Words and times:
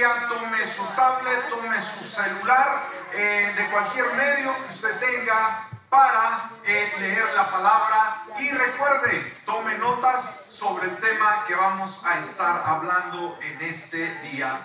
Tome 0.00 0.64
su 0.64 0.82
tablet, 0.96 1.50
tome 1.50 1.78
su 1.78 2.02
celular, 2.06 2.80
eh, 3.12 3.52
de 3.54 3.66
cualquier 3.66 4.06
medio 4.14 4.50
que 4.62 4.72
usted 4.72 4.98
tenga 4.98 5.68
para 5.90 6.52
eh, 6.64 6.90
leer 7.00 7.34
la 7.34 7.50
palabra 7.50 8.22
y 8.38 8.48
recuerde, 8.48 9.42
tome 9.44 9.76
notas 9.76 10.46
sobre 10.46 10.86
el 10.88 10.96
tema 11.00 11.44
que 11.46 11.54
vamos 11.54 12.06
a 12.06 12.18
estar 12.18 12.62
hablando 12.64 13.38
en 13.42 13.60
este 13.60 14.10
día. 14.20 14.58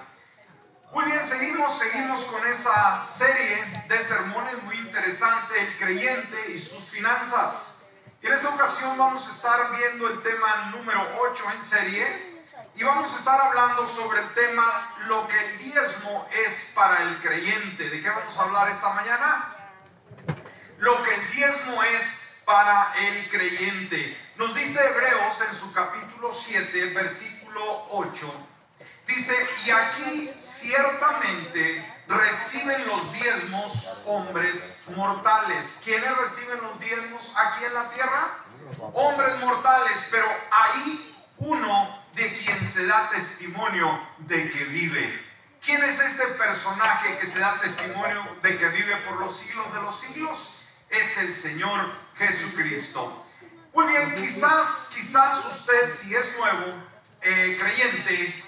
Muy 0.94 1.04
bien, 1.04 1.20
seguimos, 1.28 1.80
seguimos 1.80 2.22
con 2.22 2.48
esa 2.48 3.04
serie 3.04 3.84
de 3.90 4.04
sermones 4.06 4.64
muy 4.64 4.78
interesante, 4.78 5.60
el 5.60 5.78
creyente 5.78 6.52
y 6.54 6.60
sus 6.60 6.92
finanzas. 6.92 7.90
Y 8.22 8.28
en 8.28 8.34
esta 8.34 8.48
ocasión 8.48 8.98
vamos 8.98 9.28
a 9.28 9.32
estar 9.32 9.76
viendo 9.76 10.08
el 10.08 10.22
tema 10.22 10.72
número 10.72 11.06
8 11.20 11.44
en 11.54 11.62
serie 11.62 12.35
y 12.78 12.84
vamos 12.84 13.14
a 13.14 13.18
estar 13.18 13.40
hablando 13.40 13.88
sobre 13.88 14.20
el 14.20 14.34
tema 14.34 14.96
lo 15.08 15.26
que 15.28 15.38
el 15.38 15.58
diezmo 15.60 16.28
es 16.46 16.74
para 16.76 17.04
el 17.04 17.20
creyente. 17.22 17.90
¿De 17.90 18.02
qué 18.02 18.10
vamos 18.10 18.38
a 18.38 18.44
hablar 18.44 18.70
esta 18.70 18.94
mañana? 18.94 19.56
Lo 20.80 21.02
que 21.04 21.16
el 21.16 21.32
diezmo 21.32 21.82
es 21.84 22.42
para 22.44 22.94
el 23.00 23.30
creyente. 23.30 24.18
Nos 24.36 24.54
dice 24.54 24.80
Hebreos 24.86 25.42
en 25.50 25.56
su 25.56 25.72
capítulo 25.72 26.34
7, 26.34 26.94
versículo 26.94 27.88
8. 27.92 28.48
Dice, 29.08 29.36
y 29.66 29.72
aquí 29.72 30.34
ciertamente 30.38 31.94
reciben 32.10 32.88
los 32.88 33.14
diezmos 33.14 34.04
hombres 34.06 34.88
mortales. 34.98 35.80
¿Quiénes 35.84 36.18
reciben 36.18 36.62
los 36.62 36.80
diezmos 36.82 37.34
aquí 37.38 37.64
en 37.64 37.74
la 37.74 37.90
tierra? 37.90 38.28
Hombres 38.94 39.40
mortales, 39.40 40.08
pero 40.12 40.28
hay 40.52 41.16
uno 41.38 42.05
de 42.16 42.34
quien 42.38 42.74
se 42.74 42.86
da 42.86 43.10
testimonio 43.10 44.00
de 44.20 44.50
que 44.50 44.64
vive. 44.66 45.26
¿Quién 45.64 45.84
es 45.84 46.00
este 46.00 46.26
personaje 46.38 47.18
que 47.18 47.28
se 47.28 47.40
da 47.40 47.60
testimonio 47.60 48.24
de 48.42 48.58
que 48.58 48.68
vive 48.70 48.96
por 48.98 49.20
los 49.20 49.38
siglos 49.38 49.74
de 49.74 49.82
los 49.82 50.00
siglos? 50.00 50.70
Es 50.90 51.18
el 51.18 51.34
Señor 51.34 51.92
Jesucristo. 52.16 53.26
Muy 53.74 53.88
bien, 53.88 54.16
quizás, 54.16 54.92
quizás 54.94 55.46
usted, 55.46 55.94
si 55.94 56.16
es 56.16 56.38
nuevo, 56.38 56.82
eh, 57.22 57.58
creyente, 57.60 58.44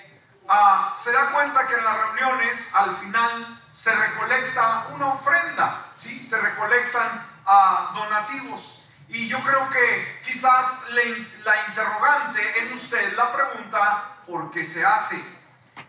ah, 0.48 0.96
se 1.04 1.12
da 1.12 1.32
cuenta 1.32 1.68
que 1.68 1.74
en 1.74 1.84
las 1.84 1.98
reuniones 1.98 2.76
al 2.76 2.96
final 2.96 3.62
se 3.72 3.94
recolecta 3.94 4.88
una 4.96 5.08
ofrenda, 5.08 5.92
¿sí? 5.98 6.24
se 6.24 6.40
recolectan 6.40 7.26
ah, 7.46 7.92
donativos. 7.96 8.77
Y 9.10 9.28
yo 9.28 9.40
creo 9.40 9.70
que 9.70 10.22
quizás 10.24 10.90
la 10.92 11.68
interrogante 11.68 12.42
en 12.60 12.74
usted, 12.74 13.16
la 13.16 13.32
pregunta, 13.32 14.18
¿por 14.26 14.52
qué 14.52 14.64
se 14.64 14.86
hace? 14.86 15.16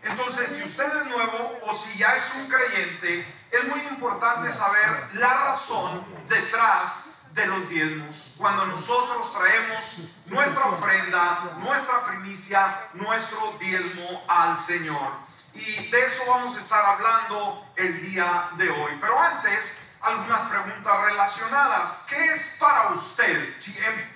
Entonces, 0.03 0.49
si 0.55 0.63
usted 0.63 0.85
es 0.85 1.07
nuevo 1.07 1.59
o 1.63 1.73
si 1.73 1.97
ya 1.97 2.15
es 2.15 2.23
un 2.35 2.47
creyente, 2.47 3.25
es 3.51 3.63
muy 3.67 3.81
importante 3.81 4.51
saber 4.53 5.07
la 5.15 5.33
razón 5.33 6.05
detrás 6.29 7.33
de 7.33 7.45
los 7.47 7.69
diezmos. 7.69 8.35
Cuando 8.37 8.65
nosotros 8.67 9.33
traemos 9.33 10.13
nuestra 10.27 10.65
ofrenda, 10.65 11.57
nuestra 11.57 12.05
primicia, 12.07 12.87
nuestro 12.93 13.57
diezmo 13.59 14.23
al 14.27 14.57
Señor. 14.57 15.11
Y 15.53 15.89
de 15.89 16.05
eso 16.05 16.23
vamos 16.27 16.55
a 16.55 16.59
estar 16.59 16.85
hablando 16.85 17.65
el 17.75 18.01
día 18.01 18.49
de 18.53 18.69
hoy. 18.69 18.97
Pero 19.01 19.19
antes, 19.19 19.78
algunas 20.01 20.41
preguntas 20.41 21.01
relacionadas. 21.01 22.05
¿Qué 22.07 22.33
es 22.33 22.57
para 22.59 22.89
usted, 22.89 23.55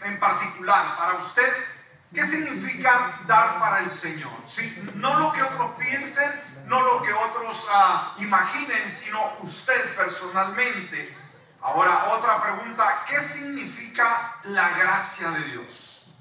en, 0.03 0.19
particular, 0.19 0.97
para 0.97 1.15
usted, 1.15 1.51
qué 2.13 2.25
significa 2.25 3.19
dar 3.25 3.59
para 3.59 3.79
el 3.79 3.91
Señor? 3.91 4.31
¿Sí? 4.47 4.91
No 4.95 5.19
lo 5.19 5.31
que 5.33 5.43
otros 5.43 5.71
piensen, 5.77 6.31
no 6.65 6.81
lo 6.81 7.01
que 7.01 7.13
otros 7.13 7.67
ah, 7.71 8.15
imaginen, 8.19 8.89
sino 8.89 9.19
usted 9.41 9.95
personalmente. 9.95 11.17
Ahora, 11.61 12.11
otra 12.11 12.41
pregunta, 12.41 13.05
¿qué 13.07 13.19
significa 13.21 14.35
la 14.43 14.69
gracia 14.69 15.31
de 15.31 15.43
Dios? 15.45 16.13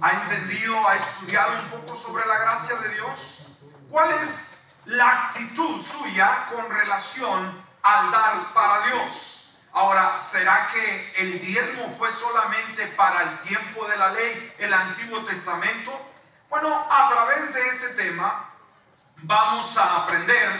¿Ha 0.00 0.10
entendido, 0.10 0.88
ha 0.88 0.96
estudiado 0.96 1.52
un 1.62 1.68
poco 1.68 1.96
sobre 1.96 2.26
la 2.26 2.38
gracia 2.38 2.76
de 2.76 2.88
Dios? 2.94 3.58
¿Cuál 3.88 4.10
es 4.14 4.52
la 4.86 5.26
actitud 5.26 5.80
suya 5.80 6.46
con 6.50 6.68
relación 6.68 7.61
al 7.82 8.10
dar 8.10 8.52
para 8.54 8.86
Dios? 8.86 9.58
Ahora, 9.72 10.18
¿será 10.18 10.68
que 10.72 11.22
el 11.22 11.40
diezmo 11.40 11.94
fue 11.98 12.10
solamente 12.10 12.86
para 12.88 13.22
el 13.22 13.38
tiempo 13.38 13.86
de 13.86 13.96
la 13.96 14.10
ley, 14.10 14.54
el 14.58 14.72
Antiguo 14.72 15.24
Testamento? 15.24 16.12
Bueno, 16.50 16.86
a 16.90 17.08
través 17.08 17.54
de 17.54 17.68
este 17.68 18.04
tema 18.04 18.50
vamos 19.22 19.76
a 19.78 20.02
aprender 20.02 20.50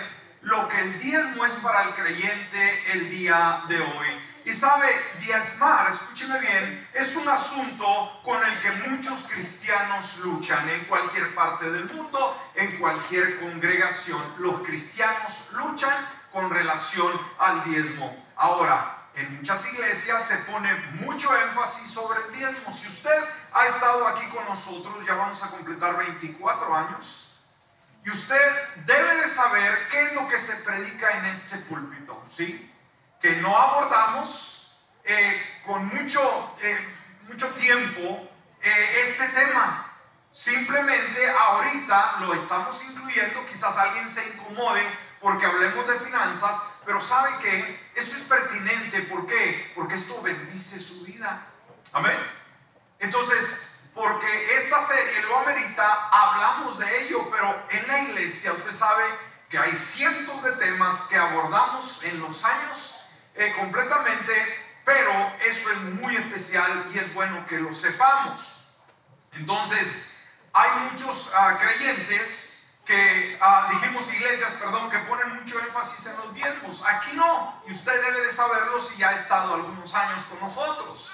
lo 0.41 0.67
que 0.69 0.81
el 0.81 0.99
diezmo 0.99 1.45
es 1.45 1.53
para 1.55 1.83
el 1.83 1.91
creyente 1.91 2.93
el 2.93 3.11
día 3.11 3.63
de 3.69 3.81
hoy. 3.81 4.23
Y 4.45 4.53
sabe, 4.55 4.89
diezmar, 5.21 5.93
escúcheme 5.93 6.41
bien, 6.41 6.89
es 6.95 7.15
un 7.15 7.29
asunto 7.29 8.21
con 8.25 8.43
el 8.45 8.61
que 8.61 8.73
muchos 8.89 9.21
cristianos 9.31 10.17
luchan 10.19 10.69
en 10.69 10.85
cualquier 10.87 11.33
parte 11.35 11.71
del 11.71 11.85
mundo, 11.85 12.51
en 12.57 12.79
cualquier 12.79 13.39
congregación. 13.39 14.21
Los 14.39 14.63
cristianos 14.63 15.51
luchan 15.53 15.95
con 16.33 16.51
relación 16.51 17.13
al 17.39 17.63
diezmo. 17.65 18.17
Ahora, 18.37 18.99
en 19.15 19.37
muchas 19.37 19.73
iglesias 19.73 20.27
se 20.27 20.37
pone 20.51 20.75
mucho 21.01 21.29
énfasis 21.37 21.93
sobre 21.93 22.19
el 22.21 22.33
diezmo. 22.33 22.73
Si 22.73 22.89
usted 22.89 23.25
ha 23.53 23.67
estado 23.67 24.07
aquí 24.09 24.27
con 24.27 24.45
nosotros, 24.47 25.05
ya 25.07 25.15
vamos 25.15 25.43
a 25.43 25.51
completar 25.51 25.97
24 25.99 26.75
años 26.75 27.33
y 28.05 28.11
usted 28.11 28.53
debe 28.85 29.17
de 29.17 29.29
saber 29.29 29.89
qué 29.89 30.03
es 30.03 30.15
lo 30.15 30.29
que 30.29 30.39
se 30.39 30.55
predica 30.65 31.19
en 31.19 31.27
este 31.27 31.59
púlpito, 31.59 32.21
¿sí? 32.29 32.71
Que 33.21 33.37
no 33.37 33.57
abordamos 33.57 34.81
eh, 35.05 35.61
con 35.65 35.87
mucho, 35.87 36.57
eh, 36.63 36.97
mucho 37.29 37.47
tiempo 37.51 38.29
eh, 38.61 39.03
este 39.07 39.29
tema. 39.29 39.92
Simplemente 40.33 41.31
ahorita 41.31 42.21
lo 42.21 42.33
estamos 42.33 42.83
incluyendo, 42.85 43.45
quizás 43.45 43.77
alguien 43.77 44.09
se 44.09 44.27
incomode 44.31 44.83
porque 45.21 45.45
hablemos 45.45 45.87
de 45.87 46.01
finanzas, 46.01 46.81
pero 46.87 47.01
sabe 47.01 47.31
que 47.43 47.91
esto 47.95 48.17
es 48.17 48.23
pertinente. 48.23 49.03
¿Por 49.03 49.27
qué? 49.27 49.73
Porque 49.75 49.95
esto 49.95 50.23
bendice 50.23 50.79
su 50.79 51.05
vida. 51.05 51.47
Amén. 51.93 52.17
Entonces, 52.99 53.85
porque 53.95 54.57
esta 54.57 54.85
serie 54.87 55.23
lo 55.29 55.39
amerita, 55.41 56.09
hablamos 56.09 56.79
de 56.79 57.03
ello, 57.03 57.29
pero 57.31 57.67
en 57.69 57.87
la 57.89 58.03
iglesia 58.05 58.53
usted 58.53 58.73
sabe 58.73 59.05
que 59.51 59.59
hay 59.59 59.77
cientos 59.77 60.43
de 60.45 60.53
temas 60.53 61.03
que 61.03 61.19
abordamos 61.19 62.03
en 62.05 62.21
los 62.21 62.43
años 62.43 63.05
eh, 63.35 63.55
completamente, 63.59 64.33
pero 64.83 65.13
esto 65.45 65.71
es 65.73 65.79
muy 66.01 66.17
especial 66.17 66.85
y 66.93 66.99
es 66.99 67.13
bueno 67.13 67.47
que 67.47 67.59
lo 67.59 67.75
sepamos. 67.75 68.71
Entonces, 69.35 70.12
hay 70.53 70.71
muchos 70.91 71.31
ah, 71.35 71.59
creyentes 71.61 72.75
que, 72.85 73.39
ah, 73.41 73.69
dijimos 73.71 74.13
iglesias, 74.13 74.53
perdón, 74.61 74.91
que 74.91 74.99
ponen 74.99 75.37
mucho 75.37 75.59
énfasis 75.59 76.07
en 76.07 76.17
los 76.17 76.35
diezmos. 76.35 76.85
Aquí 76.87 77.17
no, 77.17 77.63
y 77.67 77.73
usted 77.73 77.93
debe 78.05 78.27
de 78.27 78.33
saberlo 78.33 78.81
si 78.81 78.99
ya 78.99 79.11
ha 79.11 79.15
estado 79.15 79.55
algunos 79.55 79.95
años 79.95 80.25
con 80.27 80.41
nosotros. 80.41 81.13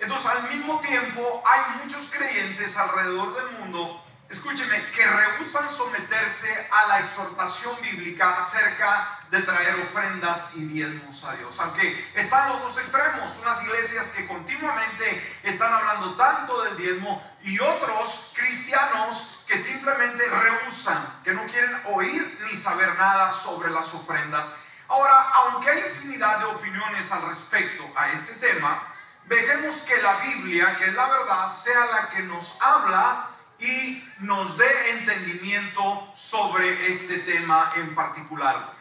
Entonces, 0.00 0.26
al 0.26 0.42
mismo 0.50 0.80
tiempo, 0.80 1.42
hay 1.44 1.60
muchos 1.82 2.10
creyentes 2.10 2.76
alrededor 2.76 3.34
del 3.34 3.58
mundo, 3.60 4.02
escúcheme, 4.28 4.82
que 4.90 5.06
rehusan 5.06 5.68
someterse 5.68 6.68
a 6.70 6.86
la 6.88 7.00
exhortación 7.00 7.80
bíblica 7.80 8.38
acerca 8.38 9.18
de 9.30 9.42
traer 9.42 9.80
ofrendas 9.80 10.56
y 10.56 10.66
diezmos 10.66 11.24
a 11.24 11.32
Dios. 11.34 11.58
Aunque 11.60 12.10
están 12.14 12.48
los 12.48 12.62
dos 12.62 12.78
extremos, 12.78 13.36
unas 13.42 13.62
iglesias 13.62 14.06
que 14.16 14.26
continuamente 14.26 15.38
están 15.42 15.72
hablando 15.72 16.16
tanto 16.16 16.62
del 16.64 16.76
diezmo 16.76 17.22
y 17.42 17.58
otros 17.58 18.34
cristianos 18.36 19.44
que 19.46 19.56
simplemente 19.56 20.24
rehusan, 20.26 21.20
que 21.24 21.32
no 21.32 21.44
quieren 21.46 21.80
oír 21.86 22.22
ni 22.50 22.56
saber 22.56 22.94
nada 22.98 23.32
sobre 23.32 23.70
las 23.70 23.92
ofrendas. 23.94 24.66
Ahora, 24.88 25.20
aunque 25.20 25.70
hay 25.70 25.78
infinidad 25.80 26.38
de 26.38 26.44
opiniones 26.46 27.10
al 27.12 27.28
respecto 27.28 27.84
a 27.96 28.10
este 28.10 28.46
tema, 28.46 28.94
Dejemos 29.28 29.82
que 29.82 30.00
la 30.00 30.16
Biblia, 30.20 30.74
que 30.78 30.86
es 30.86 30.94
la 30.94 31.06
verdad, 31.06 31.54
sea 31.54 31.84
la 31.84 32.08
que 32.08 32.22
nos 32.22 32.56
habla 32.62 33.28
y 33.58 34.08
nos 34.20 34.56
dé 34.56 34.90
entendimiento 34.90 36.10
sobre 36.14 36.90
este 36.90 37.18
tema 37.18 37.70
en 37.76 37.94
particular. 37.94 38.72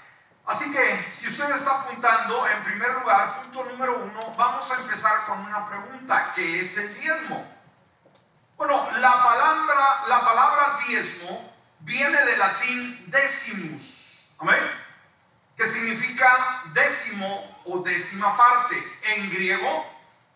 Así 0.45 0.71
que 0.71 1.03
si 1.11 1.27
usted 1.27 1.49
está 1.55 1.81
apuntando, 1.81 2.47
en 2.47 2.63
primer 2.63 2.93
lugar, 2.93 3.41
punto 3.41 3.65
número 3.65 3.97
uno, 3.97 4.35
vamos 4.37 4.71
a 4.71 4.75
empezar 4.81 5.25
con 5.25 5.39
una 5.39 5.67
pregunta, 5.67 6.31
¿qué 6.33 6.61
es 6.61 6.77
el 6.77 6.93
diezmo? 7.01 7.45
Bueno, 8.55 8.87
la 8.99 9.23
palabra, 9.23 10.07
la 10.07 10.21
palabra 10.21 10.79
diezmo 10.87 11.53
viene 11.79 12.23
del 12.25 12.39
latín 12.39 13.11
decimus, 13.11 14.33
¿amén? 14.39 14.59
Que 15.55 15.65
significa 15.67 16.63
décimo 16.73 17.61
o 17.65 17.79
décima 17.79 18.35
parte. 18.37 18.75
En 19.15 19.29
griego 19.29 19.85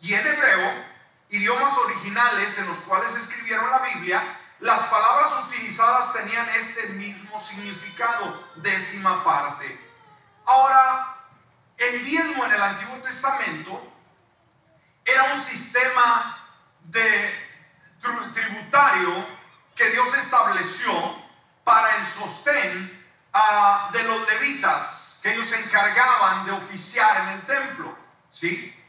y 0.02 0.14
en 0.14 0.28
hebreo, 0.28 0.91
idiomas 1.32 1.74
originales 1.78 2.58
en 2.58 2.68
los 2.68 2.78
cuales 2.80 3.16
escribieron 3.16 3.70
la 3.70 3.80
Biblia, 3.80 4.22
las 4.60 4.82
palabras 4.84 5.46
utilizadas 5.48 6.14
tenían 6.14 6.48
este 6.50 6.90
mismo 6.90 7.40
significado, 7.40 8.52
décima 8.58 9.24
parte. 9.24 9.80
Ahora, 10.46 11.18
el 11.78 12.04
diezmo 12.04 12.46
en 12.46 12.54
el 12.54 12.62
Antiguo 12.62 12.98
Testamento 12.98 13.92
era 15.06 15.34
un 15.34 15.42
sistema 15.42 16.38
de 16.84 17.52
tributario 18.34 19.26
que 19.76 19.90
Dios 19.90 20.14
estableció 20.16 20.92
para 21.64 21.96
el 21.98 22.08
sostén 22.08 23.06
ah, 23.34 23.90
de 23.94 24.04
los 24.04 24.28
levitas, 24.28 25.22
que 25.24 25.34
ellos 25.34 25.48
se 25.48 25.60
encargaban 25.60 26.46
de 26.46 26.52
oficiar 26.52 27.22
en 27.22 27.28
el 27.30 27.42
templo, 27.44 27.98
¿sí? 28.30 28.81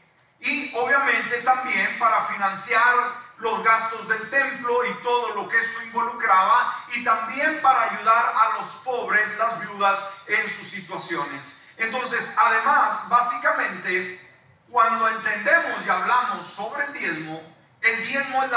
Y 0.43 0.73
obviamente 0.75 1.41
también 1.41 1.97
para 1.97 2.23
financiar 2.25 3.23
los 3.37 3.63
gastos 3.63 4.07
del 4.07 4.29
templo 4.29 4.85
y 4.85 4.93
todo 5.03 5.35
lo 5.35 5.49
que 5.49 5.57
esto 5.57 5.83
involucraba, 5.83 6.73
y 6.93 7.03
también 7.03 7.59
para 7.61 7.83
ayudar 7.83 8.25
a 8.25 8.57
los 8.59 8.67
pobres, 8.83 9.37
las 9.37 9.59
viudas, 9.61 10.23
en 10.27 10.49
sus 10.49 10.67
situaciones. 10.69 11.73
Entonces, 11.77 12.33
además, 12.37 13.09
básicamente, 13.09 14.19
cuando 14.69 15.07
entendemos 15.09 15.85
y 15.85 15.89
hablamos 15.89 16.45
sobre 16.45 16.85
el 16.85 16.93
diezmo, 16.93 17.53
el 17.81 18.07
diezmo 18.07 18.43
es 18.43 18.51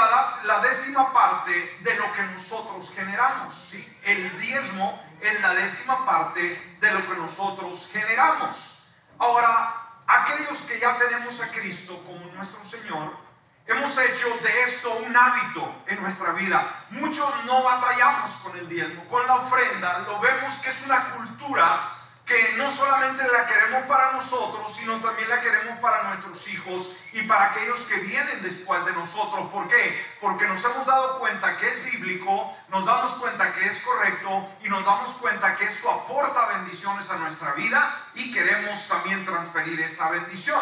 la, 0.45 0.59
décima 0.61 1.11
parte 1.11 1.77
de 1.81 1.95
lo 1.95 2.13
que 2.13 2.23
nosotros 2.23 2.93
generamos. 2.95 3.55
¿sí? 3.55 3.97
El 4.03 4.39
diezmo 4.39 5.03
es 5.19 5.41
la 5.41 5.53
décima 5.53 6.05
parte 6.05 6.77
de 6.79 6.91
lo 6.93 7.05
que 7.07 7.15
nosotros 7.15 7.89
generamos. 7.91 8.87
Ahora, 9.19 9.86
aquellos 10.07 10.57
que 10.67 10.79
ya 10.79 10.97
tenemos 10.97 11.39
a 11.41 11.47
Cristo 11.49 12.01
como 12.05 12.25
nuestro 12.33 12.63
Señor, 12.63 13.27
Hemos 13.67 13.91
hecho 13.97 14.29
de 14.43 14.63
esto 14.63 14.93
un 15.05 15.13
hábito 15.13 15.83
en 15.87 16.01
nuestra 16.01 16.31
vida. 16.31 16.65
Muchos 16.91 17.29
no 17.43 17.63
batallamos 17.63 18.31
con 18.41 18.57
el 18.57 18.69
diezmo, 18.69 19.03
con 19.09 19.27
la 19.27 19.35
ofrenda. 19.35 19.99
Lo 20.07 20.21
vemos 20.21 20.53
que 20.59 20.69
es 20.69 20.85
una 20.85 21.03
cultura 21.11 21.89
que 22.27 22.53
no 22.57 22.69
solamente 22.75 23.23
la 23.31 23.47
queremos 23.47 23.83
para 23.83 24.11
nosotros, 24.11 24.75
sino 24.75 24.97
también 24.97 25.29
la 25.29 25.39
queremos 25.39 25.79
para 25.79 26.03
nuestros 26.03 26.45
hijos 26.49 26.97
y 27.13 27.21
para 27.21 27.51
aquellos 27.51 27.79
que 27.83 27.95
vienen 27.99 28.43
después 28.43 28.85
de 28.85 28.91
nosotros. 28.91 29.49
¿Por 29.49 29.65
qué? 29.69 30.05
Porque 30.19 30.45
nos 30.45 30.61
hemos 30.65 30.85
dado 30.85 31.19
cuenta 31.19 31.57
que 31.57 31.69
es 31.69 31.85
bíblico, 31.85 32.53
nos 32.67 32.85
damos 32.85 33.11
cuenta 33.13 33.53
que 33.53 33.67
es 33.67 33.81
correcto 33.81 34.49
y 34.61 34.67
nos 34.67 34.83
damos 34.83 35.09
cuenta 35.21 35.55
que 35.55 35.63
esto 35.63 35.89
aporta 35.89 36.47
bendiciones 36.57 37.09
a 37.09 37.15
nuestra 37.15 37.53
vida 37.53 37.97
y 38.15 38.33
queremos 38.33 38.87
también 38.89 39.23
transferir 39.23 39.79
esa 39.79 40.09
bendición. 40.11 40.61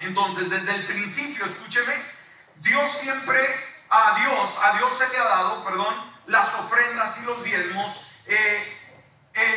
Entonces, 0.00 0.48
desde 0.48 0.74
el 0.74 0.86
principio, 0.86 1.44
escúcheme, 1.44 1.94
Dios 2.56 2.90
siempre, 2.98 3.40
a 3.90 4.18
Dios, 4.20 4.50
a 4.62 4.78
Dios 4.78 4.96
se 4.96 5.06
le 5.10 5.18
ha 5.18 5.24
dado, 5.24 5.62
perdón, 5.64 5.94
las 6.28 6.48
ofrendas 6.54 7.18
y 7.18 7.26
los 7.26 7.44
diezmos 7.44 8.16
eh, 8.26 8.71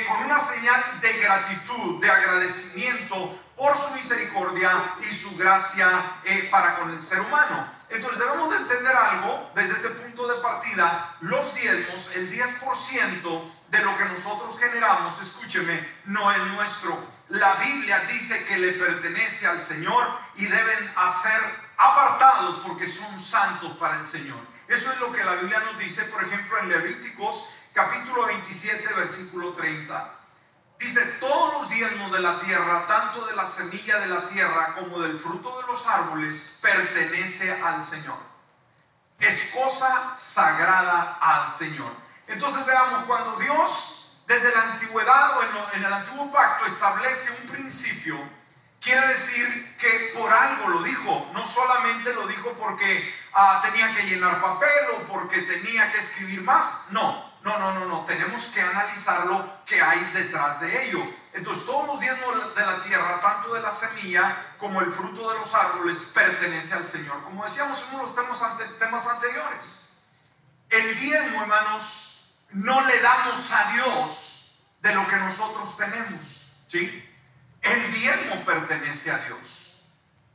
con 0.08 0.26
una 0.26 0.40
señal 0.40 0.84
de 1.02 1.14
gratitud, 1.14 2.02
de 2.02 2.10
agradecimiento 2.10 3.40
por 3.56 3.78
su 3.78 3.90
misericordia 3.96 4.72
y 5.00 5.16
su 5.16 5.36
gracia 5.38 5.90
eh, 6.24 6.48
para 6.52 6.78
con 6.78 6.92
el 6.92 7.02
ser 7.02 7.20
humano. 7.20 7.70
Entonces 7.90 8.20
debemos 8.20 8.50
de 8.50 8.58
entender 8.58 8.96
algo 8.96 9.52
desde 9.56 9.74
ese 9.74 9.90
punto 10.02 10.28
de 10.28 10.42
partida. 10.42 11.16
Los 11.22 11.54
diezmos, 11.56 12.12
el 12.16 12.32
10% 12.32 13.52
de 13.70 13.80
lo 13.80 13.98
que 13.98 14.06
nosotros 14.06 14.60
generamos, 14.60 15.22
escúcheme, 15.22 15.88
no 16.06 16.32
es 16.32 16.44
nuestro 16.48 17.16
la 17.30 17.56
Biblia 17.56 18.00
dice 18.12 18.46
que 18.46 18.58
le 18.58 18.74
pertenece 18.74 19.48
al 19.48 19.60
Señor 19.60 20.06
y 20.36 20.46
deben 20.46 20.92
hacer 20.96 21.42
apartados 21.78 22.62
porque 22.66 22.86
son 22.86 23.20
santos 23.20 23.76
para 23.78 24.00
el 24.00 24.06
Señor. 24.06 24.38
Eso 24.68 24.92
es 24.92 25.00
lo 25.00 25.12
que 25.12 25.24
la 25.24 25.34
Biblia 25.36 25.60
nos 25.60 25.78
dice, 25.80 26.04
por 26.06 26.24
ejemplo, 26.24 26.60
en 26.60 26.70
Levíticos 26.70 27.55
capítulo 27.76 28.26
27, 28.26 28.94
versículo 28.94 29.52
30. 29.52 30.14
Dice, 30.80 31.02
todos 31.20 31.54
los 31.54 31.70
diezmos 31.70 32.12
de 32.12 32.20
la 32.20 32.40
tierra, 32.40 32.88
tanto 32.88 33.26
de 33.26 33.36
la 33.36 33.46
semilla 33.46 34.00
de 34.00 34.08
la 34.08 34.28
tierra 34.30 34.76
como 34.76 35.00
del 35.02 35.20
fruto 35.20 35.62
de 35.62 35.68
los 35.68 35.86
árboles, 35.86 36.60
pertenece 36.62 37.52
al 37.62 37.84
Señor. 37.84 38.18
Es 39.20 39.52
cosa 39.54 40.18
sagrada 40.18 41.18
al 41.20 41.50
Señor. 41.50 41.92
Entonces 42.28 42.66
veamos, 42.66 43.04
cuando 43.06 43.38
Dios 43.38 44.22
desde 44.26 44.54
la 44.54 44.72
antigüedad 44.72 45.38
o 45.38 45.74
en, 45.74 45.84
el 45.84 45.94
antiguo 45.94 46.32
pacto 46.32 46.66
establece 46.66 47.32
un 47.44 47.50
principio, 47.50 48.18
quiere 48.82 49.06
decir 49.08 49.78
que 49.78 50.12
por 50.18 50.32
algo 50.32 50.70
lo 50.70 50.84
dijo, 50.84 51.30
no 51.34 51.46
solamente 51.46 52.14
lo 52.14 52.26
dijo 52.28 52.54
porque 52.54 53.14
ah, 53.34 53.62
tenía 53.64 53.94
que 53.94 54.04
llenar 54.04 54.42
papel 54.42 54.86
o 54.96 55.00
porque 55.12 55.42
tenía 55.42 55.92
que 55.92 56.00
escribir 56.00 56.42
más, 56.42 56.88
no, 56.92 57.35
no, 57.46 57.60
no, 57.60 57.72
no, 57.74 57.86
no, 57.86 58.06
tenemos 58.06 58.44
que 58.46 58.60
analizar 58.60 59.28
lo 59.28 59.64
que 59.66 59.80
hay 59.80 60.00
detrás 60.14 60.62
de 60.62 60.88
ello. 60.88 61.00
Entonces 61.32 61.64
todos 61.64 61.86
los 61.86 62.00
diezmos 62.00 62.56
de 62.56 62.66
la 62.66 62.82
tierra, 62.82 63.22
tanto 63.22 63.54
de 63.54 63.62
la 63.62 63.70
semilla 63.70 64.36
como 64.58 64.82
el 64.82 64.92
fruto 64.92 65.32
de 65.32 65.38
los 65.38 65.54
árboles, 65.54 66.12
pertenece 66.16 66.74
al 66.74 66.84
Señor. 66.84 67.22
Como 67.24 67.46
decíamos 67.46 67.78
en 67.78 68.00
uno 68.00 68.08
de 68.08 68.16
los 68.16 68.16
temas, 68.16 68.80
temas 68.80 69.08
anteriores, 69.08 70.00
el 70.72 71.00
diezmo, 71.00 71.44
hermanos, 71.44 72.36
no 72.50 72.82
le 72.82 73.00
damos 73.00 73.52
a 73.52 73.72
Dios 73.74 74.64
de 74.82 74.96
lo 74.96 75.08
que 75.08 75.16
nosotros 75.18 75.78
tenemos. 75.78 76.58
¿Sí? 76.66 77.14
El 77.62 77.94
diezmo 77.94 78.44
pertenece 78.44 79.12
a 79.12 79.20
Dios. 79.20 79.86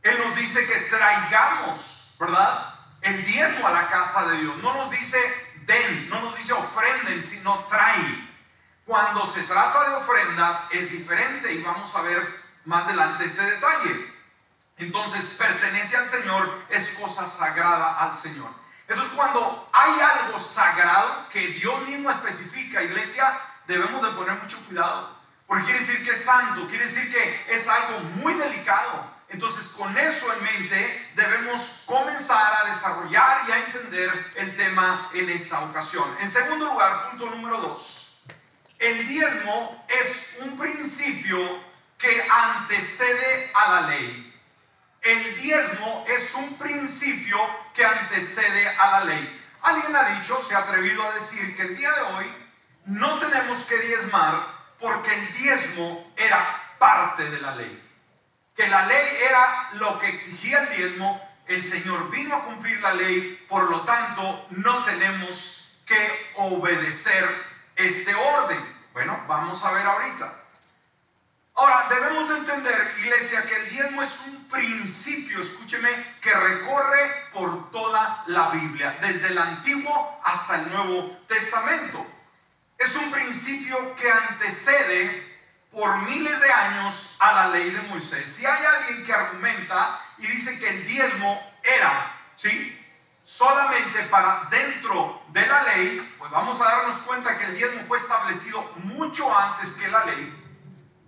Él 0.02 0.16
nos 0.24 0.36
dice 0.36 0.64
que 0.64 0.76
traigamos, 0.82 2.14
¿verdad? 2.20 2.74
El 3.00 3.24
diezmo 3.24 3.66
a 3.66 3.72
la 3.72 3.88
casa 3.88 4.28
de 4.28 4.38
Dios. 4.42 4.56
No 4.58 4.74
nos 4.74 4.90
dice 4.92 5.49
den, 5.70 6.10
no 6.10 6.20
nos 6.20 6.36
dice 6.36 6.52
ofrenden, 6.52 7.22
sino 7.22 7.64
trae. 7.68 8.28
Cuando 8.84 9.24
se 9.24 9.42
trata 9.42 9.88
de 9.88 9.96
ofrendas 9.96 10.72
es 10.72 10.90
diferente 10.90 11.52
y 11.52 11.62
vamos 11.62 11.94
a 11.94 12.02
ver 12.02 12.20
más 12.64 12.86
adelante 12.86 13.24
este 13.24 13.42
detalle. 13.42 14.12
Entonces 14.78 15.24
pertenece 15.38 15.96
al 15.96 16.08
Señor, 16.08 16.62
es 16.70 16.88
cosa 17.00 17.26
sagrada 17.26 18.00
al 18.00 18.14
Señor. 18.14 18.50
Entonces 18.88 19.14
cuando 19.14 19.70
hay 19.72 20.00
algo 20.00 20.38
sagrado 20.38 21.28
que 21.28 21.46
Dios 21.46 21.86
mismo 21.86 22.10
especifica, 22.10 22.82
iglesia, 22.82 23.32
debemos 23.66 24.02
de 24.02 24.08
poner 24.08 24.34
mucho 24.42 24.58
cuidado. 24.66 25.16
Porque 25.46 25.64
quiere 25.64 25.80
decir 25.80 26.04
que 26.04 26.12
es 26.12 26.24
santo, 26.24 26.66
quiere 26.68 26.86
decir 26.86 27.12
que 27.12 27.54
es 27.54 27.68
algo 27.68 28.00
en 36.20 36.30
segundo 36.30 36.66
lugar, 36.66 37.08
punto 37.08 37.24
número 37.30 37.58
dos. 37.58 38.20
El 38.78 39.08
diezmo 39.08 39.86
es 39.88 40.36
un 40.42 40.58
principio 40.58 41.38
que 41.96 42.22
antecede 42.30 43.50
a 43.54 43.70
la 43.70 43.80
ley. 43.88 44.38
El 45.00 45.40
diezmo 45.40 46.04
es 46.06 46.34
un 46.34 46.58
principio 46.58 47.38
que 47.72 47.82
antecede 47.82 48.68
a 48.76 48.90
la 48.90 49.04
ley. 49.04 49.42
Alguien 49.62 49.96
ha 49.96 50.20
dicho, 50.20 50.42
se 50.46 50.54
ha 50.54 50.58
atrevido 50.58 51.02
a 51.02 51.14
decir 51.14 51.56
que 51.56 51.62
el 51.62 51.76
día 51.76 51.90
de 51.92 52.00
hoy 52.02 52.34
no 52.84 53.18
tenemos 53.18 53.64
que 53.64 53.78
diezmar 53.78 54.34
porque 54.78 55.14
el 55.14 55.32
diezmo 55.32 56.12
era 56.14 56.44
parte 56.78 57.24
de 57.24 57.40
la 57.40 57.56
ley. 57.56 57.90
Que 58.54 58.68
la 58.68 58.84
ley 58.84 59.16
era 59.26 59.70
lo 59.74 59.98
que 59.98 60.08
exigía 60.08 60.62
el 60.62 60.76
diezmo, 60.76 61.26
el 61.46 61.62
Señor 61.62 62.10
vino 62.10 62.36
a 62.36 62.44
cumplir 62.44 62.78
la 62.82 62.92
ley, 62.92 63.46
por 63.48 63.70
lo 63.70 63.80
tanto 63.80 64.46
no 64.50 64.84
tenemos 64.84 65.59
que 65.90 66.30
obedecer 66.36 67.28
este 67.74 68.14
orden. 68.14 68.58
Bueno, 68.92 69.24
vamos 69.26 69.62
a 69.64 69.72
ver 69.72 69.84
ahorita. 69.84 70.32
Ahora, 71.54 71.88
debemos 71.90 72.28
de 72.28 72.38
entender, 72.38 72.94
iglesia, 73.00 73.42
que 73.42 73.56
el 73.56 73.70
diezmo 73.70 74.02
es 74.02 74.20
un 74.28 74.48
principio, 74.48 75.42
escúcheme, 75.42 75.90
que 76.20 76.32
recorre 76.32 77.10
por 77.32 77.72
toda 77.72 78.22
la 78.28 78.50
Biblia, 78.50 78.96
desde 79.00 79.28
el 79.28 79.38
Antiguo 79.38 80.20
hasta 80.24 80.60
el 80.60 80.72
Nuevo 80.72 81.18
Testamento. 81.26 82.06
Es 82.78 82.94
un 82.94 83.10
principio 83.10 83.96
que 83.96 84.10
antecede 84.10 85.40
por 85.72 85.96
miles 86.08 86.40
de 86.40 86.52
años 86.52 87.16
a 87.18 87.32
la 87.32 87.48
ley 87.48 87.68
de 87.68 87.82
Moisés. 87.88 88.26
Si 88.26 88.46
hay 88.46 88.64
alguien 88.64 89.04
que 89.04 89.12
argumenta 89.12 90.00
y 90.18 90.26
dice 90.28 90.56
que 90.58 90.68
el 90.68 90.86
diezmo 90.86 91.52
era, 91.64 92.12
¿sí? 92.36 92.79
Solamente 93.36 94.02
para 94.04 94.48
dentro 94.50 95.22
de 95.28 95.46
la 95.46 95.62
ley, 95.62 96.14
pues 96.18 96.30
vamos 96.30 96.60
a 96.60 96.64
darnos 96.64 97.00
cuenta 97.02 97.38
que 97.38 97.44
el 97.44 97.56
diezmo 97.56 97.82
fue 97.86 97.98
establecido 97.98 98.62
mucho 98.84 99.34
antes 99.34 99.70
que 99.74 99.88
la 99.88 100.04
ley 100.04 100.40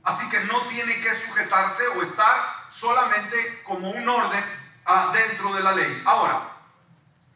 Así 0.05 0.29
que 0.31 0.41
no 0.41 0.63
tiene 0.67 0.95
que 1.01 1.15
sujetarse 1.27 1.87
o 1.89 2.03
estar 2.03 2.67
solamente 2.71 3.63
como 3.63 3.91
un 3.91 4.09
orden 4.09 4.45
ah, 4.85 5.11
dentro 5.13 5.53
de 5.55 5.63
la 5.63 5.73
ley. 5.73 6.03
Ahora, 6.05 6.49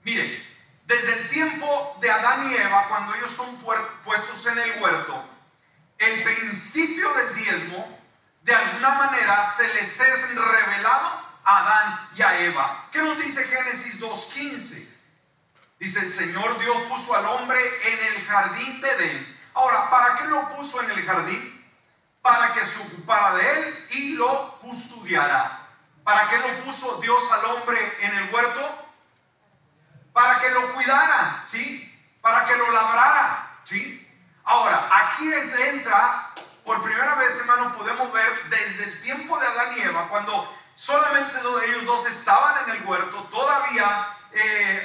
miren, 0.02 0.44
desde 0.84 1.12
el 1.12 1.28
tiempo 1.28 1.96
de 2.00 2.10
Adán 2.10 2.50
y 2.50 2.54
Eva, 2.56 2.88
cuando 2.88 3.14
ellos 3.14 3.30
son 3.30 3.56
puestos 4.04 4.46
en 4.46 4.58
el 4.58 4.82
huerto, 4.82 5.24
el 5.98 6.22
principio 6.24 7.12
del 7.14 7.34
diezmo, 7.36 8.00
de 8.42 8.54
alguna 8.54 8.90
manera, 8.90 9.52
se 9.56 9.72
les 9.74 10.00
es 10.00 10.34
revelado 10.34 11.26
a 11.44 11.58
Adán 11.58 12.08
y 12.16 12.22
a 12.22 12.38
Eva. 12.40 12.88
¿Qué 12.90 13.00
nos 13.00 13.18
dice 13.18 13.44
Génesis 13.44 14.00
2.15? 14.00 14.75
Dice, 15.86 16.00
el 16.00 16.12
Señor 16.12 16.58
Dios 16.58 16.76
puso 16.88 17.14
al 17.14 17.24
hombre 17.26 17.60
en 17.60 18.06
el 18.06 18.24
jardín 18.24 18.80
de 18.80 18.90
Edén 18.90 19.38
Ahora, 19.54 19.88
¿para 19.88 20.16
qué 20.16 20.24
lo 20.24 20.48
puso 20.48 20.82
en 20.82 20.90
el 20.90 21.00
jardín? 21.04 21.64
Para 22.20 22.52
que 22.52 22.66
se 22.66 22.80
ocupara 22.80 23.36
de 23.36 23.52
él 23.52 23.86
y 23.90 24.14
lo 24.16 24.58
custodiara. 24.58 25.60
¿Para 26.02 26.28
qué 26.28 26.38
lo 26.38 26.64
puso 26.64 27.00
Dios 27.00 27.22
al 27.30 27.44
hombre 27.44 27.78
en 28.00 28.16
el 28.16 28.34
huerto? 28.34 28.88
Para 30.12 30.40
que 30.40 30.50
lo 30.50 30.74
cuidara, 30.74 31.44
¿sí? 31.46 31.96
Para 32.20 32.44
que 32.46 32.56
lo 32.56 32.68
labrara, 32.72 33.48
¿sí? 33.62 34.10
Ahora, 34.42 34.88
aquí 34.90 35.32
entra, 35.68 36.32
por 36.64 36.82
primera 36.82 37.14
vez, 37.14 37.38
hermano, 37.38 37.72
podemos 37.78 38.12
ver 38.12 38.28
desde 38.50 38.84
el 38.86 39.02
tiempo 39.02 39.38
de 39.38 39.46
Adán 39.46 39.72
y 39.76 39.82
Eva, 39.82 40.08
cuando 40.08 40.52
solamente 40.74 41.38
ellos 41.68 41.84
dos 41.84 42.04
estaban 42.06 42.64
en 42.64 42.74
el 42.74 42.84
huerto, 42.84 43.22
todavía 43.30 44.15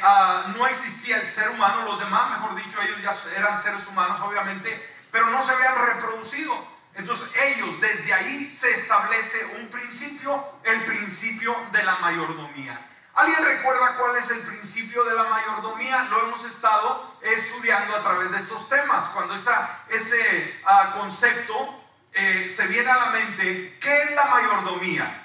ah, 0.04 0.54
no 0.56 0.68
existía 0.68 1.18
el 1.18 1.28
ser 1.28 1.50
humano, 1.50 1.84
los 1.86 2.00
demás, 2.00 2.32
mejor 2.32 2.56
dicho, 2.56 2.82
ellos 2.82 3.02
ya 3.02 3.16
eran 3.38 3.62
seres 3.62 3.86
humanos, 3.88 4.20
obviamente, 4.22 4.70
pero 5.12 5.28
no 5.28 5.46
se 5.46 5.52
habían 5.52 5.76
reproducido. 5.88 6.72
Entonces 6.96 7.36
ellos, 7.38 7.80
desde 7.80 8.14
ahí 8.14 8.46
se 8.46 8.72
establece 8.72 9.60
un 9.60 9.68
principio, 9.68 10.44
el 10.64 10.82
principio 10.84 11.56
de 11.72 11.84
la 11.84 11.96
mayordomía. 11.98 12.80
¿Alguien 13.14 13.44
recuerda 13.44 13.96
cuál 13.98 14.16
es 14.18 14.30
el 14.30 14.40
principio 14.40 15.04
de 15.04 15.16
la 15.16 15.24
mayordomía? 15.24 16.04
Lo 16.06 16.28
hemos 16.28 16.46
estado 16.46 17.18
estudiando 17.22 17.96
a 17.96 18.02
través 18.02 18.32
de 18.32 18.38
estos 18.38 18.70
temas. 18.70 19.10
Cuando 19.10 19.36
ese 19.36 20.62
ah, 20.66 20.96
concepto 20.98 21.82
eh, 22.14 22.54
se 22.56 22.68
viene 22.68 22.90
a 22.90 22.98
la 22.98 23.06
mente, 23.08 23.78
¿qué 23.80 24.04
es 24.04 24.16
la 24.16 24.26
mayordomía? 24.26 25.21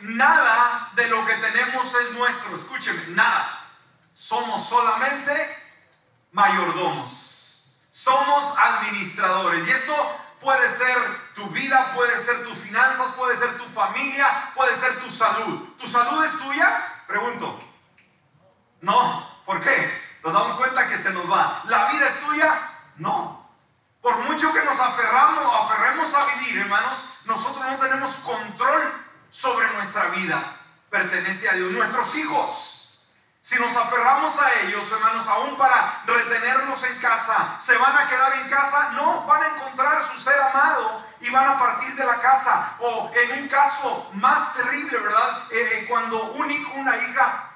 Nada 0.00 0.90
de 0.94 1.06
lo 1.08 1.24
que 1.26 1.34
tenemos 1.34 1.94
es 1.94 2.12
nuestro. 2.12 2.56
Escúcheme, 2.56 3.02
nada. 3.08 3.66
Somos 4.14 4.68
solamente 4.68 5.32
mayordomos. 6.32 7.76
Somos 7.90 8.58
administradores. 8.58 9.66
Y 9.66 9.70
esto 9.70 10.20
puede 10.40 10.76
ser 10.76 10.96
tu 11.34 11.46
vida, 11.48 11.92
puede 11.94 12.22
ser 12.24 12.44
tus 12.44 12.58
finanzas, 12.58 13.14
puede 13.16 13.36
ser 13.36 13.56
tu 13.58 13.64
familia, 13.66 14.52
puede 14.54 14.76
ser 14.76 14.98
tu 15.00 15.10
salud. 15.10 15.68
¿Tu 15.78 15.86
salud 15.86 16.24
es 16.24 16.38
tuya? 16.38 17.02
Pregunto. 17.06 17.60
No. 18.80 19.30
¿Por 19.44 19.60
qué? 19.60 20.00
Nos 20.22 20.32
damos 20.32 20.56
cuenta 20.56 20.88
que 20.88 20.98
se 20.98 21.10
nos 21.10 21.30
va. 21.30 21.62
¿La 21.64 21.92
vida 21.92 22.08
es 22.08 22.20
tuya? 22.20 22.58
No. 22.96 23.50
Por 24.00 24.16
mucho 24.18 24.52
que 24.52 24.62
nos 24.64 24.80
aferramos, 24.80 25.44
aferremos 25.62 26.14
a 26.14 26.24
vivir, 26.34 26.58
hermanos, 26.60 27.20
nosotros 27.26 27.64
no 27.66 27.76
tenemos 27.76 28.10
control 28.16 29.09
sobre 29.30 29.70
nuestra 29.72 30.06
vida. 30.08 30.42
Pertenece 30.90 31.48
a 31.48 31.54
Dios. 31.54 31.72
Nuestros 31.72 32.14
hijos 32.16 32.80
si 33.42 33.56
nos 33.56 33.74
aferramos 33.74 34.38
a 34.38 34.60
ellos, 34.60 34.92
hermanos, 34.92 35.26
aún 35.26 35.56
para 35.56 36.02
retenerlos 36.04 36.84
en 36.84 36.98
casa, 36.98 37.58
¿se 37.60 37.74
van 37.78 37.96
a 37.96 38.06
quedar 38.06 38.34
en 38.34 38.48
casa? 38.50 38.92
No, 38.92 39.24
van 39.24 39.42
a 39.42 39.56
encontrar 39.56 40.06
su 40.12 40.20
ser 40.20 40.38
amado 40.38 41.02
y 41.20 41.30
van 41.30 41.48
a 41.48 41.58
partir 41.58 41.94
de 41.94 42.04
la 42.04 42.16
casa. 42.20 42.76
O 42.80 43.10
en 43.14 43.42
un 43.42 43.48
caso 43.48 44.10
más 44.12 44.54
terrible, 44.54 44.98
¿verdad? 44.98 45.42
Eh, 45.50 45.56
eh, 45.72 45.86
cuando 45.88 46.32
un 46.32 46.50
hijo, 46.50 46.74
una 46.74 46.96
hija 46.98 47.50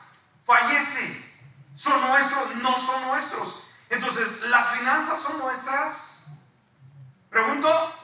fallece, 0.47 1.33
son 1.75 2.01
nuestros, 2.09 2.57
no 2.57 2.77
son 2.77 3.07
nuestros. 3.07 3.71
Entonces, 3.91 4.41
¿las 4.49 4.67
finanzas 4.79 5.21
son 5.21 5.39
nuestras? 5.39 6.25
Pregunto. 7.29 8.01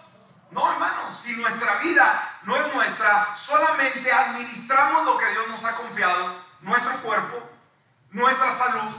No, 0.50 0.73
hermanos, 0.73 1.19
si 1.23 1.33
nuestra 1.37 1.77
vida 1.77 2.39
no 2.43 2.57
es 2.57 2.75
nuestra, 2.75 3.37
solamente 3.37 4.12
administramos 4.12 5.05
lo 5.07 5.17
que 5.17 5.31
Dios 5.31 5.49
nos 5.49 5.65
ha 5.65 5.77
confiado, 5.77 6.45
nuestro 6.61 6.93
cuerpo, 7.03 7.50
nuestra 8.12 8.57
salud, 8.57 8.97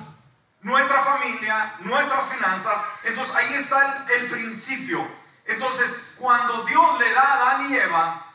nuestra 0.62 1.04
familia, 1.04 1.75
nuestras 1.80 2.30
finanzas. 2.30 2.82
Entonces 3.04 3.36
ahí 3.36 3.54
está 3.56 4.06
el, 4.16 4.30
principio. 4.30 5.06
Entonces 5.46 6.16
cuando 6.18 6.63
Dios 6.63 7.00
le 7.00 7.13
da 7.13 7.22
a 7.22 7.34
Adán 7.34 7.72
y 7.72 7.75
Eva 7.75 8.25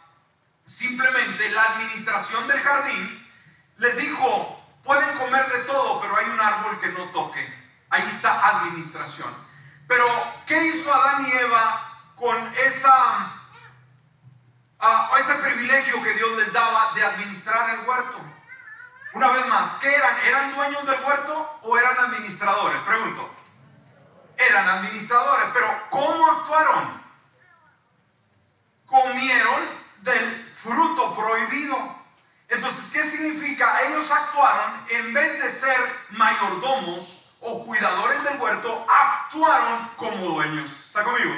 simplemente 0.64 1.50
la 1.50 1.62
administración 1.62 2.47
del 2.49 2.61
jardín, 2.61 3.28
les 3.78 3.97
dijo, 3.97 4.61
pueden 4.83 5.16
comer 5.19 5.47
de 5.47 5.59
todo, 5.61 6.00
pero 6.00 6.16
hay 6.16 6.26
un 6.26 6.40
árbol 6.40 6.81
que 6.81 6.88
no 6.88 7.05
toquen. 7.11 7.47
Ahí 7.90 8.02
está 8.02 8.61
administración. 8.61 9.33
Pero, 9.87 10.05
¿qué 10.47 10.66
hizo 10.66 10.93
Adán 10.93 11.25
y 11.26 11.31
Eva 11.31 12.11
con 12.16 12.37
esa, 12.57 13.33
uh, 14.81 15.16
ese 15.16 15.35
privilegio 15.35 16.02
que 16.02 16.14
Dios 16.14 16.37
les 16.37 16.52
daba 16.52 16.93
de 16.95 17.05
administrar 17.05 17.71
el 17.71 17.88
huerto? 17.88 18.26
Una 19.16 19.28
vez 19.28 19.47
más, 19.47 19.78
¿qué 19.81 19.95
eran? 19.95 20.14
¿Eran 20.26 20.55
dueños 20.55 20.85
del 20.85 21.00
huerto 21.00 21.59
o 21.62 21.79
eran 21.79 21.99
administradores? 21.99 22.83
Pregunto. 22.83 23.31
Eran 24.37 24.69
administradores, 24.69 25.49
pero 25.55 25.69
¿cómo 25.88 26.33
actuaron? 26.33 27.02
Comieron 28.85 29.62
del 30.02 30.52
fruto 30.52 31.14
prohibido. 31.14 31.79
Entonces, 32.50 32.92
¿qué 32.92 33.11
significa? 33.11 33.81
Ellos 33.85 34.11
actuaron, 34.11 34.85
en 34.90 35.14
vez 35.14 35.42
de 35.42 35.50
ser 35.50 35.81
mayordomos 36.11 37.38
o 37.40 37.64
cuidadores 37.64 38.23
del 38.23 38.38
huerto, 38.38 38.87
actuaron 38.87 39.88
como 39.97 40.26
dueños. 40.35 40.88
¿Está 40.88 41.02
conmigo? 41.02 41.33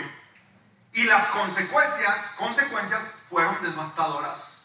Y 0.94 1.04
las 1.04 1.28
consecuencias, 1.28 2.34
consecuencias 2.36 3.14
fueron 3.28 3.56
devastadoras. 3.62 4.58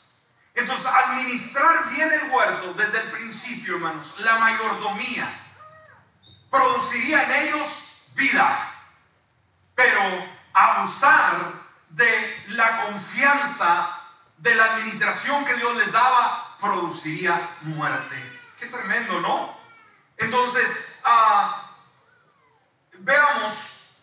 Entonces, 0.55 0.85
administrar 0.85 1.89
bien 1.89 2.11
el 2.11 2.29
huerto 2.29 2.73
desde 2.73 2.99
el 2.99 3.09
principio, 3.09 3.75
hermanos, 3.75 4.15
la 4.19 4.37
mayordomía, 4.37 5.27
produciría 6.51 7.23
en 7.23 7.47
ellos 7.47 8.07
vida, 8.13 8.71
pero 9.73 9.99
abusar 10.53 11.53
de 11.89 12.43
la 12.49 12.83
confianza 12.83 13.99
de 14.37 14.53
la 14.53 14.65
administración 14.75 15.43
que 15.43 15.55
Dios 15.55 15.75
les 15.77 15.91
daba 15.91 16.51
produciría 16.63 17.37
muerte. 17.61 18.15
Qué 18.57 18.67
tremendo, 18.67 19.19
¿no? 19.19 19.55
Entonces, 20.17 21.01
ah, 21.03 21.69
veamos, 22.99 23.97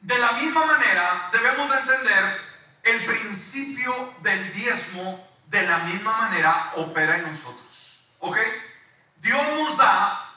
de 0.00 0.18
la 0.18 0.32
misma 0.32 0.64
manera 0.64 1.28
debemos 1.30 1.70
de 1.70 1.78
entender 1.78 2.40
el 2.84 3.04
principio 3.04 4.14
del 4.22 4.52
diezmo 4.54 5.28
de 5.48 5.62
la 5.62 5.78
misma 5.80 6.16
manera 6.16 6.72
opera 6.76 7.18
en 7.18 7.28
nosotros. 7.30 8.08
¿Ok? 8.20 8.38
Dios 9.18 9.42
nos 9.58 9.76
da 9.76 10.32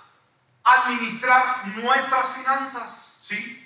administrar 0.64 1.68
nuestras 1.68 2.36
finanzas, 2.36 3.22
¿sí? 3.24 3.64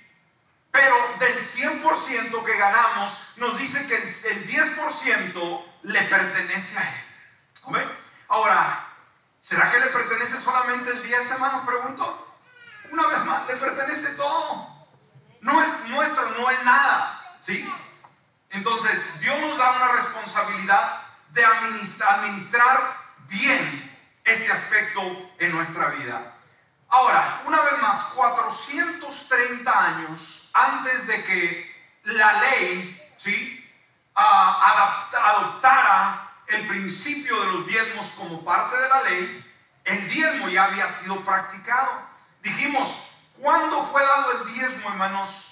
Pero 0.72 0.96
del 1.20 1.36
100% 1.36 2.46
que 2.46 2.58
ganamos, 2.58 3.34
nos 3.38 3.58
dice 3.58 3.86
que 3.88 3.96
el 3.96 4.48
10% 4.48 5.66
le 5.84 6.02
pertenece 6.04 6.78
a 6.78 6.82
Él. 6.82 7.11
¿Ok? 7.64 7.78
Ahora, 8.30 8.88
¿será 9.40 9.72
que 9.72 9.80
le 9.80 9.88
pertenece 9.88 10.40
solamente 10.40 10.92
el 10.92 11.04
10, 11.04 11.32
hermano? 11.32 11.66
Pregunto. 11.66 12.28
Una 12.92 13.08
vez 13.08 13.26
más, 13.26 13.48
le 13.48 13.56
pertenece 13.56 14.16
todo. 14.16 14.68
No 15.42 15.64
es 15.64 15.90
nuestro, 15.90 16.30
no 16.32 16.50
es 16.50 16.64
nada, 16.64 17.38
¿sí? 17.42 17.68
Entonces, 18.52 19.20
Dios 19.22 19.40
nos 19.40 19.58
da 19.58 19.72
una 19.72 19.92
responsabilidad 19.94 21.02
de 21.30 21.46
administrar, 21.46 23.02
bien 23.28 23.98
este 24.24 24.52
aspecto 24.52 25.02
en 25.40 25.52
nuestra 25.52 25.88
vida. 25.90 26.34
Ahora, 26.90 27.42
una 27.46 27.62
vez 27.62 27.80
más, 27.80 28.04
430 28.14 29.86
años 29.86 30.52
antes 30.54 31.08
de 31.08 31.24
que 31.24 31.72
la 32.04 32.34
ley 32.42 33.02
¿sí? 33.18 33.58
Ah, 34.16 35.06
adoptara 35.12 36.21
el 36.54 36.68
principio 36.68 37.40
de 37.40 37.52
los 37.54 37.68
diezmos 37.68 38.06
como 38.18 38.44
parte 38.44 38.78
de 38.78 38.90
la 38.90 39.04
ley, 39.04 39.46
el 39.86 40.10
diezmo 40.10 40.50
ya 40.50 40.66
había 40.66 40.88
sido 40.88 41.16
practicado. 41.22 41.92
Dijimos, 42.42 43.14
¿cuándo 43.40 43.84
fue 43.86 44.04
dado 44.04 44.32
el 44.32 44.54
diezmo, 44.54 44.90
hermanos? 44.90 45.52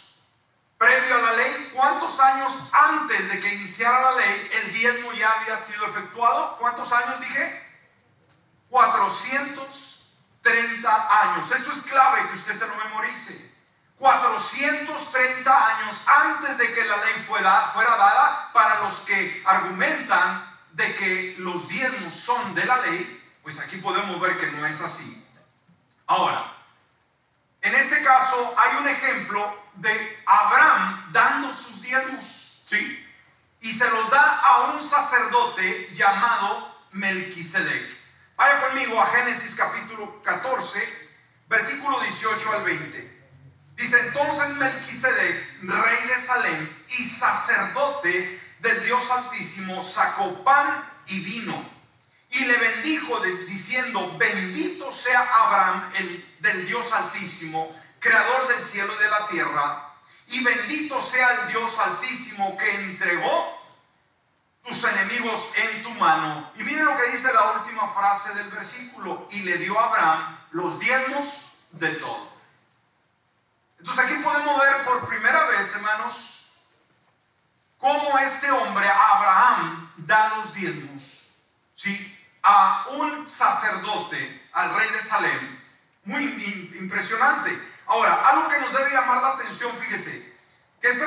previo 0.80 1.14
a 1.14 1.22
la 1.22 1.34
ley, 1.34 1.72
¿cuántos 1.76 2.20
años 2.22 2.72
antes 2.74 3.30
de 3.30 3.40
que 3.42 3.54
iniciara 3.54 4.00
la 4.00 4.14
ley 4.14 4.50
el 4.64 4.74
diezmo 4.74 5.12
ya 5.12 5.30
había 5.30 5.58
sido 5.58 5.86
efectuado? 5.86 6.56
¿Cuántos 6.58 6.90
años 6.94 7.20
dije? 7.20 7.68
430 8.70 11.22
años. 11.22 11.52
Esto 11.52 11.74
es 11.74 11.82
clave 11.82 12.30
que 12.30 12.38
usted 12.38 12.58
se 12.58 12.66
lo 12.66 12.76
memorice. 12.86 13.50
430 13.98 15.68
años 15.68 16.02
antes 16.08 16.58
de 16.58 16.74
que 16.74 16.86
la 16.86 16.96
ley 17.04 17.16
fuera, 17.28 17.72
fuera 17.74 17.98
dada 17.98 18.50
para 18.54 18.80
los 18.80 19.00
que 19.00 19.44
argumentan 19.46 20.49
de 20.80 20.96
que 20.96 21.36
los 21.40 21.68
diezmos 21.68 22.14
son 22.14 22.56
de 22.56 22.66
la 22.66 22.78
ley, 22.86 23.22
pues 23.44 23.60
aquí 23.60 23.78
podemos 23.78 24.18
ver 24.22 24.38
que 24.38 24.48
no 24.48 24.66
es 24.66 24.80
así. 24.80 25.28
Ahora, 26.08 26.56
en 27.62 27.76
este 27.76 28.02
caso 28.02 28.56
hay 28.58 28.78
un 28.78 28.88
ejemplo 28.88 29.64
de 29.76 30.24
Abraham 30.26 31.10
dando 31.12 31.54
sus 31.54 31.82
diezmos, 31.82 32.64
¿sí? 32.66 33.06
Y 33.60 33.74
se 33.74 33.90
los 33.90 34.10
da 34.10 34.40
a 34.40 34.72
un 34.72 34.90
sacerdote 34.90 35.90
llamado 35.94 36.74
Melquisedec. 36.94 37.98
Vaya 38.38 38.70
conmigo 38.70 39.02
a 39.02 39.08
Génesis 39.08 39.56
capítulo 39.56 40.22
14, 40.24 41.10
versículo 41.50 42.00
18 42.00 42.54
al 42.54 42.64
20. 42.64 43.20
Dice 43.76 44.00
entonces 44.00 44.56
Melquisedec, 44.56 45.62
rey 45.64 46.08
de 46.08 46.26
Salem 46.26 46.70
y 46.98 47.06
sacerdote 47.06 48.40
del 48.60 48.84
Dios 48.84 49.04
Altísimo, 49.10 49.84
sacó 49.84 50.44
pan 50.44 50.84
y 51.08 51.20
vino 51.22 51.80
y 52.32 52.46
le 52.46 52.58
bendijo 52.58 53.20
diciendo, 53.22 54.16
bendito 54.18 54.92
sea 54.92 55.22
Abraham, 55.22 55.92
el 55.96 56.36
del 56.40 56.68
Dios 56.68 56.89
Altísimo, 57.00 57.76
creador 58.00 58.48
del 58.48 58.64
cielo 58.64 58.94
y 58.94 59.04
de 59.04 59.10
la 59.10 59.28
tierra, 59.28 59.94
y 60.28 60.44
bendito 60.44 61.02
sea 61.02 61.32
el 61.32 61.48
Dios 61.48 61.78
Altísimo 61.80 62.58
que 62.58 62.70
entregó 62.76 63.60
tus 64.64 64.84
enemigos 64.84 65.52
en 65.56 65.84
tu 65.84 65.90
mano. 65.92 66.52
Y 66.56 66.64
miren 66.64 66.86
lo 66.86 66.96
que 66.96 67.12
dice 67.12 67.34
la 67.34 67.52
última 67.54 67.88
frase 67.90 68.34
del 68.36 68.50
versículo, 68.52 69.28
y 69.32 69.42
le 69.42 69.58
dio 69.58 69.80
a 69.80 69.86
Abraham 69.86 70.38
los 70.52 70.80
diezmos 70.80 71.58
de 71.72 71.92
todo. 71.96 72.30
Entonces 73.80 74.06
aquí 74.06 74.16
podemos 74.22 74.60
ver 74.60 74.84
por 74.84 75.08
primera 75.08 75.46
vez, 75.46 75.74
hermanos, 75.76 76.52
cómo 77.78 78.20
este 78.20 78.52
hombre, 78.52 78.90
Abraham, 78.90 79.92
da 79.98 80.36
los 80.36 80.54
diezmos, 80.54 81.36
¿sí? 81.76 82.18
A 82.44 82.86
un 82.92 83.30
sacerdote, 83.30 84.50
al 84.54 84.76
rey 84.76 84.90
de 84.90 85.02
Salem. 85.02 85.59
Muy 86.06 86.24
impresionante. 86.80 87.58
Ahora, 87.86 88.30
algo 88.30 88.48
que 88.48 88.60
nos 88.60 88.74
debe 88.74 88.92
llamar 88.92 89.22
la 89.22 89.30
atención, 89.30 89.72
fíjese, 89.78 90.38
que 90.82 90.90
este 90.90 91.06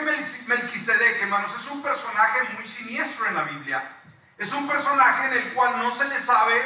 Melquisedec, 0.49 1.23
hermanos, 1.23 1.53
es 1.59 1.67
un 1.71 1.83
personaje 1.83 2.41
muy 2.55 2.67
siniestro 2.67 3.27
en 3.27 3.35
la 3.35 3.45
Biblia. 3.45 3.97
Es 4.39 4.53
un 4.53 4.69
personaje 4.69 5.29
en 5.29 5.33
el 5.35 5.53
cual 5.55 5.79
no 5.79 5.91
se 5.91 6.05
le 6.05 6.19
sabe 6.19 6.61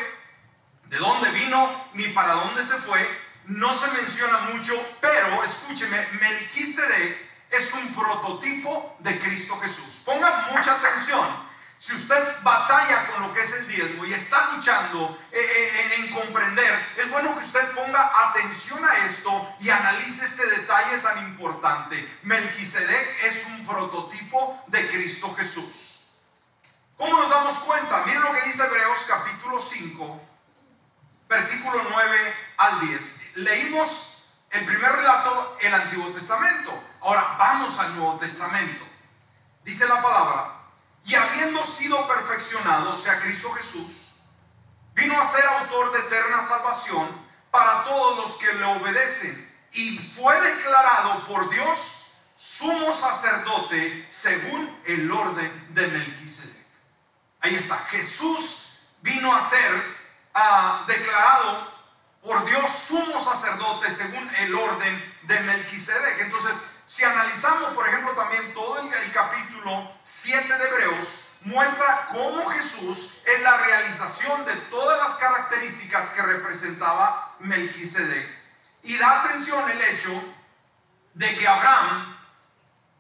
de 0.86 0.98
dónde 0.98 1.30
vino 1.30 1.88
ni 1.94 2.08
para 2.08 2.34
dónde 2.34 2.64
se 2.64 2.74
fue 2.76 3.26
no 3.46 3.72
se 3.78 3.86
menciona 3.88 4.38
mucho, 4.52 4.74
pero 5.00 5.44
escúcheme, 5.44 6.04
Melquisedec 6.20 7.16
es 7.50 7.72
un 7.74 7.94
prototipo 7.94 8.96
de 9.00 9.18
Cristo 9.20 9.56
Jesús. 9.60 10.02
Ponga 10.04 10.48
mucha 10.52 10.72
atención. 10.74 11.45
Si 11.78 11.94
usted 11.94 12.42
batalla 12.42 13.06
con 13.08 13.22
lo 13.22 13.34
que 13.34 13.42
es 13.42 13.52
el 13.52 13.68
diezmo 13.68 14.04
y 14.04 14.12
está 14.14 14.52
luchando 14.52 15.18
eh, 15.30 15.38
eh, 15.38 15.94
en, 15.98 16.08
comprender, 16.12 16.74
es 16.96 17.10
bueno 17.10 17.38
que 17.38 17.44
usted 17.44 17.70
ponga 17.72 18.28
atención 18.28 18.82
a 18.84 18.96
esto 19.06 19.54
y 19.60 19.68
analice 19.68 20.24
este 20.24 20.46
detalle 20.46 20.98
tan 20.98 21.18
importante. 21.18 22.18
Melquisedec 22.22 23.24
es 23.24 23.46
un 23.46 23.66
prototipo 23.66 24.64
de 24.68 24.88
Cristo 24.88 25.34
Jesús. 25.36 26.12
¿Cómo 26.96 27.20
nos 27.20 27.30
damos 27.30 27.58
cuenta? 27.58 28.04
Miren 28.06 28.22
lo 28.22 28.32
que 28.32 28.48
dice 28.48 28.64
Hebreos 28.64 28.98
capítulo 29.06 29.60
5, 29.60 30.20
versículo 31.28 31.82
9 31.90 32.34
al 32.56 32.80
10 32.80 33.26
leímos 33.36 34.30
el 34.50 34.64
primer 34.64 34.92
relato, 34.92 35.56
el 35.60 35.74
Antiguo 35.74 36.08
Testamento. 36.08 36.72
Ahora 37.00 37.36
vamos 37.38 37.78
al 37.78 37.94
Nuevo 37.96 38.18
Testamento. 38.18 38.84
Dice 39.64 39.86
la 39.86 40.00
palabra, 40.00 40.55
y 41.06 41.14
habiendo 41.14 41.64
sido 41.64 42.06
perfeccionado, 42.08 42.92
o 42.92 42.96
sea, 42.96 43.20
Cristo 43.20 43.52
Jesús, 43.52 44.16
vino 44.92 45.18
a 45.20 45.30
ser 45.30 45.44
autor 45.46 45.92
de 45.92 46.00
eterna 46.00 46.46
salvación 46.46 47.08
para 47.50 47.84
todos 47.84 48.18
los 48.18 48.36
que 48.38 48.52
le 48.52 48.64
obedecen 48.64 49.54
y 49.72 49.98
fue 49.98 50.40
declarado 50.40 51.24
por 51.26 51.48
Dios 51.48 52.14
sumo 52.36 52.92
sacerdote 52.98 54.06
según 54.08 54.80
el 54.86 55.10
orden 55.10 55.74
de 55.74 55.86
Melquisedec. 55.86 56.66
Ahí 57.40 57.54
está, 57.54 57.76
Jesús 57.78 58.80
vino 59.02 59.34
a 59.34 59.48
ser 59.48 59.82
ah, 60.34 60.84
declarado 60.88 61.72
por 62.20 62.44
Dios 62.46 62.64
sumo 62.88 63.24
sacerdote 63.24 63.94
según 63.94 64.28
el 64.38 64.54
orden 64.56 65.14
de 65.22 65.40
Melquisedec. 65.40 66.20
Entonces, 66.22 66.75
si 66.86 67.02
analizamos, 67.02 67.74
por 67.74 67.86
ejemplo, 67.88 68.12
también 68.12 68.54
todo 68.54 68.78
el, 68.78 69.12
capítulo 69.12 69.92
7 70.04 70.56
de 70.56 70.68
Hebreos, 70.68 71.32
muestra 71.42 72.06
cómo 72.12 72.48
Jesús 72.50 73.22
es 73.26 73.42
la 73.42 73.56
realización 73.56 74.44
de 74.44 74.54
todas 74.70 74.98
las 74.98 75.18
características 75.18 76.10
que 76.10 76.22
representaba 76.22 77.34
Melquisedec. 77.40 78.26
Y 78.84 78.96
da 78.98 79.22
atención 79.22 79.68
el 79.68 79.80
hecho 79.82 80.34
de 81.14 81.36
que 81.36 81.48
Abraham 81.48 82.16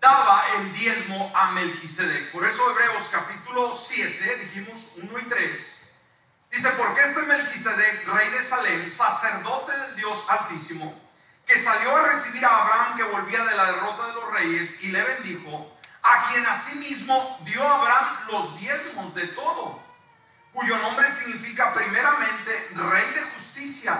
daba 0.00 0.44
el 0.56 0.72
diezmo 0.72 1.32
a 1.34 1.52
Melquisedec. 1.52 2.32
Por 2.32 2.44
eso 2.44 2.70
Hebreos 2.70 3.04
capítulo 3.12 3.72
7, 3.72 4.36
dijimos 4.36 4.94
1 4.96 5.18
y 5.18 5.22
3, 5.22 5.76
Dice, 6.50 6.70
porque 6.70 7.02
este 7.02 7.22
Melquisedec, 7.22 8.08
rey 8.08 8.30
de 8.30 8.42
Salem, 8.42 8.90
sacerdote 8.90 9.76
del 9.76 9.96
Dios 9.96 10.24
Altísimo, 10.28 11.05
que 11.46 11.62
salió 11.62 11.96
a 11.96 12.02
recibir 12.02 12.44
a 12.44 12.62
Abraham 12.62 12.96
que 12.96 13.02
volvía 13.04 13.44
de 13.44 13.56
la 13.56 13.72
derrota 13.72 14.06
de 14.08 14.12
los 14.14 14.32
reyes 14.32 14.82
y 14.82 14.88
le 14.88 15.02
bendijo, 15.02 15.78
a 16.02 16.28
quien 16.28 16.44
asimismo 16.44 17.38
dio 17.44 17.66
a 17.66 17.76
Abraham 17.76 18.06
los 18.32 18.58
diezmos 18.58 19.14
de 19.14 19.28
todo, 19.28 19.80
cuyo 20.52 20.76
nombre 20.78 21.10
significa 21.10 21.72
primeramente 21.72 22.68
rey 22.74 23.10
de 23.14 23.22
justicia 23.22 23.96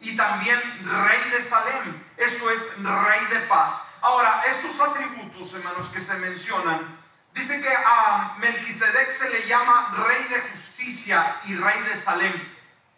y 0.00 0.16
también 0.16 0.60
rey 0.84 1.30
de 1.30 1.48
Salem, 1.48 2.02
esto 2.16 2.50
es 2.50 2.82
rey 2.82 3.24
de 3.26 3.40
paz. 3.46 3.98
Ahora, 4.02 4.42
estos 4.46 4.80
atributos, 4.80 5.54
hermanos, 5.54 5.88
que 5.88 6.00
se 6.00 6.14
mencionan, 6.14 6.98
Dice 7.38 7.60
que 7.60 7.72
a 7.72 8.34
Melquisedec 8.38 9.16
se 9.16 9.30
le 9.30 9.46
llama 9.46 9.94
rey 10.08 10.24
de 10.24 10.40
justicia 10.40 11.36
y 11.44 11.54
rey 11.54 11.80
de 11.82 11.96
Salem. 11.96 12.32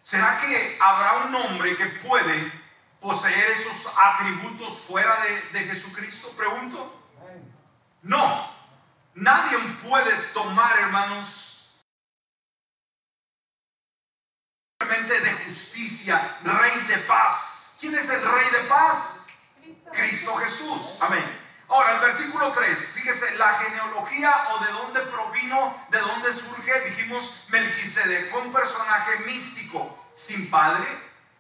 ¿Será 0.03 0.39
que 0.39 0.79
habrá 0.81 1.13
un 1.25 1.35
hombre 1.35 1.77
que 1.77 1.85
puede 1.87 2.51
poseer 3.01 3.51
esos 3.53 3.93
atributos 3.99 4.81
fuera 4.81 5.17
de, 5.53 5.61
Jesucristo? 5.61 6.31
Pregunto. 6.37 6.97
No. 8.03 8.51
Nadie 9.15 9.59
puede 9.83 10.15
tomar, 10.33 10.79
hermanos, 10.79 11.51
de 15.19 15.33
justicia, 15.45 16.39
rey 16.45 16.81
de 16.87 16.97
paz. 16.99 17.79
¿Quién 17.81 17.95
es 17.97 18.09
el 18.09 18.23
rey 18.23 18.51
de 18.51 18.69
paz? 18.69 19.29
Cristo 19.93 20.37
Jesús. 20.37 20.99
Amén. 21.01 21.25
Ahora, 21.69 21.95
el 21.95 22.01
versículo 22.01 22.51
3, 22.51 22.79
fíjese, 22.95 23.39
la 23.39 23.55
genealogía 23.55 24.33
o 24.53 24.65
de 24.65 24.73
dónde 24.73 25.01
provino, 25.03 25.87
de 25.91 26.01
dónde 26.01 26.33
surge, 26.33 26.81
dijimos 26.91 27.47
Melquisedec, 27.51 28.37
un 28.37 28.53
personaje 28.53 29.19
místico, 29.27 29.97
sin 30.15 30.51
padre, 30.51 30.87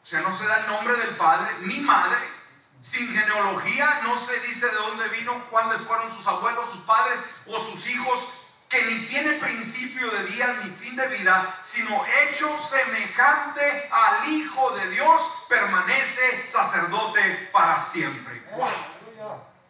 o 0.02 0.06
sea, 0.06 0.20
no 0.20 0.32
se 0.36 0.46
da 0.46 0.58
el 0.60 0.66
nombre 0.68 0.96
del 0.96 1.16
padre, 1.16 1.48
ni 1.66 1.80
madre, 1.80 2.18
sin 2.80 3.06
genealogía, 3.08 4.00
no 4.04 4.18
se 4.18 4.38
dice 4.40 4.66
de 4.66 4.74
dónde 4.74 5.08
vino, 5.08 5.44
cuáles 5.50 5.82
fueron 5.82 6.10
sus 6.10 6.26
abuelos, 6.26 6.68
sus 6.70 6.80
padres 6.80 7.20
o 7.46 7.60
sus 7.60 7.86
hijos, 7.86 8.46
que 8.68 8.82
ni 8.84 9.04
tiene 9.06 9.32
principio 9.32 10.10
de 10.10 10.24
día 10.26 10.60
ni 10.64 10.70
fin 10.70 10.96
de 10.96 11.06
vida, 11.08 11.58
sino 11.60 12.02
hecho 12.22 12.48
semejante 12.56 13.88
al 13.90 14.28
Hijo 14.28 14.70
de 14.76 14.90
Dios, 14.90 15.46
permanece 15.48 16.48
sacerdote 16.48 17.50
para 17.52 17.78
siempre. 17.78 18.42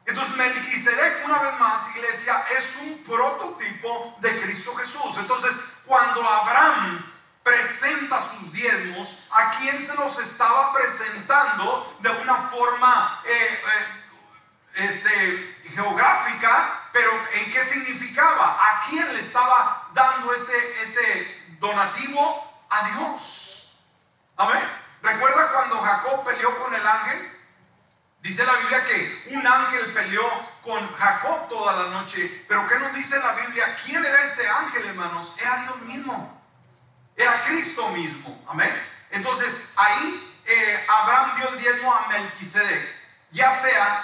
Entonces 0.04 0.36
Melquisedec, 0.36 1.24
una 1.24 1.38
vez 1.38 1.58
más, 1.58 1.96
iglesia, 1.96 2.44
es 2.58 2.76
un 2.82 3.04
prototipo 3.04 4.16
de 4.20 4.40
Cristo 4.40 4.74
Jesús. 4.74 5.16
Entonces, 5.18 5.54
cuando 5.86 6.28
Abraham 6.28 7.10
presenta 7.42 8.22
sus 8.22 8.52
diezmos, 8.52 9.19
¿a 9.32 9.58
quién 9.58 9.86
se 9.86 9.94
los 9.94 10.18
estaba 10.18 10.72
presentando 10.72 11.96
de 12.00 12.10
una 12.10 12.36
forma 12.48 13.20
eh, 13.24 13.62
eh, 14.74 14.88
este, 14.88 15.70
geográfica? 15.74 16.88
Pero 16.92 17.10
¿en 17.34 17.52
qué 17.52 17.64
significaba? 17.64 18.58
¿A 18.60 18.80
quién 18.88 19.12
le 19.12 19.20
estaba 19.20 19.88
dando 19.94 20.32
ese, 20.32 20.82
ese 20.82 21.56
donativo? 21.60 22.46
A 22.70 22.84
Dios. 22.86 23.78
Amén. 24.36 24.62
¿Recuerda 25.02 25.52
cuando 25.52 25.80
Jacob 25.80 26.24
peleó 26.24 26.56
con 26.62 26.74
el 26.74 26.86
ángel? 26.86 27.40
Dice 28.22 28.44
la 28.44 28.52
Biblia 28.52 28.84
que 28.84 29.24
un 29.30 29.46
ángel 29.46 29.86
peleó 29.92 30.22
con 30.62 30.94
Jacob 30.94 31.48
toda 31.48 31.72
la 31.72 31.88
noche. 31.90 32.44
Pero 32.46 32.68
¿qué 32.68 32.78
nos 32.78 32.92
dice 32.94 33.18
la 33.18 33.32
Biblia? 33.32 33.76
¿Quién 33.84 34.04
era 34.04 34.22
ese 34.24 34.48
ángel, 34.48 34.86
hermanos? 34.86 35.36
Era 35.40 35.56
Dios 35.62 35.80
mismo. 35.82 36.42
Era 37.16 37.42
Cristo 37.44 37.88
mismo. 37.90 38.44
Amén. 38.46 38.70
Entonces 39.11 39.75
ahí 39.77 40.40
eh, 40.44 40.87
Abraham 40.88 41.37
dio 41.37 41.49
el 41.51 41.59
diezmo 41.59 41.94
a 41.94 42.09
Melquisedec. 42.09 43.01
Ya 43.31 43.61
sea 43.61 44.03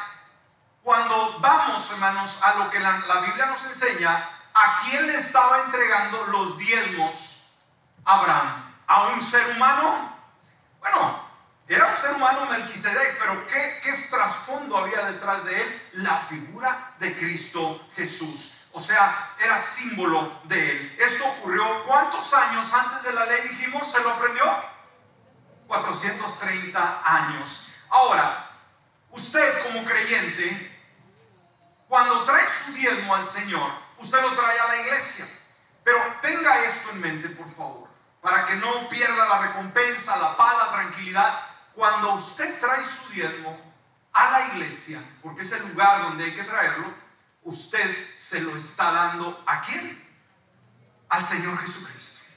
cuando 0.82 1.40
vamos, 1.40 1.90
hermanos, 1.90 2.38
a 2.42 2.54
lo 2.54 2.70
que 2.70 2.78
la, 2.78 3.20
Biblia 3.26 3.46
nos 3.46 3.60
enseña, 3.64 4.16
¿a 4.54 4.80
quién 4.82 5.04
le 5.08 5.18
estaba 5.18 5.64
entregando 5.64 6.26
los 6.26 6.56
diezmos 6.58 7.50
Abraham? 8.04 8.72
¿A 8.86 9.08
un 9.08 9.20
ser 9.20 9.44
humano? 9.56 10.16
Bueno, 10.78 11.26
era 11.66 11.86
un 11.86 11.96
ser 11.96 12.12
humano 12.12 12.46
Melquisedec, 12.46 13.18
pero 13.18 13.46
¿qué, 13.48 13.80
¿qué, 13.82 13.92
trasfondo 14.08 14.78
había 14.78 15.02
detrás 15.06 15.44
de 15.44 15.60
él? 15.60 15.82
La 15.94 16.14
figura 16.18 16.92
de 17.00 17.12
Cristo 17.16 17.84
Jesús. 17.96 18.68
O 18.70 18.80
sea, 18.80 19.34
era 19.40 19.60
símbolo 19.60 20.40
de 20.44 20.70
él. 20.70 20.96
Esto 21.00 21.26
ocurrió 21.26 21.64
cuántos 21.84 22.32
años 22.32 22.72
antes 22.72 23.02
de 23.02 23.12
la 23.12 23.26
ley 23.26 23.48
dijimos, 23.48 23.90
se 23.90 23.98
lo 24.00 24.12
aprendió? 24.12 24.44
430 25.82 27.02
años. 27.04 27.74
Ahora, 27.90 28.50
usted 29.10 29.62
como 29.64 29.84
creyente, 29.84 30.72
cuando 31.88 32.24
trae 32.24 32.44
su 32.64 32.72
diezmo 32.72 33.14
al 33.14 33.26
Señor, 33.26 33.70
usted 33.98 34.20
lo 34.20 34.32
trae 34.34 34.58
a 34.58 34.68
la 34.68 34.76
iglesia. 34.82 35.26
Pero 35.84 35.98
tenga 36.20 36.64
esto 36.64 36.90
en 36.90 37.00
mente, 37.00 37.28
por 37.28 37.48
favor, 37.48 37.88
para 38.20 38.46
que 38.46 38.56
no 38.56 38.88
pierda 38.88 39.28
la 39.28 39.38
recompensa, 39.42 40.16
la 40.16 40.36
paz, 40.36 40.56
la 40.58 40.72
tranquilidad. 40.72 41.40
Cuando 41.74 42.14
usted 42.14 42.58
trae 42.60 42.84
su 42.84 43.12
diezmo 43.12 43.56
a 44.12 44.30
la 44.30 44.48
iglesia, 44.48 45.00
porque 45.22 45.42
es 45.42 45.52
el 45.52 45.68
lugar 45.68 46.02
donde 46.02 46.24
hay 46.24 46.34
que 46.34 46.42
traerlo, 46.42 46.92
usted 47.42 48.16
se 48.16 48.40
lo 48.40 48.56
está 48.56 48.90
dando 48.90 49.44
a 49.46 49.60
quién? 49.60 50.04
Al 51.08 51.24
Señor 51.28 51.56
Jesucristo. 51.58 52.34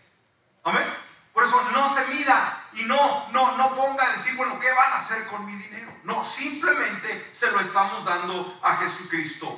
Amén. 0.63 1.08
Por 1.39 1.47
eso 1.47 1.71
no 1.71 1.95
se 1.95 2.05
mida 2.15 2.67
y 2.73 2.83
no, 2.83 3.29
no, 3.31 3.55
no 3.55 3.73
ponga 3.73 4.05
a 4.05 4.11
decir, 4.11 4.35
bueno, 4.35 4.59
¿qué 4.59 4.69
van 4.73 4.91
a 4.91 4.97
hacer 4.97 5.25
con 5.27 5.45
mi 5.45 5.53
dinero? 5.53 5.89
No, 6.03 6.21
simplemente 6.21 7.29
se 7.31 7.49
lo 7.49 7.61
estamos 7.61 8.03
dando 8.03 8.59
a 8.61 8.75
Jesucristo. 8.75 9.57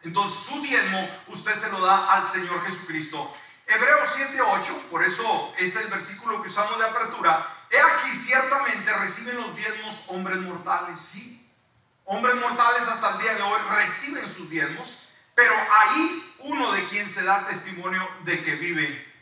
Entonces 0.00 0.46
su 0.46 0.62
diezmo 0.62 1.06
usted 1.26 1.54
se 1.60 1.70
lo 1.72 1.82
da 1.82 2.10
al 2.10 2.32
Señor 2.32 2.64
Jesucristo. 2.64 3.30
Hebreos 3.66 4.08
7:8, 4.16 4.88
por 4.90 5.04
eso 5.04 5.52
es 5.58 5.76
el 5.76 5.88
versículo 5.88 6.40
que 6.40 6.48
usamos 6.48 6.78
de 6.78 6.86
apertura. 6.86 7.48
He 7.70 7.78
aquí 7.78 8.16
ciertamente 8.24 8.90
reciben 8.94 9.36
los 9.36 9.54
diezmos 9.56 10.04
hombres 10.08 10.38
mortales, 10.38 10.98
sí. 10.98 11.46
Hombres 12.06 12.36
mortales 12.36 12.88
hasta 12.88 13.10
el 13.10 13.18
día 13.18 13.34
de 13.34 13.42
hoy 13.42 13.60
reciben 13.76 14.26
sus 14.26 14.48
diezmos, 14.48 15.12
pero 15.34 15.52
ahí 15.54 16.34
uno 16.38 16.72
de 16.72 16.82
quien 16.84 17.06
se 17.06 17.24
da 17.24 17.46
testimonio 17.46 18.08
de 18.24 18.42
que 18.42 18.54
vive. 18.54 19.13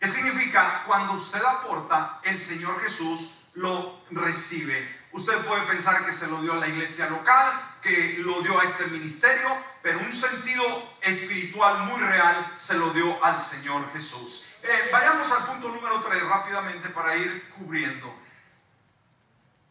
¿Qué 0.00 0.08
significa? 0.08 0.82
Cuando 0.86 1.12
usted 1.12 1.42
aporta, 1.44 2.20
el 2.22 2.40
Señor 2.40 2.80
Jesús 2.80 3.44
lo 3.54 4.02
recibe. 4.10 5.00
Usted 5.12 5.36
puede 5.44 5.60
pensar 5.66 6.04
que 6.06 6.12
se 6.12 6.26
lo 6.28 6.40
dio 6.40 6.54
a 6.54 6.56
la 6.56 6.68
iglesia 6.68 7.10
local, 7.10 7.52
que 7.82 8.18
lo 8.20 8.40
dio 8.40 8.58
a 8.58 8.64
este 8.64 8.86
ministerio, 8.86 9.48
pero 9.82 9.98
un 9.98 10.12
sentido 10.12 10.64
espiritual 11.02 11.84
muy 11.84 12.00
real 12.00 12.54
se 12.56 12.74
lo 12.74 12.90
dio 12.90 13.22
al 13.22 13.38
Señor 13.44 13.92
Jesús. 13.92 14.54
Eh, 14.62 14.88
vayamos 14.90 15.30
al 15.32 15.44
punto 15.46 15.68
número 15.68 16.00
3 16.00 16.22
rápidamente 16.28 16.88
para 16.90 17.14
ir 17.16 17.50
cubriendo. 17.58 18.14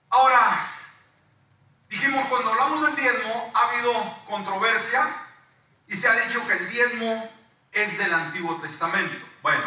Ahora, 0.09 0.67
dijimos, 1.89 2.27
cuando 2.27 2.51
hablamos 2.51 2.85
del 2.85 2.95
diezmo, 2.95 3.51
ha 3.55 3.69
habido 3.69 4.23
controversia 4.27 5.07
y 5.87 5.95
se 5.95 6.07
ha 6.07 6.13
dicho 6.13 6.45
que 6.47 6.53
el 6.53 6.69
diezmo 6.69 7.31
es 7.71 7.97
del 7.97 8.13
Antiguo 8.13 8.57
Testamento. 8.57 9.25
Bueno, 9.41 9.63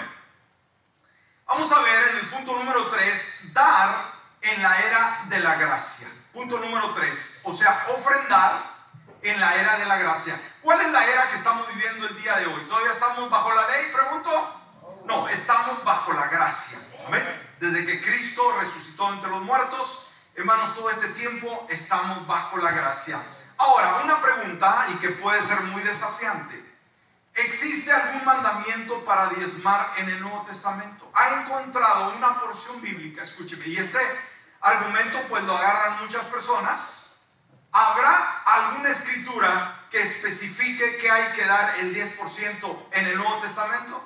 vamos 1.52 1.70
a 1.70 1.80
ver 1.80 2.08
en 2.08 2.16
el 2.16 2.26
punto 2.28 2.56
número 2.56 2.88
3, 2.88 3.52
dar 3.52 3.94
en 4.40 4.62
la 4.62 4.78
era 4.80 5.20
de 5.28 5.38
la 5.40 5.54
gracia. 5.56 6.08
Punto 6.32 6.58
número 6.58 6.94
3, 6.94 7.42
o 7.44 7.52
sea, 7.52 7.88
ofrendar 7.94 8.54
en 9.22 9.38
la 9.38 9.54
era 9.56 9.78
de 9.78 9.84
la 9.84 9.98
gracia. 9.98 10.34
¿Cuál 10.62 10.80
es 10.80 10.90
la 10.92 11.04
era 11.04 11.28
que 11.28 11.36
estamos 11.36 11.68
viviendo 11.68 12.06
el 12.06 12.16
día 12.22 12.36
de 12.36 12.46
hoy? 12.46 12.62
¿Todavía 12.68 12.92
estamos 12.92 13.28
bajo 13.28 13.52
la 13.52 13.68
ley? 13.68 13.84
Pregunto. 13.94 14.60
No, 15.04 15.28
estamos 15.28 15.84
bajo 15.84 16.14
la 16.14 16.26
gracia. 16.28 16.78
Desde 17.60 17.84
que 17.84 18.00
Cristo 18.00 18.42
resucitó 18.58 19.12
entre 19.12 19.28
los 19.28 19.42
muertos, 19.42 20.08
hermanos, 20.34 20.74
todo 20.74 20.88
este 20.90 21.08
tiempo 21.08 21.66
estamos 21.68 22.26
bajo 22.26 22.56
la 22.56 22.70
gracia. 22.70 23.20
Ahora, 23.58 24.00
una 24.04 24.22
pregunta 24.22 24.86
y 24.90 24.94
que 24.94 25.10
puede 25.10 25.42
ser 25.42 25.60
muy 25.60 25.82
desafiante. 25.82 26.71
¿Existe 27.34 27.90
algún 27.90 28.24
mandamiento 28.24 29.04
para 29.04 29.28
diezmar 29.30 29.92
en 29.96 30.08
el 30.08 30.20
Nuevo 30.20 30.42
Testamento? 30.42 31.10
¿Ha 31.14 31.42
encontrado 31.42 32.14
una 32.16 32.40
porción 32.40 32.80
bíblica? 32.80 33.22
Escúcheme, 33.22 33.66
y 33.66 33.78
este 33.78 33.98
argumento 34.60 35.18
pues 35.28 35.42
lo 35.44 35.56
agarran 35.56 36.02
muchas 36.02 36.24
personas 36.26 37.02
¿Habrá 37.72 38.42
alguna 38.44 38.90
escritura 38.90 39.86
que 39.90 40.02
especifique 40.02 40.98
que 40.98 41.10
hay 41.10 41.32
que 41.32 41.44
dar 41.46 41.78
el 41.78 41.94
10% 41.94 42.88
en 42.92 43.06
el 43.06 43.16
Nuevo 43.16 43.40
Testamento? 43.40 44.04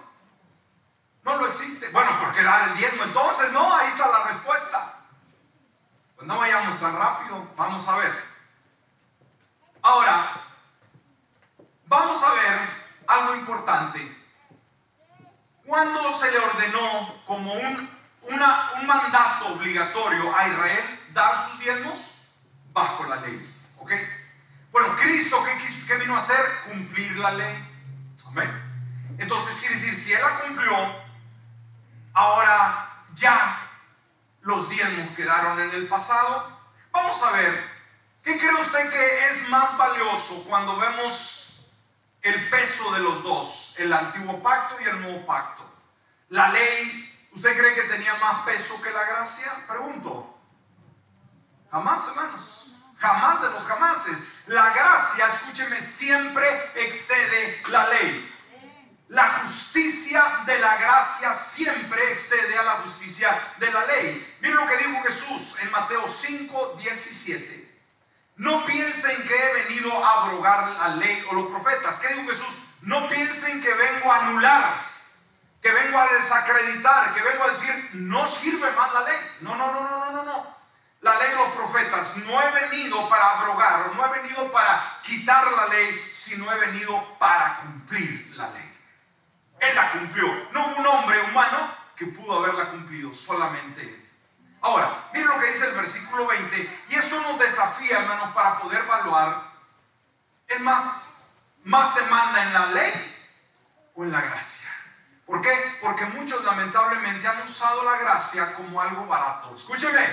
No 1.24 1.36
lo 1.36 1.48
existe. 1.48 1.88
Bueno, 1.88 2.16
¿por 2.20 2.32
qué 2.32 2.44
dar 2.44 2.68
el 2.68 2.76
diezmo? 2.76 3.02
Entonces, 3.02 3.50
no, 3.50 3.74
ahí 3.74 3.88
está 3.88 4.06
la 4.06 4.28
respuesta. 4.28 5.00
Pues 6.14 6.28
no 6.28 6.38
vayamos 6.38 6.78
tan 6.78 6.96
rápido, 6.96 7.48
vamos 7.56 7.88
a 7.88 7.96
ver. 7.96 8.12
Ahora, 9.82 10.30
vamos 11.86 12.22
a 12.22 12.30
ver 12.34 12.85
algo 13.06 13.36
importante. 13.36 14.16
¿Cuándo 15.64 16.18
se 16.18 16.30
le 16.30 16.38
ordenó 16.38 17.22
como 17.26 17.52
un, 17.52 17.90
un 18.22 18.86
mandato 18.86 19.54
obligatorio 19.54 20.36
a 20.36 20.48
Israel 20.48 21.00
dar 21.12 21.48
sus 21.48 21.58
diezmos? 21.60 22.28
Bajo 22.72 23.04
la 23.04 23.16
ley. 23.16 23.54
¿Ok? 23.78 23.92
Bueno, 24.70 24.94
Cristo, 24.96 25.42
¿qué, 25.88 25.94
vino 25.96 26.14
a 26.14 26.18
hacer? 26.18 26.44
Cumplir 26.68 27.16
la 27.16 27.32
ley. 27.32 27.68
Amén. 28.28 29.16
Entonces 29.18 29.56
quiere 29.58 29.74
decir, 29.74 29.94
si 29.94 30.12
Él 30.12 30.20
la 30.20 30.40
cumplió, 30.40 30.76
ahora 32.12 32.90
ya 33.14 33.58
los 34.42 34.68
diezmos 34.68 35.08
quedaron 35.16 35.58
en 35.60 35.70
el 35.70 35.86
pasado. 35.88 36.60
Vamos 36.92 37.22
a 37.22 37.30
ver, 37.32 37.70
¿qué 38.22 38.38
cree 38.38 38.54
usted 38.54 38.90
que 38.90 39.28
es 39.28 39.48
más 39.48 39.76
valioso 39.76 40.44
cuando 40.46 40.76
vemos 40.76 41.35
el 42.26 42.48
peso 42.48 42.92
de 42.92 43.00
los 43.00 43.22
dos, 43.22 43.74
el 43.78 43.92
antiguo 43.92 44.42
pacto 44.42 44.76
y 44.80 44.84
el 44.84 45.00
nuevo 45.00 45.24
pacto? 45.26 45.64
La 46.30 46.48
ley, 46.50 47.28
¿usted 47.32 47.56
cree 47.56 47.74
que 47.74 47.82
tenía 47.82 48.14
más 48.16 48.44
peso 48.44 48.80
que 48.82 48.90
la 48.90 49.04
gracia? 49.04 49.52
Pregunto. 49.68 50.38
Jamás, 51.70 52.08
hermanos. 52.08 52.76
Jamás 52.96 53.42
de 53.42 53.50
los 53.50 53.62
jamases. 53.64 54.44
La 54.48 54.72
gracia, 54.72 55.26
escúcheme, 55.34 55.80
siempre 55.80 56.46
los 71.36 71.46
profetas. 71.46 71.96
¿Qué 71.96 72.08
dijo 72.14 72.28
Jesús? 72.28 72.58
No 72.82 73.08
piensen 73.08 73.62
que 73.62 73.72
vengo 73.72 74.12
a 74.12 74.26
anular, 74.26 74.74
que 75.62 75.70
vengo 75.70 75.98
a 75.98 76.08
desacreditar, 76.08 77.14
que 77.14 77.22
vengo 77.22 77.44
a 77.44 77.50
decir, 77.50 77.90
no 77.94 78.26
sirve 78.26 78.70
más 78.72 78.92
la 78.92 79.00
ley. 79.02 79.18
No, 79.40 79.56
no, 79.56 79.72
no, 79.72 79.80
no, 79.80 80.04
no, 80.04 80.12
no. 80.12 80.24
no 80.24 80.56
la 81.06 81.18
ley 81.18 81.30
de 81.30 81.36
los 81.36 81.50
profetas, 81.50 82.16
no 82.16 82.42
he 82.42 82.50
venido 82.68 83.08
para 83.08 83.38
abrogar, 83.38 83.94
no 83.94 84.06
he 84.06 84.20
venido 84.20 84.50
para 84.50 84.82
quitar 85.02 85.46
la 85.52 85.68
ley, 85.68 85.92
sino 85.92 86.50
he 86.50 86.58
venido 86.58 87.16
para 87.18 87.58
cumplir 87.58 88.34
la 88.36 88.48
ley. 88.50 88.72
Él 89.60 89.74
la 89.76 89.92
cumplió. 89.92 90.26
No 90.52 90.66
hubo 90.66 90.76
un 90.80 90.86
hombre 90.86 91.22
humano 91.22 91.76
que 91.94 92.06
pudo 92.06 92.38
haberla 92.38 92.70
cumplido, 92.70 93.12
solamente 93.12 93.82
él. 93.82 94.10
Ahora, 94.60 95.04
miren 95.12 95.28
lo 95.28 95.38
que 95.38 95.52
dice 95.52 95.68
el 95.68 95.76
versículo 95.76 96.26
20, 96.26 96.84
y 96.88 96.94
esto 96.96 97.20
nos 97.20 97.38
desafía, 97.38 98.00
hermanos, 98.00 98.34
para 98.34 98.58
poder 98.58 98.80
evaluar, 98.80 99.44
es 100.48 100.60
más, 100.60 101.05
más 101.66 101.94
demanda 101.94 102.42
en 102.42 102.52
la 102.52 102.66
ley 102.66 102.92
o 103.94 104.04
en 104.04 104.12
la 104.12 104.20
gracia. 104.20 104.70
¿Por 105.26 105.42
qué? 105.42 105.78
Porque 105.82 106.06
muchos 106.06 106.44
lamentablemente 106.44 107.26
han 107.26 107.42
usado 107.42 107.84
la 107.84 107.98
gracia 107.98 108.54
como 108.54 108.80
algo 108.80 109.06
barato. 109.06 109.54
Escúcheme, 109.54 110.06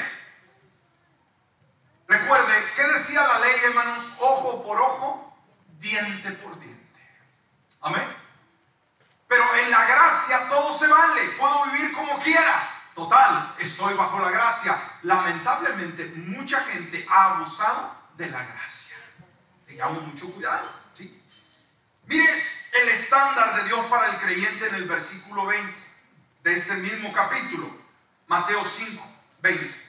Recuerde, 2.08 2.54
¿qué 2.76 2.84
decía 2.84 3.26
la 3.28 3.40
ley, 3.40 3.56
hermanos? 3.64 4.18
Ojo 4.20 4.62
por 4.62 4.80
ojo, 4.80 5.36
diente 5.80 6.32
por 6.34 6.60
diente. 6.60 7.02
Amén. 7.82 8.04
Pero 9.28 9.44
en 9.56 9.72
la 9.72 9.86
gracia 9.86 10.48
todo 10.50 10.78
se 10.78 10.86
vale. 10.88 11.24
Puedo 11.40 11.66
vivir 11.72 11.94
como 11.94 12.20
quiera. 12.20 12.70
Total, 12.94 13.56
estoy 13.58 13.94
bajo 13.96 14.20
la 14.20 14.30
gracia. 14.30 14.78
Lamentablemente, 15.04 16.14
mucha 16.28 16.60
gente 16.60 17.04
ha 17.10 17.36
abusado 17.36 17.96
de 18.16 18.30
la 18.30 18.44
gracia. 18.44 18.98
Tengamos 19.66 20.02
mucho 20.04 20.32
cuidado. 20.34 20.83
Mire 22.06 22.44
el 22.74 22.90
estándar 22.90 23.56
de 23.56 23.64
Dios 23.66 23.86
para 23.88 24.08
el 24.08 24.18
creyente 24.18 24.68
en 24.68 24.76
el 24.76 24.86
versículo 24.86 25.46
20 25.46 25.74
de 26.44 26.54
este 26.58 26.74
mismo 26.76 27.14
capítulo. 27.14 27.70
Mateo 28.28 28.64
5, 28.64 29.04
20. 29.42 29.84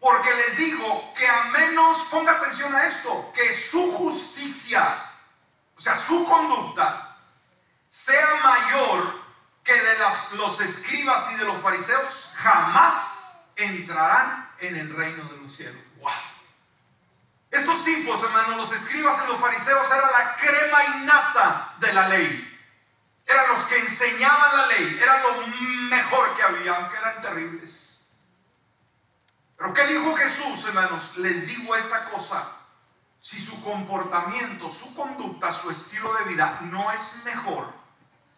Porque 0.00 0.34
les 0.34 0.56
digo 0.56 1.14
que 1.16 1.26
a 1.26 1.44
menos, 1.44 2.06
ponga 2.10 2.32
atención 2.32 2.74
a 2.74 2.86
esto, 2.86 3.32
que 3.34 3.56
su 3.56 3.92
justicia, 3.92 4.86
o 5.76 5.80
sea, 5.80 5.98
su 5.98 6.24
conducta, 6.26 7.16
sea 7.88 8.34
mayor 8.42 9.26
que 9.64 9.72
de 9.72 9.98
los 10.36 10.60
escribas 10.60 11.32
y 11.32 11.36
de 11.36 11.44
los 11.44 11.56
fariseos, 11.60 12.32
jamás 12.36 13.16
entrarán 13.56 14.50
en 14.60 14.76
el 14.76 14.94
reino 14.94 15.24
de 15.24 15.36
los 15.38 15.56
cielos. 15.56 15.80
Estos 17.56 17.84
tipos, 17.84 18.22
hermanos, 18.22 18.56
los 18.56 18.72
escribas 18.72 19.24
y 19.24 19.28
los 19.28 19.40
fariseos 19.40 19.86
eran 19.86 20.12
la 20.12 20.36
crema 20.36 20.84
innata 20.96 21.74
de 21.78 21.92
la 21.94 22.08
ley. 22.08 22.58
Eran 23.26 23.48
los 23.48 23.64
que 23.64 23.78
enseñaban 23.78 24.56
la 24.58 24.66
ley, 24.66 24.98
eran 25.02 25.22
lo 25.22 25.46
mejor 25.88 26.34
que 26.36 26.42
había, 26.42 26.76
aunque 26.76 26.98
eran 26.98 27.20
terribles. 27.22 28.12
Pero 29.56 29.72
¿qué 29.72 29.86
dijo 29.86 30.14
Jesús, 30.14 30.66
hermanos? 30.66 31.16
Les 31.16 31.46
digo 31.46 31.74
esta 31.74 32.04
cosa. 32.10 32.46
Si 33.18 33.42
su 33.42 33.64
comportamiento, 33.64 34.68
su 34.68 34.94
conducta, 34.94 35.50
su 35.50 35.70
estilo 35.70 36.12
de 36.14 36.24
vida 36.24 36.58
no 36.64 36.92
es 36.92 37.24
mejor 37.24 37.72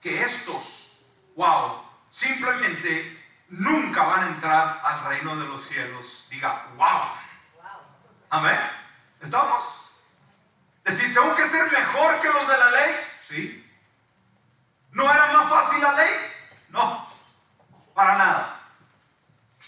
que 0.00 0.22
estos, 0.22 1.00
wow, 1.34 1.82
simplemente 2.08 3.26
nunca 3.48 4.04
van 4.04 4.22
a 4.22 4.28
entrar 4.28 4.80
al 4.84 5.04
reino 5.08 5.34
de 5.36 5.46
los 5.46 5.60
cielos. 5.60 6.28
Diga, 6.30 6.68
wow. 6.76 7.02
Amén. 8.30 8.77
¿Estamos? 9.20 10.00
Decir, 10.84 11.12
¿tengo 11.12 11.34
que 11.34 11.48
ser 11.48 11.70
mejor 11.70 12.20
que 12.20 12.28
los 12.28 12.48
de 12.48 12.58
la 12.58 12.70
ley? 12.70 12.96
Sí. 13.26 13.64
¿No 14.92 15.04
era 15.04 15.32
más 15.32 15.50
fácil 15.50 15.82
la 15.82 15.92
ley? 15.92 16.10
No, 16.70 17.06
para 17.94 18.16
nada. 18.16 18.58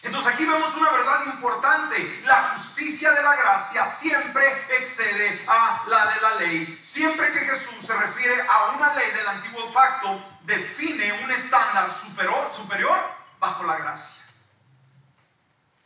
Entonces 0.02 0.32
aquí 0.32 0.46
vemos 0.46 0.74
una 0.76 0.90
verdad 0.92 1.26
importante. 1.26 2.22
La 2.24 2.54
justicia 2.54 3.12
de 3.12 3.22
la 3.22 3.36
gracia 3.36 3.84
siempre 3.84 4.50
excede 4.78 5.44
a 5.46 5.84
la 5.88 6.06
de 6.06 6.20
la 6.22 6.34
ley. 6.36 6.80
Siempre 6.82 7.30
que 7.32 7.40
Jesús 7.40 7.86
se 7.86 7.94
refiere 7.94 8.40
a 8.48 8.72
una 8.72 8.94
ley 8.94 9.10
del 9.10 9.28
antiguo 9.28 9.70
pacto, 9.72 10.22
define 10.44 11.12
un 11.24 11.30
estándar 11.30 11.90
superior, 11.92 13.10
bajo 13.38 13.64
la 13.64 13.76
gracia. 13.76 14.24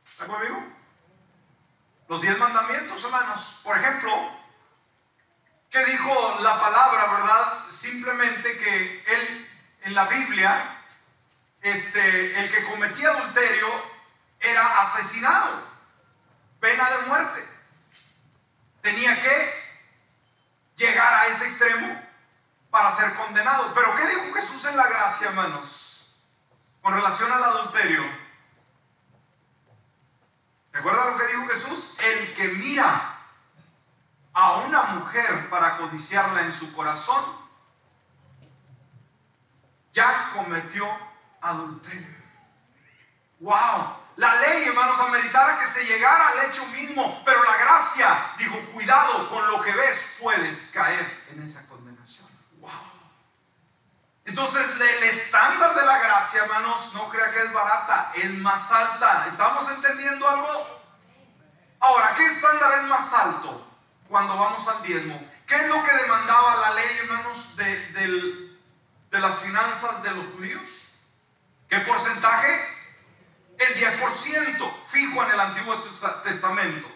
¿Está 0.04 0.26
conmigo? 0.26 0.73
Los 2.08 2.20
diez 2.20 2.38
mandamientos, 2.38 3.02
hermanos. 3.02 3.60
Por 3.62 3.78
ejemplo, 3.78 4.12
¿qué 5.70 5.84
dijo 5.86 6.38
la 6.40 6.60
palabra, 6.60 7.06
verdad? 7.06 7.70
Simplemente 7.70 8.58
que 8.58 9.04
él, 9.06 9.50
en 9.82 9.94
la 9.94 10.04
Biblia, 10.04 10.80
este, 11.62 12.40
el 12.40 12.50
que 12.50 12.64
cometía 12.64 13.10
adulterio 13.10 13.68
era 14.40 14.80
asesinado, 14.82 15.62
pena 16.60 16.90
de 16.90 17.06
muerte. 17.06 17.40
Tenía 18.82 19.20
que 19.22 19.64
llegar 20.76 21.14
a 21.14 21.26
ese 21.28 21.46
extremo 21.46 22.02
para 22.70 22.94
ser 22.94 23.14
condenado. 23.14 23.72
Pero 23.74 23.96
¿qué 23.96 24.06
dijo 24.08 24.34
Jesús 24.34 24.62
en 24.66 24.76
la 24.76 24.86
gracia, 24.86 25.28
hermanos? 25.28 26.18
Con 26.82 26.92
relación 26.92 27.32
al 27.32 27.44
adulterio. 27.44 28.23
¿Se 30.74 30.80
acuerdan 30.80 31.12
lo 31.12 31.18
que 31.18 31.26
dijo 31.28 31.46
Jesús? 31.46 31.96
El 32.00 32.34
que 32.34 32.48
mira 32.48 33.16
a 34.32 34.54
una 34.56 34.82
mujer 34.94 35.48
para 35.48 35.76
codiciarla 35.76 36.40
en 36.40 36.52
su 36.52 36.74
corazón, 36.74 37.24
ya 39.92 40.32
cometió 40.34 40.84
adulterio. 41.40 42.16
¡Wow! 43.38 43.98
La 44.16 44.40
ley, 44.40 44.64
hermanos, 44.64 44.98
ameritara 44.98 45.60
que 45.60 45.68
se 45.68 45.84
llegara 45.84 46.30
al 46.30 46.50
hecho 46.50 46.66
mismo, 46.66 47.22
pero 47.24 47.44
la 47.44 47.56
gracia 47.56 48.32
dijo, 48.36 48.58
cuidado 48.72 49.30
con 49.30 49.48
lo 49.52 49.62
que 49.62 49.70
ves, 49.70 50.16
puedes 50.20 50.72
caer 50.72 51.24
en 51.30 51.42
esa. 51.44 51.63
Entonces, 54.26 54.66
el 54.80 55.02
estándar 55.04 55.74
de 55.74 55.84
la 55.84 55.98
gracia, 55.98 56.44
hermanos, 56.44 56.94
no 56.94 57.08
crea 57.08 57.30
que 57.30 57.42
es 57.42 57.52
barata, 57.52 58.10
es 58.14 58.38
más 58.38 58.70
alta. 58.70 59.26
¿Estamos 59.28 59.70
entendiendo 59.70 60.28
algo? 60.28 60.80
Ahora, 61.80 62.14
¿qué 62.16 62.26
estándar 62.26 62.78
es 62.80 62.84
más 62.88 63.12
alto 63.12 63.66
cuando 64.08 64.36
vamos 64.36 64.66
al 64.66 64.82
diezmo? 64.82 65.20
¿Qué 65.46 65.56
es 65.56 65.68
lo 65.68 65.84
que 65.84 65.92
demandaba 65.92 66.56
la 66.56 66.74
ley, 66.74 66.98
hermanos, 67.02 67.56
de, 67.56 68.38
de 69.10 69.20
las 69.20 69.38
finanzas 69.38 70.02
de 70.02 70.10
los 70.12 70.26
judíos? 70.34 70.92
¿Qué 71.68 71.78
porcentaje? 71.80 72.74
el 73.58 73.74
10% 73.76 74.72
fijo 74.86 75.24
en 75.24 75.30
el 75.30 75.40
Antiguo 75.40 75.76
Testamento. 76.24 76.88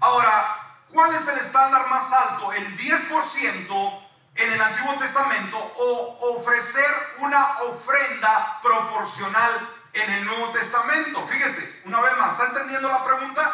Ahora, 0.00 0.56
¿cuál 0.88 1.14
es 1.14 1.26
el 1.28 1.38
estándar 1.38 1.88
más 1.88 2.12
alto? 2.12 2.52
¿El 2.52 2.76
10% 2.76 4.07
en 4.38 4.52
el 4.52 4.60
Antiguo 4.60 4.94
Testamento 4.94 5.58
o 5.58 6.36
ofrecer 6.36 6.86
una 7.18 7.58
ofrenda 7.62 8.60
proporcional 8.62 9.50
en 9.92 10.10
el 10.10 10.24
Nuevo 10.24 10.48
Testamento? 10.50 11.26
Fíjese, 11.26 11.82
una 11.86 12.00
vez 12.00 12.16
más, 12.16 12.32
¿está 12.32 12.46
entendiendo 12.46 12.88
la 12.88 13.04
pregunta? 13.04 13.52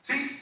¿Sí? 0.00 0.36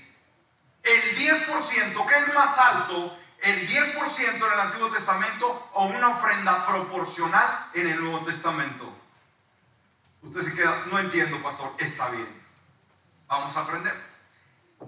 El 0.83 1.17
10%, 1.17 2.07
¿qué 2.07 2.17
es 2.17 2.35
más 2.35 2.59
alto? 2.59 3.19
¿El 3.41 3.69
10% 3.69 4.47
en 4.47 4.53
el 4.53 4.61
Antiguo 4.61 4.91
Testamento 4.91 5.71
o 5.75 5.85
una 5.87 6.09
ofrenda 6.09 6.67
proporcional 6.67 7.47
en 7.75 7.89
el 7.89 8.03
Nuevo 8.03 8.25
Testamento? 8.25 8.91
Usted 10.23 10.43
se 10.43 10.55
queda, 10.55 10.75
no 10.91 10.99
entiendo, 10.99 11.41
pastor, 11.43 11.73
está 11.79 12.09
bien. 12.11 12.43
Vamos 13.27 13.55
a 13.55 13.61
aprender. 13.61 13.95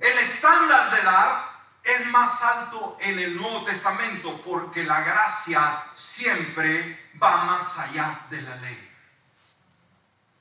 El 0.00 0.18
estándar 0.18 0.90
de 0.90 1.02
dar 1.02 1.49
es 1.94 2.06
más 2.06 2.42
alto 2.42 2.96
en 3.00 3.18
el 3.18 3.36
Nuevo 3.40 3.64
Testamento 3.64 4.40
porque 4.42 4.84
la 4.84 5.00
gracia 5.00 5.82
siempre 5.94 7.10
va 7.22 7.44
más 7.44 7.78
allá 7.78 8.20
de 8.30 8.42
la 8.42 8.56
ley. 8.56 8.90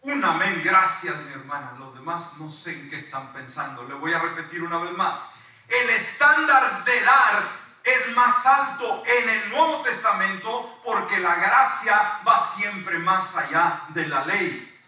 Un 0.01 0.23
amén, 0.23 0.61
gracias 0.63 1.15
mi 1.25 1.33
hermana. 1.33 1.73
Los 1.77 1.93
demás 1.93 2.37
no 2.39 2.49
sé 2.49 2.71
en 2.71 2.89
qué 2.89 2.97
están 2.97 3.33
pensando. 3.33 3.83
Le 3.83 3.95
voy 3.95 4.13
a 4.13 4.19
repetir 4.19 4.63
una 4.63 4.77
vez 4.77 4.93
más. 4.93 5.45
El 5.67 5.89
estándar 5.89 6.83
de 6.83 7.01
dar 7.01 7.43
es 7.83 8.15
más 8.15 8.45
alto 8.45 9.03
en 9.05 9.29
el 9.29 9.49
Nuevo 9.49 9.81
Testamento 9.81 10.81
porque 10.85 11.19
la 11.19 11.35
gracia 11.35 12.19
va 12.27 12.47
siempre 12.55 12.99
más 12.99 13.35
allá 13.35 13.81
de 13.89 14.07
la 14.07 14.25
ley. 14.25 14.79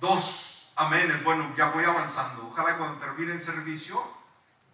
Dos 0.00 0.72
aménes. 0.76 1.24
Bueno, 1.24 1.52
ya 1.56 1.70
voy 1.70 1.84
avanzando. 1.84 2.48
Ojalá 2.48 2.76
cuando 2.76 2.98
termine 2.98 3.32
el 3.32 3.42
servicio 3.42 4.18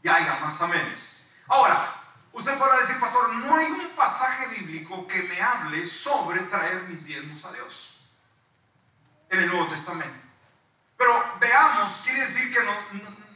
ya 0.05 0.17
haya 0.17 0.39
más 0.39 0.61
aménes. 0.61 1.33
Ahora, 1.49 1.93
usted 2.33 2.57
podrá 2.59 2.77
decir, 2.77 3.01
pastor, 3.01 3.35
no 3.35 3.57
hay 3.57 3.67
un 3.67 3.89
pasaje 3.97 4.47
bíblico 4.59 5.07
que 5.07 5.21
me 5.23 5.41
hable 5.41 5.85
sobre 5.87 6.41
traer 6.43 6.83
mis 6.83 7.07
diezmos 7.07 7.45
a 7.47 7.53
Dios 7.53 8.11
en 9.31 9.41
el 9.41 9.49
Nuevo 9.49 9.67
Testamento. 9.67 10.29
Pero 10.97 11.25
veamos, 11.41 12.03
quiere 12.05 12.21
decir 12.21 12.53
que 12.53 12.63
no, 12.63 12.73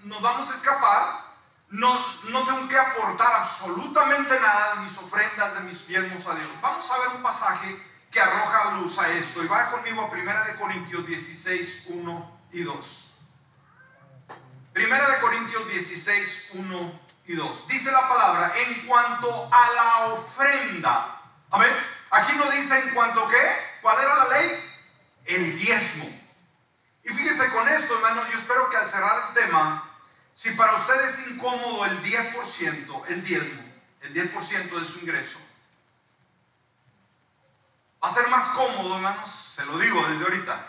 nos 0.05 0.23
vamos 0.23 0.49
a 0.51 0.55
escapar. 0.55 1.29
No, 1.71 1.99
no 2.31 2.45
tengo 2.45 2.67
que 2.67 2.79
aportar 2.79 3.31
absolutamente 3.41 4.39
nada 4.41 4.75
de 4.75 4.81
mis 4.83 4.97
ofrendas, 4.97 5.55
de 5.55 5.61
mis 5.61 5.87
diezmos 5.87 6.27
a 6.27 6.35
Dios. 6.35 6.49
Vamos 6.63 6.91
a 6.91 6.99
ver 6.99 7.09
un 7.17 7.23
pasaje 7.23 7.77
que 8.11 8.21
arroja 8.21 8.73
luz 8.77 8.99
a 8.99 9.09
esto. 9.09 9.43
Y 9.43 9.49
va 9.49 9.71
conmigo 9.71 10.03
a 10.03 10.11
Primera 10.11 10.45
de 10.45 10.57
Corintios 10.57 11.07
16, 11.07 11.87
1 11.89 12.41
y 12.53 12.63
2. 12.63 13.08
Primera 14.79 15.11
de 15.11 15.19
Corintios 15.19 15.67
16, 15.67 16.51
1 16.55 17.01
y 17.27 17.35
2. 17.35 17.67
Dice 17.67 17.91
la 17.91 18.09
palabra, 18.09 18.53
en 18.59 18.87
cuanto 18.87 19.53
a 19.53 19.73
la 19.73 20.07
ofrenda. 20.13 21.21
Amén. 21.51 21.73
Aquí 22.11 22.33
no 22.37 22.49
dice 22.53 22.79
en 22.79 22.95
cuanto 22.95 23.27
a 23.27 23.29
qué. 23.29 23.43
¿Cuál 23.83 23.99
era 23.99 24.15
la 24.15 24.39
ley? 24.39 24.53
El 25.25 25.59
diezmo. 25.59 26.09
Y 27.03 27.09
fíjese 27.09 27.49
con 27.49 27.69
esto, 27.69 27.97
hermanos, 27.97 28.31
yo 28.31 28.39
espero 28.39 28.71
que 28.71 28.77
al 28.77 28.87
cerrar 28.87 29.21
el 29.27 29.35
tema, 29.35 29.85
si 30.37 30.53
para 30.53 30.77
usted 30.77 31.09
es 31.09 31.33
incómodo 31.33 31.85
el 31.85 32.01
10%, 32.01 33.03
el 33.09 33.25
diezmo, 33.25 33.63
el 34.03 34.15
10% 34.15 34.79
de 34.79 34.87
su 34.87 35.01
ingreso, 35.01 35.41
Va 38.01 38.11
a 38.11 38.15
ser 38.15 38.29
más 38.29 38.45
cómodo, 38.51 38.95
hermanos, 38.95 39.29
se 39.29 39.67
lo 39.67 39.77
digo 39.77 40.01
desde 40.07 40.23
ahorita, 40.23 40.67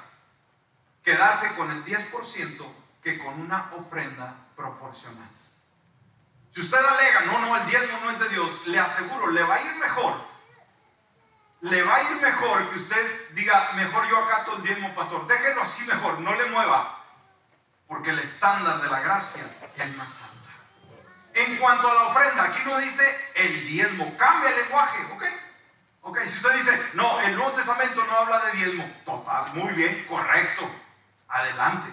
quedarse 1.03 1.53
con 1.53 1.69
el 1.69 1.85
10% 1.85 2.78
que 3.01 3.17
con 3.19 3.39
una 3.41 3.71
ofrenda 3.77 4.35
proporcional. 4.55 5.29
Si 6.51 6.61
usted 6.61 6.77
alega, 6.77 7.21
no, 7.21 7.39
no, 7.39 7.55
el 7.55 7.65
diezmo 7.67 7.99
no 8.03 8.11
es 8.11 8.19
de 8.19 8.29
Dios, 8.29 8.67
le 8.67 8.79
aseguro, 8.79 9.27
le 9.27 9.43
va 9.43 9.55
a 9.55 9.61
ir 9.61 9.75
mejor. 9.75 10.13
Le 11.61 11.83
va 11.83 11.95
a 11.95 12.01
ir 12.03 12.21
mejor 12.21 12.69
que 12.69 12.79
usted 12.79 13.29
diga, 13.33 13.71
mejor 13.75 14.07
yo 14.09 14.17
acato 14.17 14.55
el 14.55 14.63
diezmo, 14.63 14.93
pastor. 14.95 15.27
Déjelo 15.27 15.61
así 15.61 15.83
mejor, 15.85 16.19
no 16.19 16.33
le 16.33 16.45
mueva. 16.45 17.03
Porque 17.87 18.11
el 18.11 18.19
estándar 18.19 18.81
de 18.81 18.89
la 18.89 18.99
gracia 19.01 19.43
es 19.75 19.97
más 19.97 20.23
alto. 20.23 20.39
En 21.33 21.57
cuanto 21.57 21.89
a 21.89 21.93
la 21.93 22.01
ofrenda, 22.07 22.43
aquí 22.45 22.59
no 22.65 22.77
dice 22.79 23.31
el 23.35 23.67
diezmo, 23.67 24.15
cambia 24.17 24.49
el 24.49 24.57
lenguaje, 24.57 24.99
¿ok? 25.13 25.23
Ok, 26.01 26.19
si 26.21 26.37
usted 26.37 26.53
dice, 26.55 26.91
no, 26.93 27.19
el 27.21 27.35
Nuevo 27.35 27.51
Testamento 27.51 28.03
no 28.05 28.17
habla 28.17 28.45
de 28.45 28.51
diezmo, 28.53 28.83
total, 29.05 29.53
muy 29.53 29.71
bien, 29.73 30.05
correcto, 30.09 30.69
adelante. 31.27 31.87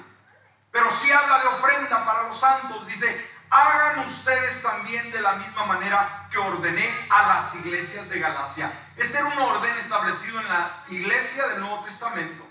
Pero 0.77 0.91
sí 1.01 1.11
habla 1.11 1.39
de 1.39 1.47
ofrenda 1.47 2.05
para 2.05 2.25
los 2.25 2.39
santos, 2.39 2.87
dice, 2.87 3.35
hagan 3.49 4.01
ustedes 4.01 4.63
también 4.63 5.11
de 5.11 5.23
la 5.23 5.33
misma 5.37 5.65
manera 5.65 6.29
que 6.31 6.37
ordené 6.37 6.87
a 7.09 7.29
las 7.29 7.55
iglesias 7.55 8.11
de 8.11 8.19
Galacia. 8.19 8.71
Este 8.95 9.17
era 9.17 9.25
un 9.25 9.39
orden 9.39 9.75
establecido 9.79 10.39
en 10.39 10.49
la 10.51 10.85
iglesia 10.91 11.47
del 11.49 11.61
Nuevo 11.61 11.83
Testamento, 11.83 12.47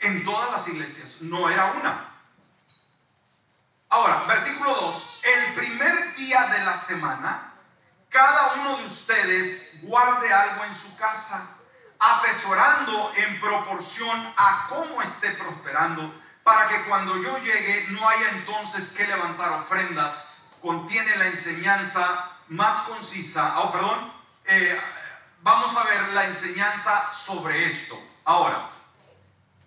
en 0.00 0.22
todas 0.22 0.50
las 0.50 0.68
iglesias, 0.68 1.22
no 1.22 1.48
era 1.48 1.72
una. 1.72 2.10
Ahora, 3.88 4.24
versículo 4.28 4.74
2, 4.74 5.20
el 5.24 5.54
primer 5.54 6.14
día 6.16 6.42
de 6.48 6.64
la 6.66 6.76
semana, 6.76 7.54
cada 8.10 8.52
uno 8.52 8.76
de 8.76 8.84
ustedes 8.84 9.78
guarde 9.84 10.30
algo 10.30 10.64
en 10.64 10.74
su 10.74 10.94
casa, 10.98 11.56
atesorando 11.98 13.14
en 13.16 13.40
proporción 13.40 14.34
a 14.36 14.66
cómo 14.68 15.00
esté 15.00 15.30
prosperando, 15.30 16.21
para 16.44 16.68
que 16.68 16.82
cuando 16.84 17.16
yo 17.18 17.38
llegue 17.38 17.86
no 17.90 18.08
haya 18.08 18.28
entonces 18.30 18.92
que 18.92 19.06
levantar 19.06 19.52
ofrendas. 19.52 20.48
Contiene 20.60 21.16
la 21.16 21.26
enseñanza 21.26 22.30
más 22.48 22.82
concisa. 22.88 23.60
Oh, 23.60 23.72
perdón. 23.72 24.12
Eh, 24.44 24.80
vamos 25.42 25.76
a 25.76 25.84
ver 25.84 26.08
la 26.14 26.26
enseñanza 26.26 27.12
sobre 27.12 27.66
esto. 27.66 27.98
Ahora, 28.24 28.68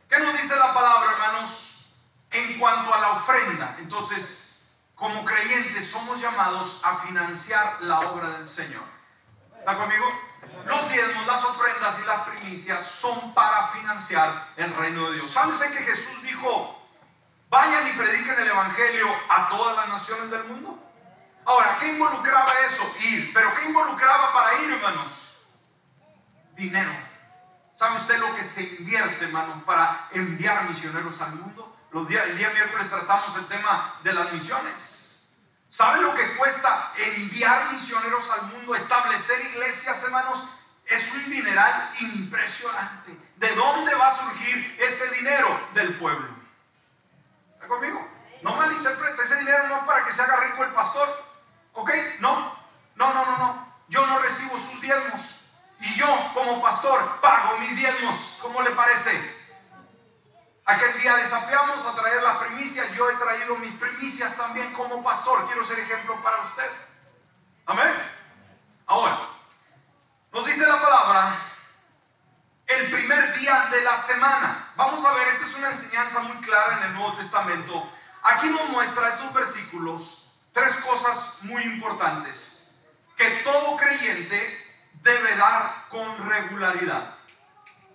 ¿qué 0.10 0.20
nos 0.20 0.34
dice 0.42 0.56
la 0.56 0.74
palabra, 0.74 1.12
hermanos, 1.12 1.96
en 2.32 2.60
cuanto 2.60 2.94
a 2.94 3.00
la 3.00 3.12
ofrenda? 3.12 3.76
Entonces, 3.80 4.46
como 4.96 5.26
creyentes 5.26 5.90
somos 5.90 6.20
llamados 6.20 6.82
a 6.84 6.98
financiar 6.98 7.82
la 7.82 8.00
obra 8.00 8.30
del 8.32 8.48
Señor. 8.48 8.84
¿Está 9.60 9.76
conmigo? 9.78 10.06
Los 10.66 10.92
diezmos, 10.92 11.28
las 11.28 11.44
ofrendas 11.44 11.96
y 12.04 12.08
las 12.08 12.22
primicias 12.22 12.84
son 12.84 13.34
para 13.34 13.68
financiar 13.68 14.32
el 14.58 14.74
reino 14.76 15.10
de 15.10 15.18
Dios. 15.18 15.32
¿Sabe 15.32 15.54
usted 15.54 15.72
que 15.72 15.84
Jesús 15.84 16.24
dijo, 16.24 16.90
vayan 17.50 17.88
y 17.88 17.92
prediquen 17.92 18.40
el 18.40 18.48
Evangelio 18.48 19.08
a 19.30 19.50
todas 19.50 19.78
las 19.78 19.90
naciones 19.90 20.32
del 20.32 20.44
mundo? 20.46 20.80
Ahora, 21.46 21.78
¿qué 21.80 21.94
involucraba 21.94 22.52
eso? 22.68 22.84
Ir. 23.04 23.32
¿Pero 23.32 23.54
qué 23.54 23.66
involucraba 23.66 24.34
para 24.34 24.60
ir, 24.62 24.72
hermanos? 24.72 25.46
Dinero. 26.56 26.92
¿Sabe 27.76 27.98
usted 27.98 28.18
lo 28.18 28.34
que 28.34 28.44
se 28.44 28.64
invierte, 28.80 29.26
hermanos, 29.26 29.62
para 29.66 30.08
enviar 30.14 30.68
misioneros 30.68 31.22
al 31.22 31.36
mundo? 31.36 31.76
Los 31.92 32.08
días, 32.08 32.26
el 32.26 32.38
día 32.38 32.50
miércoles 32.50 32.90
tratamos 32.90 33.36
el 33.36 33.46
tema 33.46 33.94
de 34.02 34.14
las 34.14 34.34
misiones. 34.34 34.95
¿Sabe 35.76 36.00
lo 36.00 36.16
que 36.16 36.38
cuesta 36.38 36.94
enviar 36.96 37.74
misioneros 37.74 38.30
al 38.32 38.44
mundo, 38.44 38.76
establecer 38.76 39.38
iglesias, 39.42 40.02
hermanos? 40.04 40.58
Es 40.86 41.12
un 41.12 41.30
dineral 41.30 41.90
impresionante. 42.00 43.12
¿De 43.36 43.54
dónde 43.56 43.94
va 43.96 44.08
a 44.08 44.18
surgir 44.18 44.78
ese 44.80 45.10
dinero? 45.18 45.50
Del 45.74 45.98
pueblo. 45.98 46.30
¿Está 47.56 47.68
conmigo? 47.68 48.08
No 48.42 48.56
malinterprete, 48.56 49.22
ese 49.22 49.36
dinero 49.36 49.68
no 49.68 49.76
es 49.80 49.84
para 49.84 50.06
que 50.06 50.14
se 50.14 50.22
haga 50.22 50.38
rico 50.38 50.64
el 50.64 50.72
pastor. 50.72 51.26
¿Ok? 51.74 51.92
No, 52.20 52.58
no, 52.96 53.14
no, 53.14 53.26
no, 53.26 53.38
no. 53.38 53.76
Yo 53.90 54.06
no 54.06 54.20
recibo 54.20 54.58
sus 54.58 54.80
diezmos. 54.80 55.42
Y 55.82 55.94
yo, 55.96 56.32
como 56.34 56.62
pastor, 56.62 57.20
pago 57.20 57.58
mis 57.58 57.76
diezmos. 57.76 58.40
¿Cómo 58.42 58.62
le 58.62 58.72
parece? 58.72 59.35
Aquel 60.66 61.00
día 61.00 61.16
desafiamos 61.18 61.86
a 61.86 61.96
traer 61.96 62.24
las 62.24 62.38
primicias. 62.38 62.92
Yo 62.96 63.10
he 63.10 63.16
traído 63.16 63.56
mis 63.58 63.74
primicias 63.76 64.36
también 64.36 64.74
como 64.74 65.04
pastor. 65.04 65.46
Quiero 65.46 65.64
ser 65.64 65.80
ejemplo 65.80 66.16
para 66.24 66.38
usted. 66.42 66.70
Amén. 67.68 67.94
Ahora, 68.88 69.20
nos 70.34 70.46
dice 70.46 70.66
la 70.66 70.82
palabra 70.82 71.36
el 72.66 72.92
primer 72.92 73.40
día 73.40 73.68
de 73.72 73.82
la 73.82 74.02
semana. 74.02 74.72
Vamos 74.76 75.06
a 75.06 75.14
ver, 75.14 75.28
esta 75.28 75.46
es 75.46 75.56
una 75.56 75.70
enseñanza 75.70 76.20
muy 76.22 76.38
clara 76.38 76.78
en 76.78 76.84
el 76.84 76.94
Nuevo 76.96 77.14
Testamento. 77.14 77.88
Aquí 78.24 78.48
nos 78.50 78.68
muestra 78.70 79.10
estos 79.10 79.34
versículos 79.34 80.40
tres 80.52 80.76
cosas 80.78 81.44
muy 81.44 81.62
importantes 81.62 82.80
que 83.16 83.30
todo 83.44 83.78
creyente 83.78 84.82
debe 85.04 85.36
dar 85.36 85.88
con 85.90 86.28
regularidad. 86.28 87.16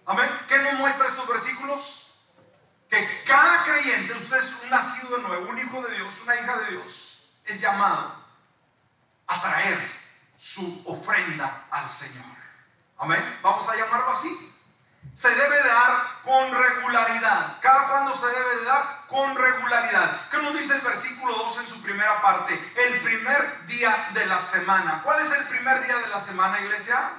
Amén. 0.07 0.31
¿Qué 0.47 0.57
nos 0.59 0.75
muestra 0.75 1.09
estos 1.09 1.27
versículos? 1.27 2.00
Que 2.91 3.25
cada 3.25 3.65
creyente, 3.65 4.13
usted 4.15 4.37
es 4.43 4.63
un 4.65 4.71
nacido 4.71 5.17
de 5.17 5.23
nuevo, 5.23 5.49
un 5.49 5.59
hijo 5.59 5.83
de 5.83 5.97
Dios, 5.97 6.23
una 6.25 6.35
hija 6.35 6.57
de 6.59 6.71
Dios, 6.73 7.37
es 7.45 7.61
llamado 7.61 8.15
a 9.29 9.41
traer 9.41 9.79
su 10.37 10.83
ofrenda 10.87 11.67
al 11.71 11.89
Señor. 11.89 12.37
Amén. 12.99 13.39
Vamos 13.43 13.69
a 13.69 13.77
llamarlo 13.77 14.11
así 14.11 14.51
se 15.13 15.29
debe 15.29 15.63
dar 15.65 16.23
con 16.23 16.55
regularidad. 16.55 17.59
¿Cada 17.61 17.89
cuándo 17.89 18.17
se 18.17 18.27
debe 18.27 18.57
de 18.57 18.65
dar? 18.65 19.07
Con 19.09 19.35
regularidad. 19.35 20.17
¿Qué 20.31 20.39
nos 20.39 20.55
dice 20.55 20.75
el 20.75 20.81
versículo 20.81 21.35
2 21.35 21.59
en 21.59 21.67
su 21.67 21.83
primera 21.83 22.23
parte? 22.23 22.55
El 22.77 23.01
primer 23.01 23.67
día 23.67 24.09
de 24.15 24.27
la 24.27 24.41
semana. 24.41 25.01
¿Cuál 25.03 25.27
es 25.27 25.33
el 25.33 25.45
primer 25.47 25.85
día 25.85 25.97
de 25.99 26.09
la 26.09 26.21
semana, 26.21 26.61
iglesia? 26.61 27.11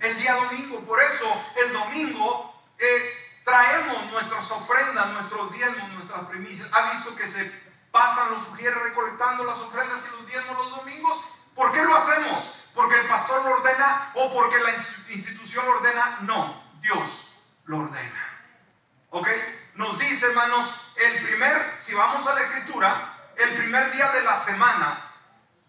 El 0.00 0.18
día 0.18 0.34
domingo. 0.34 0.80
Por 0.80 1.00
eso 1.00 1.52
el 1.64 1.72
domingo 1.72 2.54
eh, 2.78 3.31
traemos 3.44 4.10
nuestras 4.12 4.50
ofrendas, 4.50 5.08
nuestros 5.10 5.52
diezmos, 5.52 5.88
nuestras 5.90 6.24
primicias. 6.26 6.68
¿Ha 6.72 6.92
visto 6.92 7.14
que 7.16 7.26
se 7.26 7.62
pasan 7.90 8.30
los 8.30 8.44
sugieres 8.44 8.80
recolectando 8.82 9.44
las 9.44 9.58
ofrendas 9.58 10.00
y 10.06 10.10
los 10.16 10.26
diezmos 10.26 10.58
los 10.58 10.70
domingos? 10.76 11.20
¿Por 11.54 11.72
qué 11.72 11.82
lo 11.82 11.96
hacemos? 11.96 12.70
¿Porque 12.74 12.98
el 13.00 13.06
pastor 13.06 13.44
lo 13.44 13.54
ordena 13.56 14.12
o 14.14 14.32
porque 14.32 14.58
la 14.58 14.70
institución 15.10 15.64
lo 15.66 15.76
ordena? 15.78 16.18
No 16.22 16.62
Dios 16.80 17.38
lo 17.64 17.78
ordena. 17.78 18.28
¿Ok? 19.10 19.28
Nos 19.74 19.98
dice, 19.98 20.26
hermanos, 20.26 20.92
el 20.96 21.26
primer, 21.26 21.76
si 21.78 21.94
vamos 21.94 22.26
a 22.26 22.34
la 22.34 22.40
escritura, 22.40 23.16
el 23.36 23.50
primer 23.56 23.92
día 23.92 24.10
de 24.12 24.22
la 24.22 24.42
semana, 24.42 24.98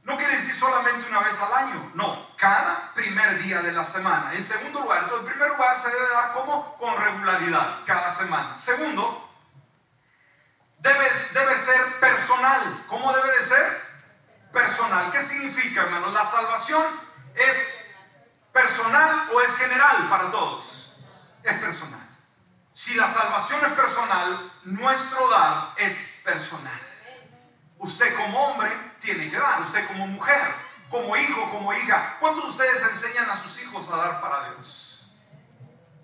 no 0.03 0.17
quiere 0.17 0.35
decir 0.35 0.55
solamente 0.55 1.07
una 1.07 1.19
vez 1.19 1.39
al 1.39 1.53
año, 1.53 1.91
no, 1.95 2.32
cada 2.43 2.91
primer 2.93 3.41
día 3.41 3.61
de 3.61 3.71
la 3.71 3.85
semana. 3.85 4.33
En 4.33 4.43
segundo 4.43 4.81
lugar, 4.81 5.03
entonces, 5.03 5.27
el 5.27 5.33
primer 5.33 5.51
lugar 5.51 5.81
se 5.81 5.89
debe 5.89 6.09
dar 6.09 6.33
como 6.33 6.75
con 6.77 7.01
regularidad, 7.01 7.85
cada 7.85 8.13
semana. 8.13 8.57
Segundo, 8.57 9.31
debe, 10.79 11.09
debe 11.31 11.57
ser 11.63 11.99
personal. 12.01 12.83
¿Cómo 12.89 13.13
debe 13.13 13.39
de 13.39 13.45
ser? 13.45 13.81
Personal. 14.51 15.09
¿Qué 15.13 15.23
significa, 15.23 15.83
hermanos? 15.83 16.13
La 16.13 16.25
salvación 16.25 16.83
es 17.33 17.95
personal 18.51 19.29
o 19.33 19.39
es 19.39 19.55
general 19.55 20.09
para 20.09 20.29
todos 20.29 20.99
es 21.43 21.57
personal. 21.59 22.09
Si 22.73 22.95
la 22.95 23.07
salvación 23.07 23.59
es 23.67 23.71
personal, 23.71 24.51
nuestro 24.65 25.29
dar 25.29 25.75
es 25.77 26.21
personal. 26.25 26.81
Usted 27.77 28.13
como 28.17 28.47
hombre 28.47 28.69
tiene 28.99 29.29
que 29.29 29.37
dar, 29.37 29.61
usted 29.61 29.87
como 29.87 30.07
mujer, 30.07 30.53
como 30.93 31.17
hijo, 31.17 31.49
como 31.49 31.73
hija. 31.73 32.17
¿Cuántos 32.19 32.43
de 32.43 32.49
ustedes 32.51 32.83
enseñan 32.83 33.27
a 33.27 33.35
sus 33.35 33.59
hijos 33.63 33.89
a 33.89 33.97
dar 33.97 34.21
para 34.21 34.51
Dios? 34.51 35.17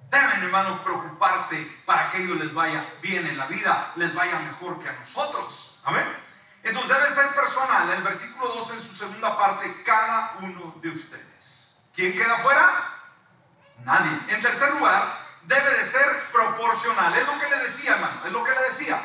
Deben, 0.09 0.43
hermanos, 0.43 0.79
preocuparse 0.79 1.79
para 1.85 2.09
que 2.09 2.23
ellos 2.23 2.39
les 2.39 2.51
vaya 2.51 2.83
bien 2.99 3.23
en 3.27 3.37
la 3.37 3.45
vida, 3.45 3.91
les 3.97 4.15
vaya 4.15 4.39
mejor 4.39 4.79
que 4.79 4.89
a 4.89 4.93
nosotros. 4.93 5.81
Amén. 5.85 6.03
Entonces 6.63 6.97
debe 6.97 7.13
ser 7.13 7.27
personal. 7.35 7.91
El 7.91 8.01
versículo 8.01 8.47
2 8.55 8.71
en 8.71 8.81
su 8.81 8.95
segunda 8.95 9.37
parte, 9.37 9.71
cada 9.85 10.37
uno 10.41 10.73
de 10.81 10.89
ustedes. 10.89 11.77
¿Quién 11.93 12.13
queda 12.13 12.39
fuera? 12.39 12.71
Nadie. 13.85 14.11
En 14.29 14.41
tercer 14.41 14.71
lugar, 14.71 15.03
debe 15.43 15.69
de 15.69 15.85
ser 15.85 16.31
proporcional. 16.31 17.15
Es 17.15 17.27
lo 17.27 17.39
que 17.39 17.47
le 17.47 17.59
decía, 17.59 17.91
hermano, 17.91 18.25
es 18.25 18.31
lo 18.31 18.43
que 18.43 18.51
le 18.51 18.61
decía. 18.69 18.99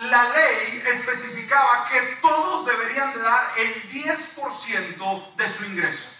La 0.00 0.28
ley 0.28 0.82
especificaba 0.86 1.88
que 1.88 2.00
todos 2.22 2.66
deberían 2.66 3.12
de 3.12 3.20
dar 3.20 3.44
el 3.56 3.90
10% 3.90 5.34
de 5.34 5.52
su 5.52 5.64
ingreso. 5.64 6.18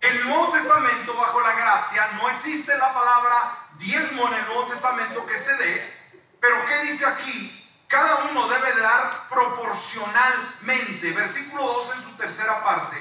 El 0.00 0.24
Nuevo 0.26 0.48
Testamento, 0.52 1.14
bajo 1.16 1.40
la 1.42 1.52
gracia, 1.52 2.08
no 2.20 2.30
existe 2.30 2.76
la 2.78 2.94
palabra 2.94 3.58
diezmo 3.78 4.26
en 4.28 4.34
el 4.34 4.46
Nuevo 4.46 4.66
Testamento 4.66 5.26
que 5.26 5.38
se 5.38 5.54
dé, 5.56 5.98
pero 6.40 6.56
¿qué 6.66 6.90
dice 6.90 7.04
aquí? 7.04 7.60
Cada 7.88 8.24
uno 8.30 8.48
debe 8.48 8.72
de 8.74 8.80
dar 8.80 9.28
proporcionalmente. 9.28 11.12
Versículo 11.12 11.62
2 11.74 11.96
en 11.96 12.02
su 12.02 12.16
tercera 12.16 12.64
parte. 12.64 12.96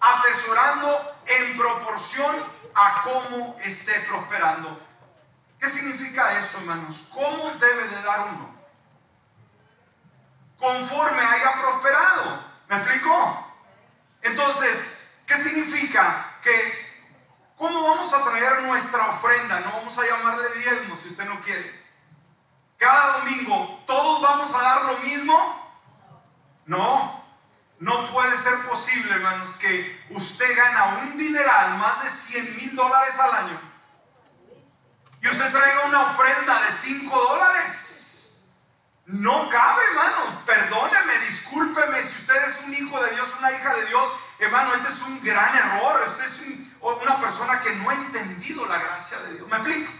Atesorando 0.00 1.14
en 1.26 1.56
proporción 1.56 2.36
a 2.74 3.02
cómo 3.02 3.56
esté 3.60 4.00
prosperando. 4.00 4.80
¿Qué 5.58 5.70
significa 5.70 6.38
esto, 6.38 6.58
hermanos? 6.58 7.08
¿Cómo 7.12 7.50
debe 7.58 7.88
de 7.88 8.02
dar 8.02 8.28
uno? 8.32 8.55
Conforme 10.58 11.22
haya 11.22 11.52
prosperado. 11.60 12.44
¿Me 12.68 12.76
explicó? 12.76 13.52
Entonces, 14.22 15.18
¿qué 15.26 15.36
significa? 15.36 16.34
Que 16.42 16.86
¿cómo 17.56 17.82
vamos 17.82 18.12
a 18.12 18.24
traer 18.24 18.62
nuestra 18.62 19.10
ofrenda? 19.10 19.60
No 19.60 19.72
vamos 19.72 19.98
a 19.98 20.06
llamarle 20.06 20.54
diezmo 20.56 20.96
si 20.96 21.08
usted 21.08 21.24
no 21.26 21.40
quiere. 21.40 21.86
Cada 22.78 23.18
domingo, 23.18 23.82
¿todos 23.86 24.20
vamos 24.20 24.54
a 24.54 24.62
dar 24.62 24.82
lo 24.84 24.98
mismo? 24.98 25.66
No. 26.66 27.24
No 27.78 28.06
puede 28.06 28.36
ser 28.38 28.54
posible, 28.68 29.12
hermanos, 29.12 29.56
que 29.56 30.06
usted 30.10 30.56
gana 30.56 31.02
un 31.02 31.18
dineral, 31.18 31.76
más 31.76 32.02
de 32.04 32.10
100 32.10 32.56
mil 32.56 32.74
dólares 32.74 33.18
al 33.18 33.34
año, 33.34 33.60
y 35.20 35.28
usted 35.28 35.52
traiga 35.52 35.86
una 35.86 36.02
ofrenda 36.06 36.62
de 36.62 36.72
5 36.72 37.18
dólares. 37.18 37.85
No 39.06 39.48
cabe, 39.48 39.84
hermano. 39.84 40.42
Perdóneme, 40.44 41.18
discúlpeme 41.26 42.02
si 42.02 42.16
usted 42.16 42.48
es 42.48 42.64
un 42.66 42.74
hijo 42.74 43.02
de 43.02 43.10
Dios, 43.12 43.28
una 43.38 43.52
hija 43.52 43.74
de 43.74 43.86
Dios. 43.86 44.08
Hermano, 44.40 44.74
este 44.74 44.88
es 44.92 45.00
un 45.02 45.22
gran 45.22 45.54
error. 45.56 46.08
Usted 46.08 46.24
es 46.24 46.76
una 46.80 47.20
persona 47.20 47.60
que 47.62 47.74
no 47.76 47.90
ha 47.90 47.94
entendido 47.94 48.66
la 48.66 48.78
gracia 48.78 49.18
de 49.18 49.34
Dios. 49.34 49.48
¿Me 49.48 49.56
explico? 49.56 49.92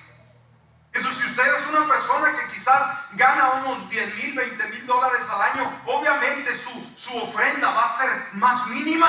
Entonces, 0.92 1.22
si 1.22 1.30
usted 1.30 1.54
es 1.54 1.66
una 1.68 1.86
persona 1.86 2.32
que 2.32 2.54
quizás 2.54 3.16
gana 3.16 3.50
unos 3.64 3.88
10 3.90 4.14
mil, 4.16 4.34
20 4.34 4.68
mil 4.70 4.86
dólares 4.86 5.22
al 5.30 5.42
año, 5.42 5.82
obviamente 5.86 6.56
su, 6.56 6.70
su 6.96 7.16
ofrenda 7.18 7.70
va 7.70 7.84
a 7.84 7.98
ser 7.98 8.10
más 8.32 8.66
mínima. 8.68 9.08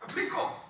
¿Me 0.00 0.04
explico? 0.06 0.64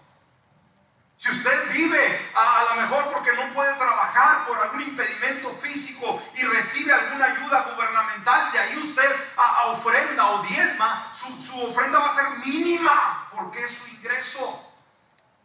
Si 1.17 1.31
usted 1.31 1.68
vive 1.79 2.31
a, 2.35 2.75
lo 2.75 2.83
mejor 2.83 3.13
porque 3.13 3.33
no 3.35 3.53
puede 3.53 3.73
trabajar, 3.75 3.99
trabajar 4.09 4.47
por 4.47 4.59
algún 4.59 4.83
impedimento 4.83 5.51
físico 5.61 6.23
y 6.35 6.43
recibe 6.43 6.93
alguna 6.93 7.27
ayuda 7.27 7.63
gubernamental, 7.73 8.53
de 8.53 8.59
ahí 8.59 8.77
usted 8.79 9.09
a, 9.37 9.67
ofrenda 9.69 10.31
o 10.31 10.43
diezma, 10.43 11.13
su, 11.15 11.41
su 11.41 11.63
ofrenda 11.63 11.99
va 11.99 12.07
a 12.07 12.15
ser 12.15 12.47
mínima 12.47 13.29
porque 13.31 13.61
es 13.61 13.71
su 13.71 13.89
ingreso. 13.89 14.65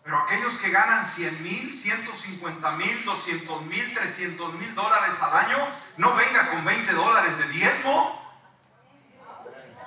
Pero 0.03 0.17
aquellos 0.17 0.53
que 0.55 0.69
ganan 0.69 1.05
100 1.05 1.43
mil, 1.43 1.73
150 1.73 2.71
mil, 2.71 3.05
200 3.05 3.61
mil, 3.63 3.93
300 3.93 4.53
mil 4.55 4.75
dólares 4.75 5.15
al 5.21 5.45
año, 5.45 5.57
no 5.97 6.13
venga 6.15 6.49
con 6.49 6.65
20 6.65 6.91
dólares 6.93 7.37
de 7.37 7.47
diezmo. 7.49 8.21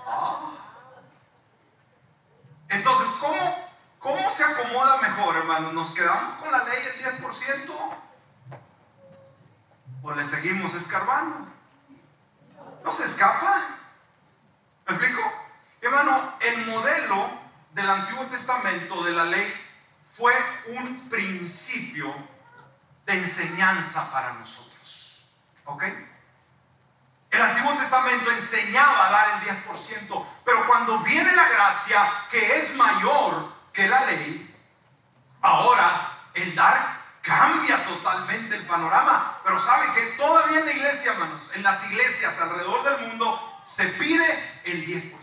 Ah. 0.06 0.52
Entonces, 2.68 3.06
¿cómo, 3.20 3.65
¿cómo 4.06 4.30
se 4.30 4.44
acomoda 4.44 4.98
mejor, 4.98 5.36
hermano? 5.36 5.72
¿Nos 5.72 5.90
quedamos 5.90 6.38
con 6.38 6.52
la 6.52 6.62
ley 6.62 6.80
del 6.80 7.20
10%? 7.20 7.72
¿O 10.02 10.14
le 10.14 10.24
seguimos 10.24 10.72
escarbando? 10.74 11.48
¿No 12.84 12.92
se 12.92 13.04
escapa? 13.04 13.64
¿Me 14.86 14.94
explico? 14.94 15.20
Hermano, 15.80 16.34
el 16.38 16.66
modelo 16.66 17.30
del 17.72 17.90
Antiguo 17.90 18.24
Testamento 18.26 19.02
de 19.02 19.10
la 19.10 19.24
ley 19.24 19.52
fue 20.12 20.32
un 20.68 21.08
principio 21.08 22.14
de 23.06 23.12
enseñanza 23.12 24.08
para 24.12 24.34
nosotros. 24.34 25.32
¿Ok? 25.64 25.82
El 27.32 27.42
Antiguo 27.42 27.72
Testamento 27.72 28.30
enseñaba 28.30 29.08
a 29.08 29.10
dar 29.10 29.42
el 29.42 29.48
10%, 29.48 30.26
pero 30.44 30.64
cuando 30.68 31.00
viene 31.00 31.34
la 31.34 31.48
gracia 31.48 32.08
que 32.30 32.58
es 32.58 32.76
mayor 32.76 33.55
que 33.76 33.86
la 33.86 34.06
ley, 34.06 34.54
ahora 35.42 36.30
el 36.32 36.54
dar 36.54 36.96
cambia 37.20 37.84
totalmente 37.84 38.56
el 38.56 38.62
panorama. 38.62 39.38
Pero 39.44 39.60
sabe 39.60 39.92
que 39.92 40.16
todavía 40.16 40.60
en 40.60 40.66
la 40.66 40.72
iglesia, 40.72 41.12
hermanos, 41.12 41.52
en 41.54 41.62
las 41.62 41.84
iglesias 41.90 42.40
alrededor 42.40 42.82
del 42.82 43.08
mundo, 43.08 43.60
se 43.64 43.84
pide 43.84 44.26
el 44.64 44.86
10%. 44.86 45.14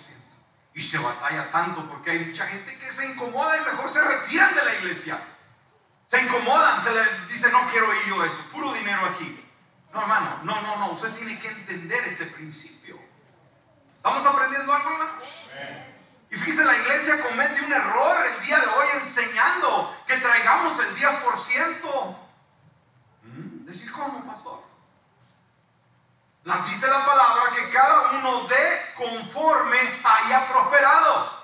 Y 0.75 0.81
se 0.83 0.97
batalla 0.99 1.49
tanto 1.51 1.87
porque 1.89 2.11
hay 2.11 2.19
mucha 2.19 2.45
gente 2.45 2.77
que 2.77 2.91
se 2.91 3.05
incomoda 3.07 3.57
y 3.57 3.61
mejor 3.61 3.91
se 3.91 4.01
retiran 4.01 4.53
de 4.53 4.65
la 4.65 4.75
iglesia. 4.75 5.19
Se 6.07 6.21
incomodan, 6.21 6.83
se 6.83 6.91
les 6.91 7.27
dice, 7.27 7.51
no 7.51 7.67
quiero 7.71 7.91
ir 7.93 8.05
yo 8.07 8.23
eso, 8.23 8.43
puro 8.51 8.71
dinero 8.73 9.05
aquí. 9.07 9.49
No, 9.93 10.01
hermano, 10.01 10.41
no, 10.43 10.61
no, 10.61 10.77
no, 10.77 10.91
usted 10.91 11.11
tiene 11.13 11.39
que 11.39 11.47
entender 11.47 12.03
este 12.05 12.25
principio. 12.27 12.99
¿Estamos 13.97 14.25
aprendiendo 14.25 14.73
algo, 14.73 14.91
hermano? 14.91 15.11
Y 16.33 16.35
fíjese, 16.35 16.65
la 16.65 16.75
iglesia 16.75 17.21
comete 17.21 17.61
un 17.61 17.71
error 17.71 18.25
el 18.25 18.43
día 18.43 18.57
de 18.57 18.65
hoy 18.65 18.87
enseñando 18.95 19.95
que 20.07 20.17
traigamos 20.17 20.79
el 20.79 20.95
10%. 20.95 22.17
¿Mm? 23.21 23.65
Decir, 23.65 23.91
¿cómo, 23.91 24.25
pastor? 24.25 24.63
La 26.45 26.57
dice 26.57 26.87
la 26.87 27.05
palabra 27.05 27.43
que 27.55 27.69
cada 27.69 28.13
uno 28.13 28.47
dé 28.47 28.81
conforme 28.95 29.77
haya 29.77 30.47
prosperado. 30.47 31.43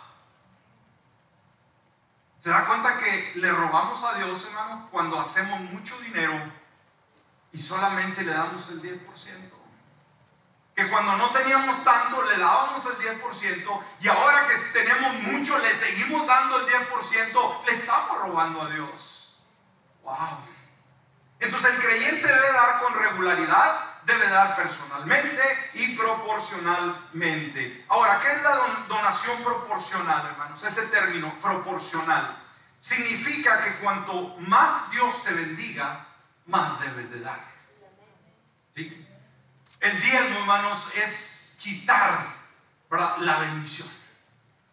¿Se 2.39 2.49
da 2.49 2.65
cuenta 2.65 2.97
que 2.97 3.33
le 3.35 3.51
robamos 3.51 4.03
a 4.03 4.15
Dios, 4.15 4.43
hermano, 4.47 4.87
cuando 4.91 5.19
hacemos 5.19 5.59
mucho 5.59 5.99
dinero 5.99 6.33
y 7.51 7.59
solamente 7.59 8.23
le 8.23 8.33
damos 8.33 8.67
el 8.69 8.81
10%? 8.81 9.58
Que 10.79 10.87
cuando 10.87 11.17
no 11.17 11.29
teníamos 11.31 11.83
tanto 11.83 12.23
le 12.23 12.37
dábamos 12.37 12.85
el 12.85 13.19
10% 13.21 13.81
y 13.99 14.07
ahora 14.07 14.47
que 14.47 14.55
tenemos 14.79 15.13
mucho 15.23 15.57
le 15.57 15.75
seguimos 15.75 16.25
dando 16.25 16.57
el 16.57 16.67
10%, 16.67 17.65
le 17.65 17.73
estamos 17.73 18.17
robando 18.21 18.61
a 18.61 18.69
Dios. 18.69 19.43
¡Wow! 20.03 20.15
Entonces 21.41 21.73
el 21.73 21.81
creyente 21.81 22.25
debe 22.25 22.53
dar 22.53 22.79
con 22.79 22.93
regularidad 22.93 23.89
debe 24.05 24.29
dar 24.29 24.55
personalmente 24.55 25.41
y 25.73 25.97
proporcionalmente. 25.97 27.85
Ahora, 27.89 28.21
¿qué 28.21 28.31
es 28.31 28.41
la 28.41 28.55
donación 28.87 29.43
proporcional, 29.43 30.27
hermanos? 30.27 30.63
Ese 30.63 30.83
término, 30.83 31.37
proporcional, 31.41 32.37
significa 32.79 33.61
que 33.65 33.73
cuanto 33.83 34.37
más 34.47 34.91
Dios 34.91 35.25
te 35.25 35.33
bendiga, 35.33 36.05
más 36.45 36.79
debes 36.79 37.11
de 37.11 37.19
dar. 37.19 37.43
¿Sí? 38.73 39.08
El 39.79 40.01
diezmo, 40.01 40.39
hermanos, 40.39 40.95
es 40.95 41.57
quitar 41.59 42.25
la 43.19 43.39
bendición. 43.39 43.87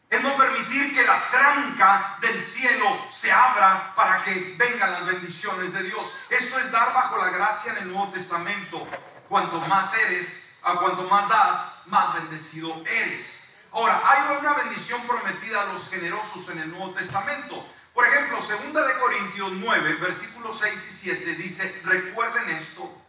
Es 0.08 0.22
no 0.22 0.36
permitir 0.36 0.94
que 0.94 1.04
la 1.04 1.20
tranca 1.28 2.16
del 2.20 2.40
cielo 2.40 2.86
se 3.10 3.30
abra 3.30 3.92
para 3.94 4.22
que 4.22 4.54
vengan 4.56 4.92
las 4.92 5.06
bendiciones 5.06 5.72
de 5.72 5.82
Dios. 5.82 6.12
Esto 6.30 6.58
es 6.58 6.70
dar 6.70 6.92
bajo 6.94 7.18
la 7.18 7.30
gracia 7.30 7.72
en 7.72 7.78
el 7.78 7.92
Nuevo 7.92 8.12
Testamento 8.12 8.86
cuanto 9.28 9.60
más 9.62 9.92
eres, 9.94 10.60
a 10.62 10.74
cuanto 10.74 11.02
más 11.08 11.28
das, 11.28 11.86
más 11.88 12.14
bendecido 12.14 12.82
eres. 12.86 13.58
Ahora, 13.72 14.00
hay 14.04 14.38
una 14.38 14.54
bendición 14.54 15.00
prometida 15.06 15.62
a 15.62 15.72
los 15.72 15.88
generosos 15.90 16.48
en 16.50 16.60
el 16.60 16.70
Nuevo 16.70 16.94
Testamento. 16.94 17.66
Por 17.92 18.06
ejemplo, 18.06 18.38
2 18.38 18.86
de 18.86 18.98
Corintios 18.98 19.52
9, 19.52 19.94
versículos 20.00 20.58
6 20.60 20.74
y 20.74 20.92
7 20.98 21.34
dice, 21.34 21.82
recuerden 21.84 22.50
esto, 22.50 23.05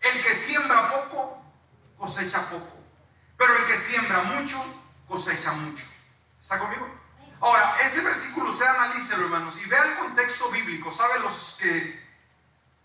el 0.00 0.22
que 0.22 0.34
siembra 0.34 0.90
poco, 0.90 1.42
cosecha 1.98 2.40
poco, 2.50 2.76
pero 3.36 3.56
el 3.56 3.66
que 3.66 3.76
siembra 3.76 4.22
mucho, 4.22 4.62
cosecha 5.06 5.52
mucho. 5.52 5.84
¿Está 6.40 6.58
conmigo? 6.58 6.88
Ahora, 7.40 7.76
este 7.82 8.00
versículo 8.00 8.50
usted 8.50 8.66
analícelo, 8.66 9.24
hermanos, 9.24 9.60
y 9.64 9.68
vea 9.68 9.84
el 9.84 9.94
contexto 9.94 10.50
bíblico. 10.50 10.90
¿Sabe 10.92 11.20
los 11.20 11.58
que 11.60 12.08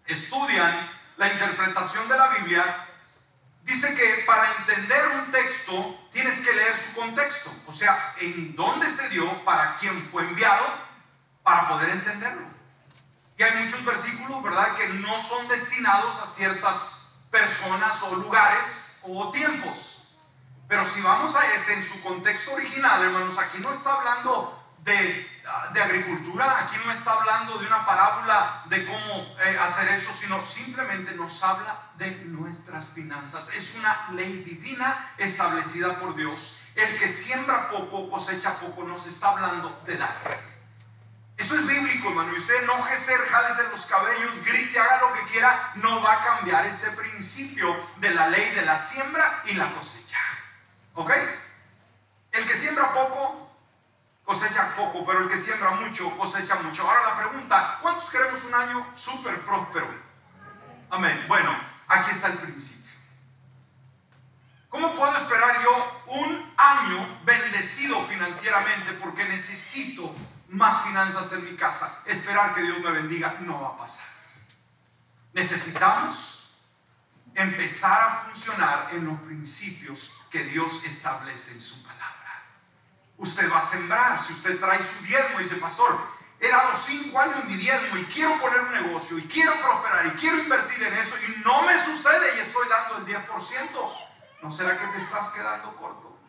estudian 0.06 0.90
la 1.18 1.32
interpretación 1.32 2.08
de 2.08 2.18
la 2.18 2.28
Biblia, 2.30 2.88
dice 3.64 3.94
que 3.96 4.24
para 4.26 4.52
entender 4.58 5.08
un 5.16 5.32
texto 5.32 6.08
tienes 6.12 6.40
que 6.42 6.54
leer 6.54 6.76
su 6.76 7.00
contexto, 7.00 7.52
o 7.68 7.74
sea, 7.74 8.14
en 8.20 8.56
dónde 8.56 8.90
se 8.92 9.10
dio, 9.10 9.44
para 9.44 9.76
quién 9.78 10.10
fue 10.12 10.24
enviado, 10.24 10.66
para 11.44 11.68
poder 11.70 11.90
entenderlo. 11.90 12.48
Y 13.38 13.44
hay 13.44 13.64
muchos 13.64 13.84
versículos, 13.86 14.44
¿verdad?, 14.44 14.76
que 14.76 14.88
no 14.90 15.22
son 15.22 15.48
destinados 15.48 16.22
a 16.22 16.26
ciertas 16.26 16.93
personas 17.34 18.02
o 18.04 18.16
lugares 18.18 19.02
o 19.02 19.32
tiempos. 19.32 20.16
Pero 20.68 20.86
si 20.86 21.02
vamos 21.02 21.36
a 21.36 21.46
este 21.56 21.74
en 21.74 21.84
su 21.84 22.02
contexto 22.04 22.54
original, 22.54 23.02
hermanos, 23.02 23.38
aquí 23.40 23.58
no 23.58 23.74
está 23.74 23.96
hablando 23.96 24.64
de, 24.84 25.28
agricultura, 25.82 26.60
aquí 26.60 26.76
no 26.86 26.92
está 26.92 27.14
hablando 27.14 27.58
de 27.58 27.66
una 27.68 27.86
parábola 27.86 28.62
de 28.66 28.86
cómo 28.86 29.36
eh, 29.46 29.58
hacer 29.60 29.90
esto, 29.90 30.14
sino 30.14 30.46
simplemente 30.46 31.16
nos 31.16 31.44
habla 31.44 31.92
de 31.98 32.12
nuestras 32.26 32.86
finanzas. 32.86 33.50
Es 33.56 33.76
una 33.76 34.10
ley 34.12 34.44
divina 34.44 34.96
establecida 35.18 35.94
por 36.00 36.16
Dios. 36.16 36.68
El 36.76 36.98
que 36.98 37.10
siembra 37.10 37.70
poco, 37.70 38.10
cosecha 38.10 38.54
poco, 38.60 38.84
nos 38.84 39.06
está 39.08 39.32
hablando 39.32 39.82
de 39.86 39.98
dar. 39.98 40.53
Esto 41.38 41.56
es 41.56 41.68
bíblico, 41.68 42.10
hermano. 42.10 42.34
Y 42.34 42.38
usted 42.38 42.64
ser, 43.04 43.20
jálese 43.20 43.64
los 43.72 43.86
cabellos, 43.86 44.46
grite, 44.46 44.80
haga 44.80 45.02
lo 45.02 45.14
que 45.14 45.24
quiera. 45.32 45.72
No 45.76 46.02
va 46.02 46.14
a 46.14 46.24
cambiar 46.24 46.66
este 46.66 46.90
principio 46.92 47.76
de 47.98 48.14
la 48.14 48.28
ley 48.30 48.54
de 48.54 48.64
la 48.64 48.78
siembra 48.78 49.44
y 49.46 49.54
la 49.54 49.70
cosecha. 49.72 50.20
¿Ok? 50.96 51.12
El 52.32 52.48
que 52.48 52.58
siembra 52.58 52.94
poco, 52.94 53.52
cosecha 54.24 54.76
poco, 54.76 55.06
pero 55.06 55.20
el 55.20 55.30
que 55.30 55.38
siembra 55.38 55.72
mucho 55.72 56.16
cosecha 56.18 56.56
mucho. 56.56 56.88
Ahora 56.88 57.04
la 57.04 57.18
pregunta, 57.18 57.80
¿cuántos 57.82 58.10
queremos 58.10 58.44
un 58.46 58.56
año 58.56 58.88
súper 58.96 59.40
próspero? 59.42 59.88
Amén. 60.90 61.26
Bueno, 61.28 61.56
aquí 61.88 62.12
está 62.12 62.28
el 62.28 62.38
principio. 62.38 62.92
¿Cómo 64.70 64.96
puedo 64.96 65.16
esperar 65.18 65.62
yo 65.62 66.04
un 66.08 66.54
año 66.58 67.20
bendecido 67.26 68.02
financieramente 68.06 68.94
porque 68.94 69.26
necesito 69.26 70.16
más 70.54 70.84
finanzas 70.84 71.32
en 71.34 71.46
mi 71.46 71.56
casa? 71.58 72.04
Esperar 72.06 72.54
que 72.56 72.62
Dios 72.62 72.80
me 72.80 72.92
bendiga 72.92 73.36
no 73.42 73.62
va 73.62 73.70
a 73.70 73.78
pasar. 73.78 74.08
Necesitamos 75.34 76.56
empezar 77.36 78.02
a 78.02 78.12
funcionar 78.26 78.90
en 78.92 79.06
los 79.06 79.20
principios 79.22 80.14
que 80.30 80.44
Dios 80.44 80.84
establece 80.86 81.52
en 81.52 81.60
su 81.60 81.84
usted 83.24 83.52
va 83.52 83.58
a 83.58 83.70
sembrar. 83.70 84.24
Si 84.26 84.34
usted 84.34 84.60
trae 84.60 84.80
su 84.80 85.06
diezmo 85.06 85.40
y 85.40 85.44
dice, 85.44 85.56
pastor, 85.56 86.00
he 86.40 86.50
dado 86.50 86.72
cinco 86.86 87.20
años 87.20 87.46
mi 87.46 87.56
diezmo 87.56 87.98
y 87.98 88.06
quiero 88.06 88.38
poner 88.40 88.60
un 88.62 88.72
negocio 88.72 89.18
y 89.18 89.24
quiero 89.24 89.54
prosperar 89.56 90.06
y 90.08 90.12
quiero 90.12 90.38
invertir 90.38 90.84
en 90.84 90.94
eso 90.94 91.16
y 91.28 91.42
no 91.44 91.62
me 91.64 91.84
sucede 91.86 92.38
y 92.38 92.40
estoy 92.40 92.68
dando 92.68 92.98
el 92.98 93.16
10%, 93.16 93.94
¿no 94.42 94.52
será 94.52 94.78
que 94.78 94.88
te 94.88 94.98
estás 94.98 95.30
quedando 95.30 95.76
corto? 95.76 96.20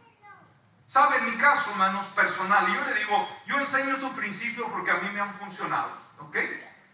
¿Sabe? 0.87 1.17
En 1.19 1.31
mi 1.31 1.37
caso, 1.37 1.71
hermanos, 1.71 2.07
personal, 2.09 2.69
y 2.69 2.75
yo 2.75 2.85
le 2.85 2.95
digo, 2.95 3.29
yo 3.47 3.59
enseño 3.59 3.95
estos 3.95 4.13
principios 4.13 4.71
porque 4.71 4.91
a 4.91 4.97
mí 4.97 5.09
me 5.11 5.21
han 5.21 5.35
funcionado, 5.35 5.91
¿ok? 6.19 6.37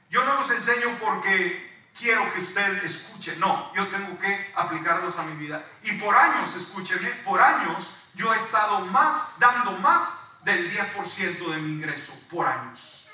Yo 0.08 0.24
no 0.24 0.34
los 0.34 0.50
enseño 0.50 0.88
porque 1.00 1.90
quiero 1.96 2.32
que 2.32 2.40
usted 2.40 2.84
escuche, 2.84 3.36
no, 3.36 3.72
yo 3.74 3.88
tengo 3.88 4.18
que 4.18 4.52
aplicarlos 4.56 5.16
a 5.18 5.22
mi 5.22 5.36
vida. 5.36 5.64
Y 5.82 5.92
por 5.92 6.14
años, 6.14 6.54
escúcheme, 6.56 7.10
por 7.24 7.40
años 7.40 8.10
yo 8.14 8.32
he 8.32 8.36
estado 8.36 8.80
más, 8.86 9.38
dando 9.38 9.72
más 9.72 10.38
del 10.44 10.70
10% 10.72 11.50
de 11.50 11.56
mi 11.58 11.72
ingreso 11.72 12.12
por 12.30 12.46
años. 12.46 13.10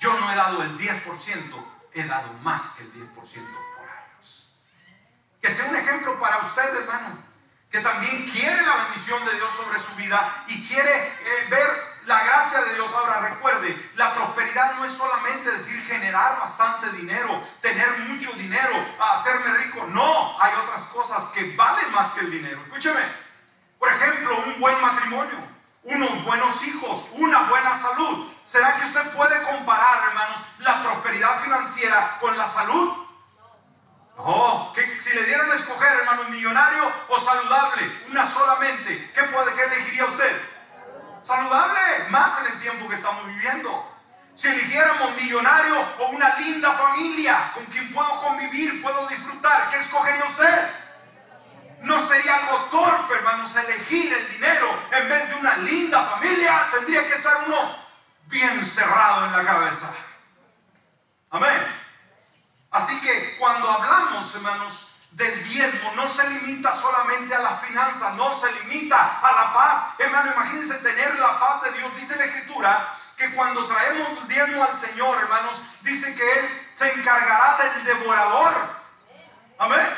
Yo 0.00 0.18
no 0.18 0.32
he 0.32 0.36
dado 0.36 0.62
el 0.62 0.78
10% 0.78 1.80
he 1.92 2.04
dado 2.04 2.32
más 2.42 2.76
que 2.76 2.84
el 2.84 2.92
10% 2.92 3.14
por 3.14 3.88
años. 3.88 4.56
Que 5.40 5.50
sea 5.50 5.66
un 5.66 5.76
ejemplo 5.76 6.18
para 6.20 6.38
usted, 6.38 6.76
hermano, 6.76 7.18
que 7.70 7.80
también 7.80 8.28
quiere 8.30 8.60
la 8.62 8.84
bendición 8.84 9.24
de 9.24 9.34
Dios 9.34 9.52
sobre 9.54 9.78
su 9.78 9.94
vida 9.94 10.44
y 10.48 10.66
quiere 10.66 11.06
eh, 11.06 11.46
ver 11.50 11.68
la 12.06 12.24
gracia 12.24 12.62
de 12.62 12.74
Dios. 12.74 12.92
Ahora 12.92 13.20
recuerde, 13.20 13.90
la 13.94 14.12
prosperidad 14.12 14.74
no 14.74 14.84
es 14.84 14.92
solamente 14.92 15.50
decir 15.52 15.80
generar 15.84 16.38
bastante 16.40 16.90
dinero, 16.92 17.40
tener 17.60 17.88
mucho 18.08 18.32
dinero, 18.32 18.72
hacerme 19.14 19.56
rico. 19.58 19.86
No, 19.88 20.36
hay 20.40 20.52
otras 20.64 20.82
cosas 20.86 21.24
que 21.32 21.54
valen 21.56 21.92
más 21.92 22.12
que 22.12 22.20
el 22.20 22.30
dinero. 22.32 22.60
Escúcheme, 22.66 23.02
por 23.78 23.92
ejemplo, 23.92 24.36
un 24.46 24.60
buen 24.60 24.80
matrimonio, 24.80 25.38
unos 25.84 26.24
buenos 26.24 26.62
hijos, 26.64 27.06
una 27.12 27.42
buena 27.42 27.78
salud. 27.78 28.32
¿Será 28.46 28.76
que 28.76 28.86
usted 28.86 29.12
puede 29.12 29.40
comparar, 29.44 30.08
hermanos, 30.08 30.40
la 30.58 30.82
prosperidad 30.82 31.40
financiera 31.40 32.16
con 32.20 32.36
la 32.36 32.48
salud? 32.48 33.09
No, 34.16 34.72
que 34.74 35.00
si 35.00 35.14
le 35.14 35.24
dieran 35.24 35.50
a 35.50 35.54
escoger, 35.54 35.92
hermano, 36.00 36.24
millonario 36.24 36.92
o 37.08 37.20
saludable, 37.20 37.90
una 38.10 38.30
solamente, 38.30 39.10
¿qué 39.14 39.22
puede, 39.24 39.54
qué 39.54 39.62
elegiría 39.62 40.04
usted? 40.04 40.50
saludable, 41.22 41.80
más 42.10 42.40
en 42.40 42.52
el 42.52 42.60
tiempo 42.60 42.88
que 42.88 42.96
estamos 42.96 43.26
viviendo. 43.26 43.86
Si 44.34 44.48
eligiéramos 44.48 45.14
millonario 45.16 45.80
o 45.98 46.08
una 46.08 46.34
linda 46.38 46.72
familia 46.72 47.52
con 47.54 47.64
quien 47.66 47.92
puedo 47.92 48.20
convivir, 48.22 48.82
puedo 48.82 49.06
disfrutar, 49.08 49.70
¿qué 49.70 49.76
escogería 49.76 50.24
usted? 50.24 50.70
No 51.82 52.06
sería 52.08 52.36
algo 52.36 52.58
torpe, 52.70 53.14
hermanos, 53.14 53.54
elegir 53.56 54.12
el 54.12 54.30
dinero 54.32 54.68
en 54.92 55.08
vez 55.08 55.28
de 55.28 55.34
una 55.36 55.56
linda 55.58 56.02
familia. 56.02 56.66
Tendría 56.72 57.06
que 57.06 57.14
estar 57.14 57.44
uno 57.46 57.76
bien 58.26 58.66
cerrado 58.66 59.26
en 59.26 59.32
la 59.32 59.44
cabeza. 59.44 59.94
Amén. 61.30 61.89
Así 62.70 63.00
que 63.00 63.36
cuando 63.38 63.68
hablamos, 63.68 64.34
hermanos, 64.34 64.90
del 65.12 65.42
diezmo 65.44 65.92
no 65.96 66.06
se 66.06 66.28
limita 66.30 66.72
solamente 66.80 67.34
a 67.34 67.40
las 67.40 67.60
finanzas, 67.62 68.14
no 68.14 68.38
se 68.38 68.52
limita 68.62 69.18
a 69.20 69.32
la 69.32 69.52
paz. 69.52 69.98
Hermano, 69.98 70.32
imagínense 70.32 70.74
tener 70.74 71.18
la 71.18 71.38
paz 71.38 71.62
de 71.62 71.72
Dios. 71.72 71.94
Dice 71.96 72.16
la 72.16 72.24
Escritura 72.24 72.88
que 73.16 73.30
cuando 73.34 73.66
traemos 73.66 74.28
diezmo 74.28 74.62
al 74.62 74.76
Señor, 74.76 75.18
hermanos, 75.18 75.56
dice 75.82 76.14
que 76.14 76.32
Él 76.38 76.68
se 76.74 76.92
encargará 76.92 77.58
del 77.58 77.84
devorador. 77.84 78.54
Amén. 79.58 79.88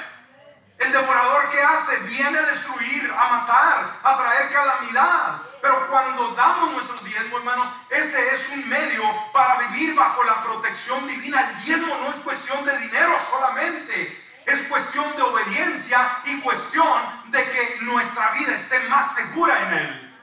El 0.78 0.92
devorador 0.92 1.48
que 1.50 1.62
hace 1.62 1.96
viene 2.08 2.38
a 2.38 2.42
destruir, 2.42 3.14
a 3.16 3.28
matar, 3.28 3.84
a 4.02 4.16
traer 4.16 4.50
calamidad. 4.50 5.42
Pero 5.60 5.86
cuando 5.88 6.34
damos 6.34 6.72
nuestro 6.72 6.96
diezmo, 7.12 7.38
hermanos, 7.38 7.68
ese 7.90 8.34
es 8.34 8.48
un 8.50 8.68
medio 8.68 9.02
para 9.32 9.58
vivir 9.68 9.94
bajo 9.94 10.24
la 10.24 10.42
protección 10.42 11.06
divina. 11.06 11.40
El 11.40 11.64
diezmo 11.64 11.94
no 11.98 12.10
es 12.10 12.16
cuestión 12.16 12.64
de 12.64 12.78
dinero 12.78 13.14
solamente. 13.30 14.24
Es 14.46 14.62
cuestión 14.62 15.04
de 15.16 15.22
obediencia 15.22 16.18
y 16.24 16.40
cuestión 16.40 16.88
de 17.26 17.44
que 17.44 17.78
nuestra 17.82 18.32
vida 18.32 18.54
esté 18.54 18.80
más 18.88 19.14
segura 19.14 19.62
en 19.62 19.78
Él. 19.78 20.16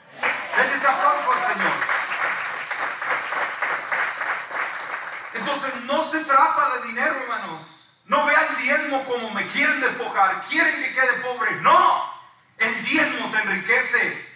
Denle 0.57 0.75
ese 0.75 0.87
aplauso 0.87 1.31
al 1.31 1.53
Señor. 1.53 1.71
Entonces 5.35 5.83
no 5.83 6.03
se 6.11 6.19
trata 6.25 6.75
de 6.75 6.87
dinero, 6.87 7.15
hermanos. 7.15 8.01
No 8.07 8.25
vea 8.25 8.47
el 8.49 8.57
diezmo 8.63 9.05
como 9.05 9.29
me 9.29 9.45
quieren 9.47 9.79
despojar, 9.79 10.41
quieren 10.49 10.75
que 10.75 10.93
quede 10.93 11.13
pobre. 11.21 11.51
No, 11.61 12.13
el 12.57 12.83
diezmo 12.83 13.31
te 13.31 13.37
enriquece. 13.43 14.28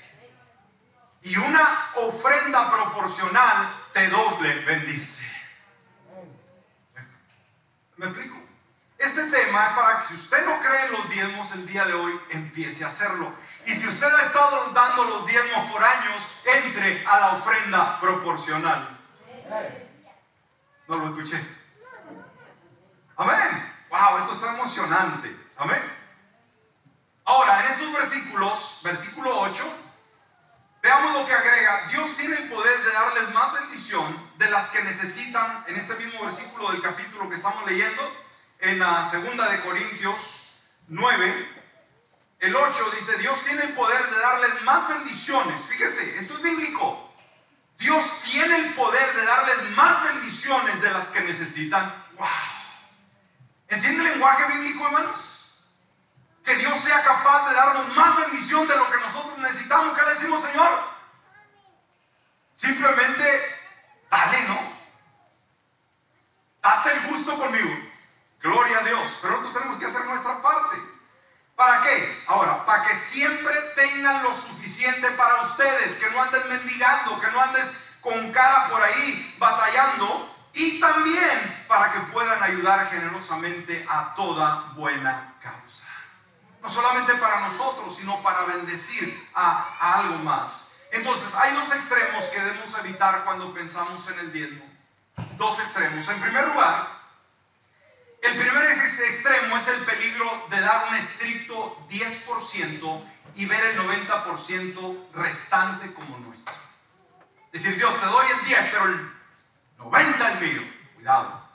Y 1.23 1.37
una 1.37 1.91
ofrenda 1.95 2.69
proporcional 2.69 3.69
te 3.93 4.09
doble 4.09 4.53
bendice. 4.65 5.23
¿Me 7.95 8.07
explico? 8.07 8.35
Este 8.97 9.23
tema 9.29 9.67
es 9.67 9.73
para 9.73 9.99
que 9.99 10.07
si 10.07 10.13
usted 10.15 10.45
no 10.45 10.59
cree 10.59 10.85
en 10.85 10.91
los 10.91 11.09
diezmos 11.09 11.51
el 11.53 11.65
día 11.65 11.85
de 11.85 11.93
hoy, 11.93 12.19
empiece 12.29 12.83
a 12.83 12.87
hacerlo. 12.87 13.31
Y 13.65 13.73
si 13.73 13.87
usted 13.87 14.13
ha 14.13 14.25
estado 14.25 14.71
dando 14.73 15.03
los 15.05 15.25
diezmos 15.25 15.71
por 15.71 15.83
años, 15.83 16.41
entre 16.45 17.05
a 17.07 17.19
la 17.19 17.31
ofrenda 17.33 17.99
proporcional. 18.01 18.89
No 20.87 20.97
lo 20.97 21.05
escuché. 21.05 21.39
Amén. 23.15 23.73
Wow, 23.89 24.17
esto 24.19 24.33
está 24.33 24.55
emocionante. 24.55 25.37
Amén. 25.57 25.81
Ahora, 27.25 27.65
en 27.65 27.71
estos 27.71 27.93
versículos, 27.93 28.81
versículo 28.83 29.39
8, 29.39 29.82
veamos 30.83 31.13
lo 31.13 31.25
que 31.25 31.33
agrega. 31.33 31.87
Dios 31.87 32.15
tiene 32.15 32.35
el 32.35 32.49
poder 32.49 32.83
de 32.83 32.91
darles 32.91 33.33
más 33.33 33.53
bendición 33.53 34.31
de 34.37 34.51
las 34.51 34.69
que 34.69 34.83
necesitan 34.83 35.63
en 35.67 35.75
este 35.75 35.95
mismo 35.95 36.25
versículo 36.25 36.71
del 36.71 36.81
capítulo 36.81 37.27
que 37.29 37.35
estamos 37.35 37.65
leyendo 37.65 38.23
en 38.59 38.79
la 38.79 39.09
segunda 39.09 39.49
de 39.49 39.59
Corintios 39.61 40.43
9, 40.87 41.49
el 42.39 42.55
8 42.55 42.91
dice, 42.99 43.17
Dios 43.19 43.39
tiene 43.45 43.63
el 43.63 43.73
poder 43.73 44.05
de 44.09 44.19
darles 44.19 44.61
más 44.63 44.89
bendiciones. 44.89 45.61
Fíjese, 45.69 46.19
esto 46.19 46.35
es 46.35 46.41
bíblico. 46.41 47.13
Dios 47.77 48.03
tiene 48.23 48.55
el 48.57 48.73
poder 48.73 49.15
de 49.15 49.25
darles 49.25 49.69
más 49.75 50.03
bendiciones 50.03 50.81
de 50.81 50.91
las 50.91 51.07
que 51.07 51.21
necesitan. 51.21 51.93
¡Wow! 52.17 52.27
¿Entiende 53.69 54.03
el 54.03 54.11
lenguaje 54.11 54.57
bíblico, 54.57 54.85
hermanos? 54.85 55.32
Que 56.43 56.55
Dios 56.55 56.83
sea 56.83 57.01
capaz 57.03 57.49
de 57.49 57.55
darnos 57.55 57.95
más 57.95 58.17
bendición 58.17 58.67
de 58.67 58.75
lo 58.75 58.89
que 58.91 58.97
nosotros 58.97 59.37
necesitamos. 59.37 59.97
¿Qué 59.97 60.03
le 60.03 60.13
decimos, 60.13 60.43
Señor? 60.43 60.69
Simplemente, 62.55 63.41
dale, 64.09 64.41
¿no? 64.47 64.59
Date 66.61 66.91
el 66.91 67.07
gusto 67.07 67.37
conmigo. 67.37 67.69
Gloria 68.41 68.79
a 68.79 68.83
Dios. 68.83 69.19
Pero 69.21 69.37
nosotros 69.37 69.53
tenemos 69.53 69.77
que 69.79 69.85
hacer 69.85 70.05
nuestra 70.05 70.41
parte. 70.41 70.77
¿Para 71.55 71.81
qué? 71.81 72.23
Ahora, 72.27 72.65
para 72.65 72.83
que 72.83 72.95
siempre 72.95 73.53
tengan 73.75 74.23
lo 74.23 74.33
suficiente 74.33 75.09
para 75.11 75.43
ustedes, 75.43 75.95
que 75.97 76.09
no 76.09 76.23
anden 76.23 76.49
mendigando, 76.49 77.21
que 77.21 77.31
no 77.31 77.41
andes 77.41 77.97
con 78.01 78.31
cara 78.31 78.67
por 78.69 78.81
ahí 78.81 79.35
batallando, 79.37 80.29
y 80.53 80.79
también 80.79 81.65
para 81.67 81.91
que 81.91 81.99
puedan 82.11 82.41
ayudar 82.43 82.87
generosamente 82.89 83.85
a 83.89 84.13
toda 84.15 84.73
buena 84.75 85.32
solamente 86.73 87.13
para 87.15 87.39
nosotros, 87.47 87.95
sino 87.95 88.21
para 88.21 88.41
bendecir 88.45 89.29
a, 89.35 89.97
algo 89.97 90.17
más. 90.19 90.83
Entonces, 90.91 91.33
hay 91.35 91.53
dos 91.53 91.69
extremos 91.73 92.23
que 92.25 92.39
debemos 92.39 92.77
evitar 92.79 93.23
cuando 93.23 93.53
pensamos 93.53 94.07
en 94.09 94.19
el 94.19 94.33
diezmo. 94.33 94.63
Dos 95.37 95.59
extremos. 95.59 96.07
En 96.07 96.21
primer 96.21 96.47
lugar, 96.47 96.87
el 98.21 98.35
primer 98.37 98.71
extremo 98.71 99.57
es 99.57 99.67
el 99.67 99.79
peligro 99.81 100.47
de 100.49 100.61
dar 100.61 100.87
un 100.89 100.95
estricto 100.95 101.85
10% 101.89 103.03
y 103.35 103.45
ver 103.45 103.63
el 103.65 103.79
90% 103.79 105.11
restante 105.13 105.93
como 105.93 106.17
nuestro. 106.19 106.53
Decir, 107.51 107.75
Dios, 107.75 107.99
te 107.99 108.05
doy 108.05 108.25
el 108.31 108.45
10, 108.45 108.59
pero 108.71 108.85
el 108.85 109.13
90 109.77 110.31
es 110.31 110.41
mío. 110.41 110.61
Cuidado. 110.95 111.49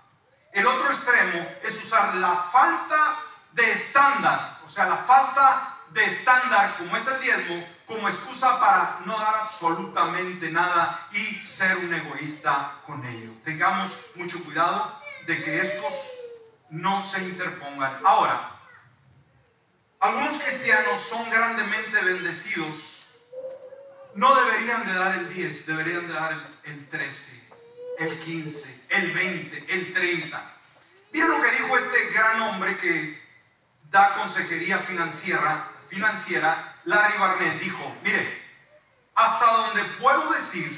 El 0.53 0.67
otro 0.67 0.93
extremo 0.93 1.47
es 1.63 1.85
usar 1.85 2.15
la 2.17 2.35
falta 2.35 3.17
de 3.53 3.73
estándar, 3.73 4.58
o 4.69 4.71
sea, 4.71 4.87
la 4.87 4.97
falta 4.97 5.79
de 5.93 6.05
estándar 6.05 6.75
como 6.77 6.95
es 6.95 7.07
el 7.07 7.21
diezmo, 7.23 7.65
como 7.87 8.07
excusa 8.07 8.61
para 8.61 9.01
no 9.07 9.19
dar 9.19 9.35
absolutamente 9.37 10.51
nada 10.51 11.09
y 11.13 11.25
ser 11.47 11.75
un 11.79 11.95
egoísta 11.95 12.75
con 12.87 13.03
ello. 13.03 13.33
Tengamos 13.43 13.91
mucho 14.17 14.45
cuidado 14.45 15.01
de 15.27 15.43
que 15.43 15.61
estos 15.63 15.95
no 16.69 17.03
se 17.03 17.19
interpongan. 17.25 17.99
Ahora, 18.05 18.51
algunos 20.01 20.35
cristianos 20.43 21.01
son 21.09 21.31
grandemente 21.31 22.05
bendecidos. 22.05 23.07
No 24.17 24.35
deberían 24.35 24.87
de 24.87 24.93
dar 24.93 25.15
el 25.15 25.33
10, 25.33 25.67
deberían 25.67 26.07
de 26.09 26.13
dar 26.13 26.33
el, 26.65 26.89
13, 26.89 27.49
el 28.01 28.19
15, 28.19 28.87
el 28.91 29.13
20, 29.13 29.65
el 29.73 29.93
30. 29.95 30.55
Miren 31.13 31.31
lo 31.31 31.41
que 31.41 31.51
dijo 31.53 31.79
este 31.79 32.11
gran 32.13 32.43
hombre 32.43 32.77
que 32.77 33.28
da 33.91 34.15
consejería 34.15 34.79
financiera, 34.79 35.69
financiera, 35.89 36.77
Larry 36.85 37.19
Barnett. 37.19 37.61
Dijo, 37.61 37.97
mire, 38.03 38.43
hasta 39.15 39.47
donde 39.47 39.83
puedo 40.01 40.33
decir, 40.33 40.71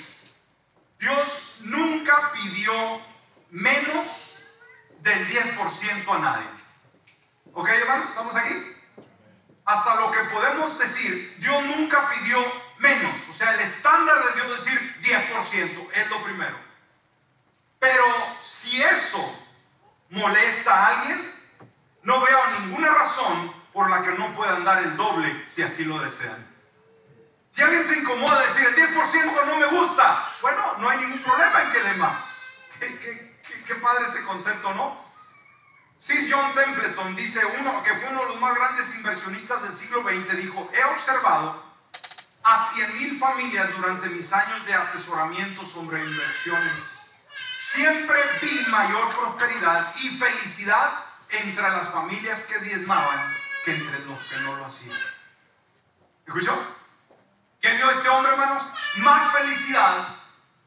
Dios 0.99 1.59
nunca 1.63 2.33
pidió 2.33 2.73
menos 3.51 4.45
del 5.01 5.29
10% 5.29 6.15
a 6.15 6.19
nadie. 6.19 6.47
¿Ok, 7.53 7.69
hermanos? 7.69 8.09
¿Estamos 8.11 8.37
aquí? 8.37 8.55
Hasta 9.65 10.01
lo 10.01 10.11
que 10.11 10.21
podemos 10.33 10.79
decir, 10.79 11.37
Dios 11.39 11.65
nunca 11.65 12.09
pidió 12.11 12.45
menos. 12.79 13.29
O 13.29 13.33
sea, 13.33 13.55
el 13.55 13.61
estándar 13.61 14.17
de 14.25 14.41
Dios 14.41 14.59
es 14.59 14.65
decir 14.65 15.03
10% 15.03 15.89
es 15.95 16.11
lo 16.11 16.23
primero. 16.23 16.57
Pero 17.79 18.05
si 18.43 18.83
eso 18.83 19.47
molesta 20.11 20.75
a 20.75 20.87
alguien, 21.01 21.40
no 22.03 22.21
veo 22.21 22.39
ninguna 22.61 22.91
razón 22.91 23.53
por 23.73 23.91
la 23.91 24.03
que 24.03 24.11
no 24.19 24.33
puedan 24.35 24.65
dar 24.65 24.83
el 24.83 24.97
doble 24.97 25.45
si 25.49 25.63
así 25.63 25.85
lo 25.85 25.99
desean. 25.99 26.47
Si 27.51 27.63
alguien 27.63 27.87
se 27.87 27.99
incomoda 27.99 28.47
decir 28.47 28.65
el 28.65 28.77
10% 28.77 29.47
no 29.47 29.57
me 29.57 29.67
gusta, 29.67 30.29
bueno, 30.41 30.77
no 30.79 30.89
hay 30.89 30.99
ningún 30.99 31.19
problema 31.21 31.63
en 31.63 31.73
que 31.73 31.81
dé 31.81 31.95
más. 31.95 32.21
Qué, 32.79 33.75
padre 33.77 34.07
este 34.07 34.23
concepto, 34.25 34.73
¿no? 34.75 34.97
Sir 35.99 36.29
John 36.31 36.53
Templeton 36.55 37.15
dice, 37.17 37.41
uno 37.61 37.83
que 37.83 37.95
fue 37.95 38.09
uno 38.09 38.21
de 38.23 38.27
los 38.29 38.41
más 38.41 38.55
grandes 38.55 38.95
inversionistas 38.97 39.63
del 39.63 39.75
siglo 39.75 40.03
XX, 40.03 40.37
dijo, 40.37 40.71
he 40.73 40.85
observado 40.85 41.63
a 42.43 42.73
100.000 42.73 43.19
familias 43.19 43.77
durante 43.77 44.09
mis 44.09 44.33
años 44.33 44.67
de 44.67 44.75
asesoramiento 44.75 45.65
sobre 45.67 46.03
inversiones. 46.05 47.15
Siempre 47.73 48.21
vi 48.41 48.65
mayor 48.71 49.09
prosperidad 49.15 49.95
y 49.97 50.17
felicidad 50.17 51.10
entre 51.33 51.63
las 51.63 51.89
familias 51.91 52.45
que 52.45 52.59
diezmaban 52.61 53.37
que 53.65 53.75
entre 53.75 54.05
los 54.07 54.19
que 54.19 54.37
no 54.41 54.57
lo 54.57 54.67
hacían. 54.67 54.99
¿Escuchó? 56.27 56.57
¿Qué 57.61 57.75
vio 57.77 57.91
este 57.91 58.09
hombre, 58.09 58.33
hermanos? 58.33 58.63
Más 58.97 59.33
felicidad 59.33 60.09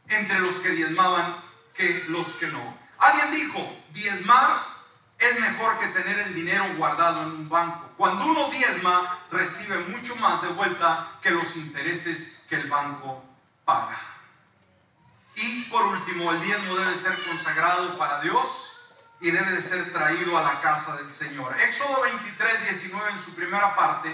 entre 0.08 0.40
los 0.40 0.56
que 0.56 0.70
diezmaban 0.70 1.36
que 1.74 2.06
los 2.10 2.28
que 2.34 2.48
no. 2.48 2.78
Alguien 3.00 3.32
dijo, 3.32 3.80
diezmar 3.92 4.58
es 5.18 5.40
mejor 5.40 5.80
que 5.80 5.88
tener 5.88 6.20
el 6.20 6.36
dinero 6.36 6.66
guardado 6.78 7.24
en 7.24 7.30
un 7.30 7.50
banco. 7.50 7.90
Cuando 7.98 8.26
uno 8.26 8.50
diezma, 8.50 9.20
recibe 9.32 9.78
mucho 9.90 10.16
más 10.18 10.42
de 10.42 10.50
vuelta 10.50 11.08
que 11.22 11.32
los 11.32 11.56
intereses 11.56 12.46
que 12.50 12.56
el 12.56 12.70
banco 12.70 13.24
paga. 13.66 14.00
Y 15.36 15.64
por 15.64 15.84
último, 15.84 16.32
el 16.32 16.42
diezmo 16.42 16.76
debe 16.76 16.96
ser 16.96 17.18
consagrado 17.24 17.98
para 17.98 18.22
Dios 18.22 18.73
y 19.24 19.32
debe 19.32 19.52
de 19.52 19.62
ser 19.62 19.92
traído 19.94 20.38
a 20.38 20.44
la 20.44 20.60
casa 20.60 20.98
del 20.98 21.12
Señor. 21.12 21.56
Éxodo 21.62 22.02
23, 22.02 22.70
19 22.72 23.12
en 23.12 23.20
su 23.20 23.34
primera 23.34 23.74
parte 23.74 24.14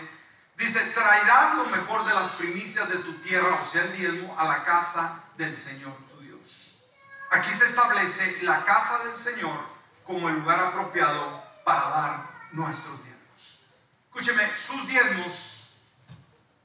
dice, 0.56 0.80
traerás 0.94 1.56
lo 1.56 1.66
mejor 1.66 2.06
de 2.06 2.14
las 2.14 2.30
primicias 2.34 2.88
de 2.88 2.98
tu 2.98 3.14
tierra, 3.14 3.60
o 3.60 3.66
sea, 3.66 3.82
el 3.86 3.98
diezmo, 3.98 4.36
a 4.38 4.46
la 4.46 4.64
casa 4.64 5.24
del 5.36 5.56
Señor 5.56 5.94
tu 6.12 6.20
Dios. 6.20 6.86
Aquí 7.32 7.52
se 7.58 7.66
establece 7.66 8.44
la 8.44 8.64
casa 8.64 9.00
del 9.04 9.16
Señor 9.16 9.60
como 10.06 10.30
el 10.30 10.36
lugar 10.36 10.60
apropiado 10.60 11.44
para 11.66 11.90
dar 11.90 12.30
nuestros 12.52 13.04
diezmos. 13.04 13.66
Escúcheme, 14.10 14.48
sus 14.58 14.88
diezmos 14.88 15.82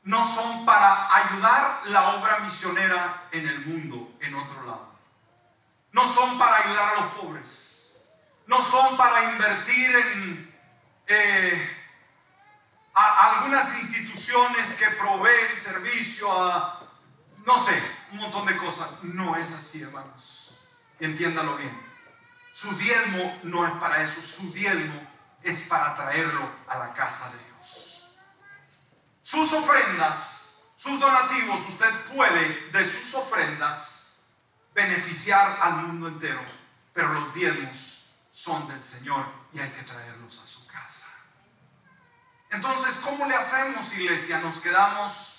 no 0.02 0.34
son 0.34 0.66
para 0.66 1.16
ayudar 1.16 1.80
la 1.86 2.08
obra 2.16 2.40
misionera 2.40 3.22
en 3.32 3.48
el 3.48 3.66
mundo, 3.66 4.12
en 4.20 4.34
otro 4.34 4.66
lado. 4.66 4.92
No 5.92 6.12
son 6.12 6.38
para 6.38 6.58
ayudar 6.58 6.88
a 6.90 7.00
los 7.00 7.12
pobres. 7.14 7.73
No 8.46 8.62
son 8.62 8.96
para 8.96 9.32
invertir 9.32 9.96
en 9.96 10.56
eh, 11.06 11.78
algunas 12.92 13.78
instituciones 13.82 14.74
que 14.74 14.86
proveen 14.98 15.56
servicio 15.56 16.30
a, 16.30 16.80
no 17.46 17.64
sé, 17.64 17.82
un 18.12 18.18
montón 18.18 18.46
de 18.46 18.56
cosas. 18.56 19.02
No 19.02 19.36
es 19.36 19.50
así, 19.50 19.82
hermanos. 19.82 20.58
Entiéndalo 21.00 21.56
bien. 21.56 21.76
Su 22.52 22.76
diezmo 22.76 23.40
no 23.44 23.66
es 23.66 23.72
para 23.78 24.02
eso, 24.02 24.20
su 24.20 24.52
diezmo 24.52 24.94
es 25.42 25.68
para 25.68 25.96
traerlo 25.96 26.48
a 26.68 26.78
la 26.78 26.94
casa 26.94 27.30
de 27.30 27.38
Dios. 27.38 28.10
Sus 29.22 29.52
ofrendas, 29.52 30.64
sus 30.76 31.00
donativos, 31.00 31.60
usted 31.68 31.90
puede 32.14 32.70
de 32.70 32.84
sus 32.84 33.14
ofrendas 33.14 34.20
beneficiar 34.74 35.58
al 35.62 35.76
mundo 35.76 36.08
entero, 36.08 36.40
pero 36.92 37.12
los 37.12 37.34
diezmos 37.34 37.93
son 38.34 38.66
del 38.66 38.82
Señor 38.82 39.24
y 39.54 39.60
hay 39.60 39.70
que 39.70 39.82
traerlos 39.84 40.42
a 40.42 40.46
su 40.46 40.66
casa. 40.66 41.08
Entonces, 42.50 42.96
¿cómo 42.96 43.24
le 43.26 43.34
hacemos, 43.34 43.90
iglesia? 43.94 44.40
¿Nos 44.40 44.56
quedamos 44.58 45.34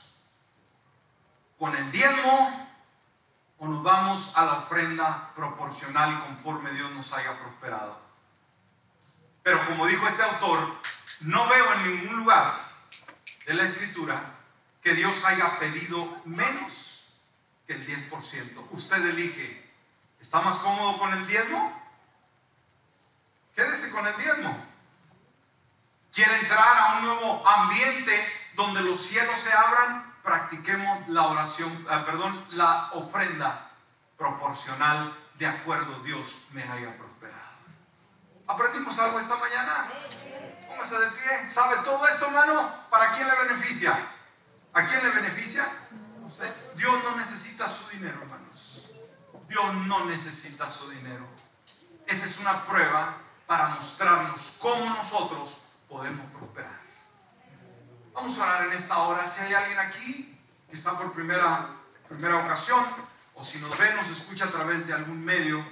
con 1.60 1.76
el 1.76 1.92
diezmo 1.92 2.70
o 3.58 3.68
nos 3.68 3.84
vamos 3.84 4.38
a 4.38 4.46
la 4.46 4.54
ofrenda 4.54 5.32
proporcional 5.36 6.12
y 6.12 6.28
conforme 6.28 6.72
Dios 6.72 6.92
nos 6.92 7.14
haya 7.14 7.38
prosperado. 7.40 8.00
Pero 9.44 9.64
como 9.68 9.86
dijo 9.86 10.08
este 10.08 10.24
autor, 10.24 10.60
no 11.22 11.48
veo 11.48 11.74
en 11.74 11.92
ningún 11.92 12.18
lugar 12.18 12.60
de 13.46 13.54
la 13.54 13.64
escritura 13.64 14.22
que 14.82 14.94
Dios 14.94 15.24
haya 15.26 15.60
pedido 15.60 16.08
menos 16.26 17.14
que 17.68 17.74
el 17.74 18.10
10%. 18.10 18.68
Usted 18.72 19.06
elige, 19.06 19.72
¿está 20.20 20.42
más 20.42 20.58
cómodo 20.58 20.98
con 20.98 21.14
el 21.14 21.26
diezmo? 21.28 21.85
Quédese 23.56 23.92
con 23.92 24.06
el 24.06 24.18
diezmo. 24.18 24.66
¿Quiere 26.12 26.40
entrar 26.40 26.78
a 26.78 26.98
un 26.98 27.06
nuevo 27.06 27.48
ambiente 27.48 28.28
donde 28.56 28.82
los 28.82 29.00
cielos 29.00 29.40
se 29.40 29.52
abran? 29.52 30.16
practiquemos 30.26 31.08
la 31.10 31.28
oración, 31.28 31.88
ah, 31.90 32.04
perdón, 32.04 32.46
la 32.54 32.90
ofrenda 32.94 33.70
proporcional 34.18 35.16
de 35.36 35.46
acuerdo 35.46 36.00
Dios 36.00 36.46
me 36.52 36.64
haya 36.64 36.98
prosperado. 36.98 37.36
¿Aprendimos 38.48 38.98
algo 38.98 39.20
esta 39.20 39.36
mañana? 39.36 39.88
Póngase 40.68 41.00
de 41.00 41.08
pie. 41.12 41.50
¿Sabe 41.50 41.78
todo 41.84 42.08
esto, 42.08 42.26
hermano? 42.26 42.72
¿Para 42.90 43.14
quién 43.14 43.28
le 43.28 43.36
beneficia? 43.44 43.96
¿A 44.74 44.84
quién 44.84 45.04
le 45.04 45.10
beneficia? 45.10 45.66
Dios 46.76 47.04
no 47.04 47.16
necesita 47.16 47.70
su 47.70 47.90
dinero, 47.90 48.20
hermanos. 48.22 48.92
Dios 49.48 49.74
no 49.88 50.06
necesita 50.06 50.68
su 50.68 50.90
dinero. 50.90 51.26
Esta 52.08 52.26
es 52.26 52.40
una 52.40 52.66
prueba 52.66 53.16
para 53.48 53.70
mostrarnos 53.70 54.58
cómo 54.60 54.86
nosotros 54.86 55.62
podemos 55.88 56.30
prosperar. 56.32 56.80
Vamos 58.14 58.38
a 58.40 58.44
orar 58.44 58.66
en 58.68 58.74
esta 58.74 58.98
hora. 59.00 59.30
Si 59.30 59.42
hay 59.42 59.54
alguien 59.54 59.80
aquí 59.80 60.40
que 60.70 60.76
está 60.76 60.98
por 60.98 61.14
primera, 61.14 61.68
primera 62.08 62.38
ocasión, 62.38 62.84
o 63.36 63.44
si 63.44 63.60
nos 63.60 63.78
ve, 63.78 63.94
nos 63.94 64.08
escucha 64.08 64.46
a 64.46 64.52
través 64.52 64.88
de 64.88 64.94
algún 64.94 65.24
medio, 65.24 65.64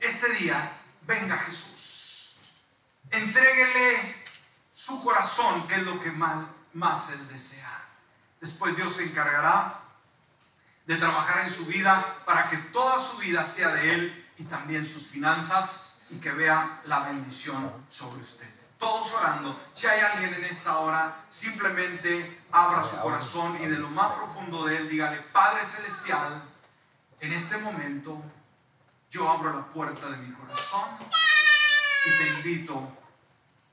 este 0.00 0.30
día, 0.34 0.72
venga 1.02 1.36
Jesús. 1.36 2.68
Entréguele 3.10 4.16
su 4.74 5.02
corazón, 5.02 5.66
que 5.66 5.74
es 5.74 5.82
lo 5.84 6.00
que 6.00 6.12
más, 6.12 6.46
más 6.74 7.10
él 7.10 7.28
desea. 7.28 7.84
Después 8.40 8.76
Dios 8.76 8.94
se 8.94 9.04
encargará 9.04 9.80
de 10.86 10.96
trabajar 10.96 11.46
en 11.46 11.52
su 11.52 11.66
vida 11.66 12.22
para 12.24 12.48
que 12.48 12.56
toda 12.56 13.02
su 13.02 13.18
vida 13.18 13.42
sea 13.42 13.68
de 13.70 13.94
Él 13.94 14.30
y 14.38 14.44
también 14.44 14.86
sus 14.86 15.08
finanzas 15.08 15.85
y 16.10 16.18
que 16.18 16.30
vea 16.32 16.80
la 16.84 17.00
bendición 17.00 17.72
sobre 17.90 18.22
usted 18.22 18.56
todos 18.78 19.12
orando. 19.14 19.58
Si 19.72 19.86
hay 19.86 20.00
alguien 20.00 20.34
en 20.34 20.44
esta 20.44 20.78
hora, 20.78 21.24
simplemente 21.28 22.40
abra 22.52 22.84
su 22.84 22.96
corazón 23.00 23.56
y 23.62 23.66
de 23.66 23.78
lo 23.78 23.88
más 23.90 24.12
profundo 24.12 24.64
de 24.64 24.76
él 24.76 24.88
dígale, 24.88 25.18
Padre 25.32 25.64
Celestial, 25.64 26.42
en 27.20 27.32
este 27.32 27.58
momento 27.58 28.22
yo 29.10 29.28
abro 29.28 29.54
la 29.54 29.64
puerta 29.66 30.08
de 30.10 30.16
mi 30.18 30.34
corazón 30.34 30.90
y 32.06 32.10
te 32.10 32.28
invito 32.28 32.96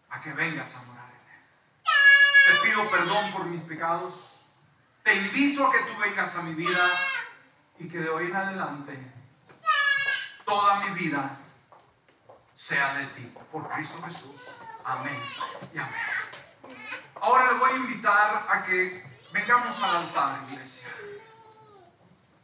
a 0.10 0.22
que 0.22 0.34
vengas 0.34 0.76
a 0.76 0.86
morar 0.86 1.10
en 1.10 1.34
él. 1.34 2.62
Te 2.62 2.70
pido 2.70 2.90
perdón 2.90 3.32
por 3.32 3.46
mis 3.46 3.62
pecados. 3.64 4.30
Te 5.04 5.16
invito 5.16 5.68
a 5.68 5.72
que 5.72 5.80
tú 5.80 6.00
vengas 6.00 6.36
a 6.38 6.44
mi 6.44 6.54
vida 6.54 6.90
y 7.80 7.90
que 7.90 8.00
de 8.00 8.10
hoy 8.10 8.28
en 8.28 8.36
adelante 8.36 8.98
toda 10.46 10.80
mi 10.86 10.92
vida 10.92 11.38
sea 12.54 12.94
de 12.96 13.06
ti, 13.08 13.34
por 13.52 13.68
Cristo 13.70 14.02
Jesús. 14.04 14.50
Amén 14.86 15.18
y 15.74 15.78
amén. 15.78 15.94
Ahora 17.22 17.52
les 17.52 17.60
voy 17.60 17.72
a 17.72 17.76
invitar 17.76 18.46
a 18.50 18.64
que 18.64 19.04
vengamos 19.32 19.82
al 19.82 19.96
altar, 19.96 20.42
iglesia. 20.52 20.90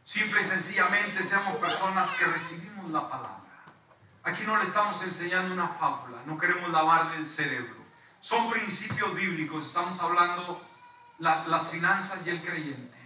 Simple 0.02 0.40
y 0.40 0.44
sencillamente 0.44 1.22
seamos 1.22 1.56
personas 1.56 2.10
que 2.10 2.24
recibimos 2.24 2.90
la 2.90 3.08
palabra. 3.08 3.40
Aquí 4.24 4.42
no 4.44 4.56
le 4.56 4.64
estamos 4.64 5.02
enseñando 5.02 5.54
una 5.54 5.68
fábula, 5.68 6.18
no 6.26 6.38
queremos 6.38 6.70
lavarle 6.70 7.16
el 7.16 7.26
cerebro. 7.26 7.76
Son 8.20 8.50
principios 8.50 9.14
bíblicos, 9.14 9.66
estamos 9.66 10.00
hablando 10.00 10.60
las 11.18 11.68
finanzas 11.68 12.26
y 12.26 12.30
el 12.30 12.42
creyente. 12.42 12.98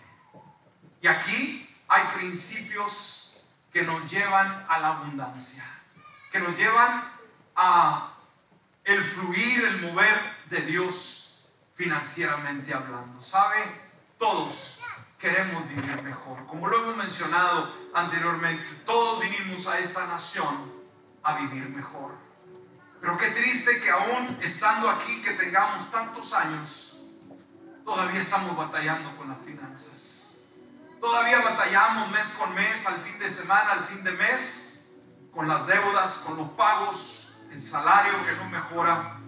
Y 1.00 1.06
aquí 1.06 1.76
hay 1.88 2.02
principios 2.16 3.42
que 3.72 3.82
nos 3.82 4.10
llevan 4.10 4.66
a 4.68 4.78
la 4.78 4.88
abundancia, 4.88 5.64
que 6.34 6.40
nos 6.40 6.58
llevan 6.58 7.00
a 7.54 8.12
el 8.82 9.00
fluir, 9.04 9.64
el 9.66 9.82
mover 9.82 10.18
de 10.50 10.62
Dios 10.62 11.46
financieramente 11.76 12.74
hablando. 12.74 13.22
¿Sabe? 13.22 13.62
Todos 14.18 14.80
queremos 15.16 15.68
vivir 15.68 16.02
mejor. 16.02 16.44
Como 16.46 16.66
lo 16.66 16.82
hemos 16.82 16.96
mencionado 16.96 17.72
anteriormente, 17.94 18.68
todos 18.84 19.20
vinimos 19.20 19.68
a 19.68 19.78
esta 19.78 20.08
nación 20.08 20.72
a 21.22 21.36
vivir 21.36 21.68
mejor. 21.68 22.10
Pero 23.00 23.16
qué 23.16 23.28
triste 23.28 23.80
que 23.80 23.90
aún 23.92 24.36
estando 24.42 24.90
aquí, 24.90 25.22
que 25.22 25.34
tengamos 25.34 25.88
tantos 25.92 26.32
años, 26.32 27.02
todavía 27.84 28.20
estamos 28.20 28.56
batallando 28.56 29.16
con 29.16 29.28
las 29.28 29.38
finanzas. 29.38 30.46
Todavía 31.00 31.42
batallamos 31.42 32.10
mes 32.10 32.26
con 32.36 32.52
mes, 32.56 32.84
al 32.86 32.96
fin 32.96 33.20
de 33.20 33.30
semana, 33.30 33.70
al 33.70 33.84
fin 33.84 34.02
de 34.02 34.10
mes, 34.10 34.63
con 35.34 35.48
las 35.48 35.66
deudas, 35.66 36.22
con 36.26 36.36
los 36.38 36.48
pagos, 36.50 37.38
el 37.50 37.62
salario 37.62 38.12
que 38.24 38.36
no 38.42 38.50
mejora 38.50 39.18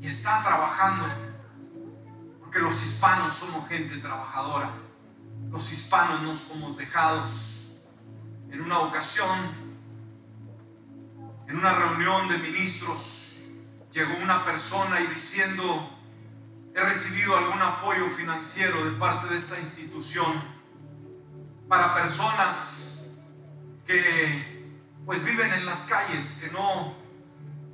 y 0.00 0.06
está 0.06 0.42
trabajando. 0.42 1.04
Porque 2.40 2.58
los 2.58 2.74
hispanos 2.82 3.32
somos 3.32 3.68
gente 3.68 3.96
trabajadora. 3.98 4.70
Los 5.50 5.70
hispanos 5.72 6.22
no 6.22 6.34
somos 6.34 6.76
dejados. 6.76 7.76
En 8.50 8.60
una 8.60 8.80
ocasión 8.80 9.62
en 11.52 11.58
una 11.58 11.74
reunión 11.74 12.28
de 12.28 12.38
ministros 12.38 13.42
llegó 13.92 14.10
una 14.22 14.42
persona 14.42 15.00
y 15.02 15.06
diciendo, 15.08 15.90
he 16.74 16.80
recibido 16.80 17.36
algún 17.36 17.60
apoyo 17.60 18.08
financiero 18.08 18.82
de 18.86 18.92
parte 18.92 19.28
de 19.28 19.36
esta 19.36 19.60
institución 19.60 20.32
para 21.68 21.94
personas 21.94 23.18
que 23.86 24.51
pues 25.04 25.24
viven 25.24 25.52
en 25.52 25.66
las 25.66 25.80
calles, 25.80 26.38
que 26.40 26.50
no, 26.52 26.94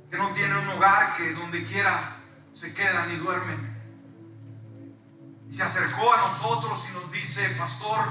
que 0.09 0.17
no 0.17 0.31
tienen 0.31 0.57
un 0.57 0.69
hogar, 0.69 1.15
que 1.15 1.33
donde 1.33 1.63
quiera 1.63 2.15
se 2.53 2.73
quedan 2.73 3.11
y 3.11 3.17
duermen. 3.17 3.77
Y 5.49 5.53
se 5.53 5.63
acercó 5.63 6.11
a 6.13 6.29
nosotros 6.29 6.87
y 6.89 6.93
nos 6.93 7.11
dice, 7.11 7.47
pastor, 7.57 8.05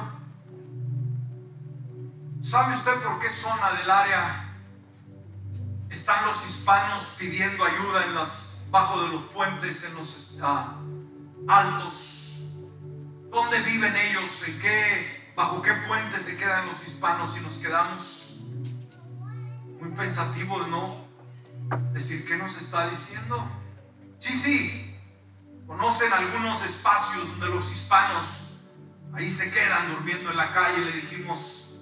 ¿sabe 2.41 2.77
usted 2.77 2.95
por 3.03 3.21
qué 3.21 3.29
zona 3.29 3.73
del 3.79 3.91
área 3.91 4.45
están 5.91 6.25
los 6.27 6.49
hispanos 6.49 7.17
pidiendo 7.19 7.65
ayuda 7.65 8.05
en 8.07 8.15
las, 8.15 8.67
bajo 8.71 9.03
de 9.03 9.09
los 9.09 9.23
puentes, 9.25 9.85
en 9.85 9.95
los 9.95 10.39
ah, 10.43 10.77
altos? 11.49 12.45
¿Dónde 13.31 13.59
viven 13.61 13.95
ellos? 13.95 14.49
¿En 14.49 14.59
qué, 14.61 15.33
bajo 15.37 15.61
qué 15.61 15.73
puente 15.87 16.19
se 16.19 16.37
quedan 16.37 16.67
los 16.67 16.87
hispanos 16.87 17.37
y 17.37 17.41
nos 17.41 17.57
quedamos 17.57 18.18
muy 19.81 19.91
pensativos 19.91 20.65
de 20.65 20.71
no 20.71 21.09
decir 21.93 22.27
qué 22.27 22.37
nos 22.37 22.57
está 22.57 22.89
diciendo? 22.89 23.49
Sí, 24.19 24.39
sí, 24.39 24.97
conocen 25.67 26.13
algunos 26.13 26.63
espacios 26.65 27.29
donde 27.31 27.55
los 27.55 27.71
hispanos 27.71 28.25
ahí 29.13 29.31
se 29.31 29.51
quedan 29.51 29.91
durmiendo 29.95 30.31
en 30.31 30.37
la 30.37 30.53
calle. 30.53 30.85
Le 30.85 30.93
dijimos, 30.93 31.81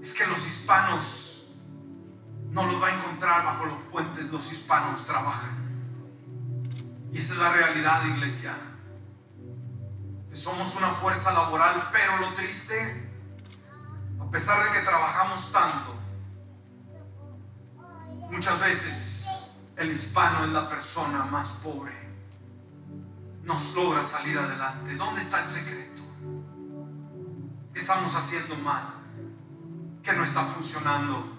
es 0.00 0.12
que 0.14 0.26
los 0.26 0.46
hispanos 0.46 1.52
no 2.50 2.64
los 2.66 2.82
va 2.82 2.88
a 2.88 2.94
encontrar 2.94 3.44
bajo 3.44 3.66
los 3.66 3.82
puentes, 3.90 4.24
los 4.30 4.50
hispanos 4.52 5.04
trabajan. 5.04 5.50
Y 7.12 7.18
esa 7.18 7.34
es 7.34 7.38
la 7.38 7.52
realidad, 7.52 8.04
iglesia. 8.06 8.54
Que 10.30 10.36
somos 10.36 10.74
una 10.76 10.88
fuerza 10.88 11.32
laboral, 11.32 11.88
pero 11.92 12.18
lo 12.18 12.34
triste, 12.34 13.10
a 14.20 14.30
pesar 14.30 14.64
de 14.64 14.78
que 14.78 14.84
trabajamos 14.84 15.52
tanto, 15.52 15.95
muchas 18.30 18.60
veces 18.60 19.58
el 19.76 19.90
hispano 19.90 20.44
es 20.44 20.50
la 20.50 20.68
persona 20.68 21.24
más 21.24 21.48
pobre 21.62 22.06
nos 23.46 23.74
logra 23.74 24.04
salir 24.04 24.36
adelante. 24.36 24.94
¿Dónde 24.96 25.22
está 25.22 25.40
el 25.40 25.48
secreto? 25.48 26.02
¿Qué 27.72 27.80
estamos 27.80 28.12
haciendo 28.14 28.56
mal? 28.56 28.82
¿Qué 30.02 30.12
no 30.12 30.24
está 30.24 30.44
funcionando? 30.44 31.32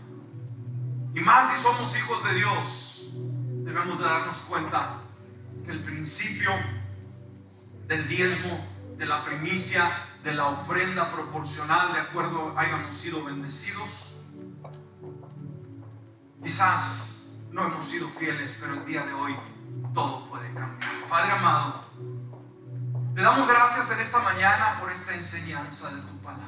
Y 1.14 1.20
más 1.20 1.54
si 1.54 1.62
somos 1.62 1.96
hijos 1.98 2.24
de 2.24 2.34
Dios, 2.36 3.08
debemos 3.66 4.00
de 4.00 4.06
darnos 4.06 4.38
cuenta 4.48 5.02
que 5.66 5.72
el 5.72 5.84
principio 5.84 6.52
del 7.88 8.08
diezmo, 8.08 8.66
de 8.98 9.06
la 9.06 9.24
primicia, 9.26 9.90
de 10.24 10.34
la 10.34 10.48
ofrenda 10.48 11.12
proporcional, 11.12 11.92
de 11.94 12.00
acuerdo 12.00 12.54
hayamos 12.58 12.96
sido 12.96 13.24
bendecidos, 13.26 14.07
quizás 16.48 17.39
no 17.52 17.68
hemos 17.68 17.86
sido 17.86 18.08
fieles, 18.08 18.58
pero 18.62 18.76
el 18.76 18.86
día 18.86 19.06
de 19.06 19.14
hoy 19.14 19.36
todo 19.93 20.30
puede 20.30 20.45
cambiar. 20.54 20.91
Padre 21.10 21.32
amado, 21.34 21.86
te 23.14 23.22
damos 23.22 23.50
gracias 23.50 23.91
en 23.91 24.00
esta 24.00 24.20
mañana 24.20 24.78
por 24.80 24.89
esta 24.89 25.14
enseñanza 25.14 25.89
de 25.93 26.02
tu 26.04 26.18
palabra. 26.22 26.48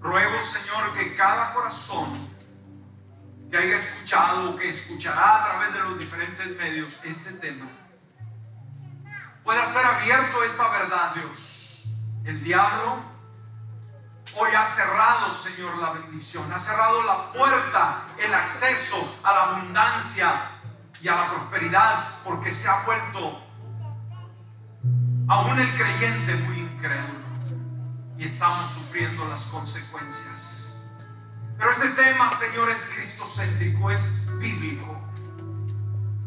Ruego, 0.00 0.36
Señor, 0.40 0.94
que 0.94 1.14
cada 1.16 1.52
corazón 1.52 2.10
que 3.50 3.58
haya 3.58 3.76
escuchado 3.76 4.52
o 4.52 4.56
que 4.56 4.70
escuchará 4.70 5.44
a 5.44 5.50
través 5.50 5.74
de 5.74 5.80
los 5.80 5.98
diferentes 5.98 6.56
medios 6.56 6.98
este 7.04 7.32
tema, 7.34 7.66
pueda 9.44 9.66
ser 9.70 9.84
abierto 9.84 10.42
esta 10.44 10.66
verdad, 10.70 11.14
Dios. 11.14 11.88
El 12.24 12.42
diablo 12.42 13.02
hoy 14.40 14.54
ha 14.54 14.64
cerrado, 14.64 15.34
Señor, 15.34 15.76
la 15.78 15.90
bendición, 15.90 16.50
ha 16.52 16.58
cerrado 16.58 17.02
la 17.02 17.32
puerta, 17.32 18.02
el 18.18 18.32
acceso 18.32 19.18
a 19.24 19.32
la 19.32 19.42
abundancia 19.44 20.32
y 21.02 21.08
a 21.08 21.16
la 21.16 21.28
prosperidad, 21.28 22.04
porque 22.24 22.50
se 22.50 22.68
ha 22.68 22.84
vuelto 22.84 23.42
aún 25.28 25.58
el 25.58 25.70
creyente 25.74 26.34
muy 26.46 26.58
incrédulo, 26.60 27.18
y 28.16 28.26
estamos 28.26 28.70
sufriendo 28.70 29.24
las 29.26 29.42
consecuencias. 29.42 30.86
Pero 31.58 31.72
este 31.72 31.88
tema, 31.88 32.30
Señor, 32.38 32.70
es 32.70 32.78
cristocéntrico, 32.94 33.90
es 33.90 34.38
bíblico. 34.38 34.96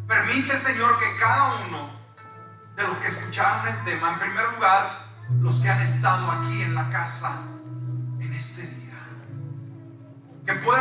Permite, 0.07 0.59
Señor, 0.59 0.99
que 0.99 1.17
cada 1.17 1.55
uno 1.67 1.89
de 2.75 2.83
los 2.83 2.97
que 2.97 3.07
escucharon 3.07 3.67
el 3.69 3.83
tema, 3.85 4.13
en 4.13 4.19
primer 4.19 4.53
lugar, 4.53 5.07
los 5.39 5.55
que 5.61 5.69
han 5.69 5.81
estado 5.81 6.29
aquí 6.31 6.61
en 6.61 6.75
la 6.75 6.89
casa 6.89 7.50
que 10.45 10.53
puedan 10.53 10.71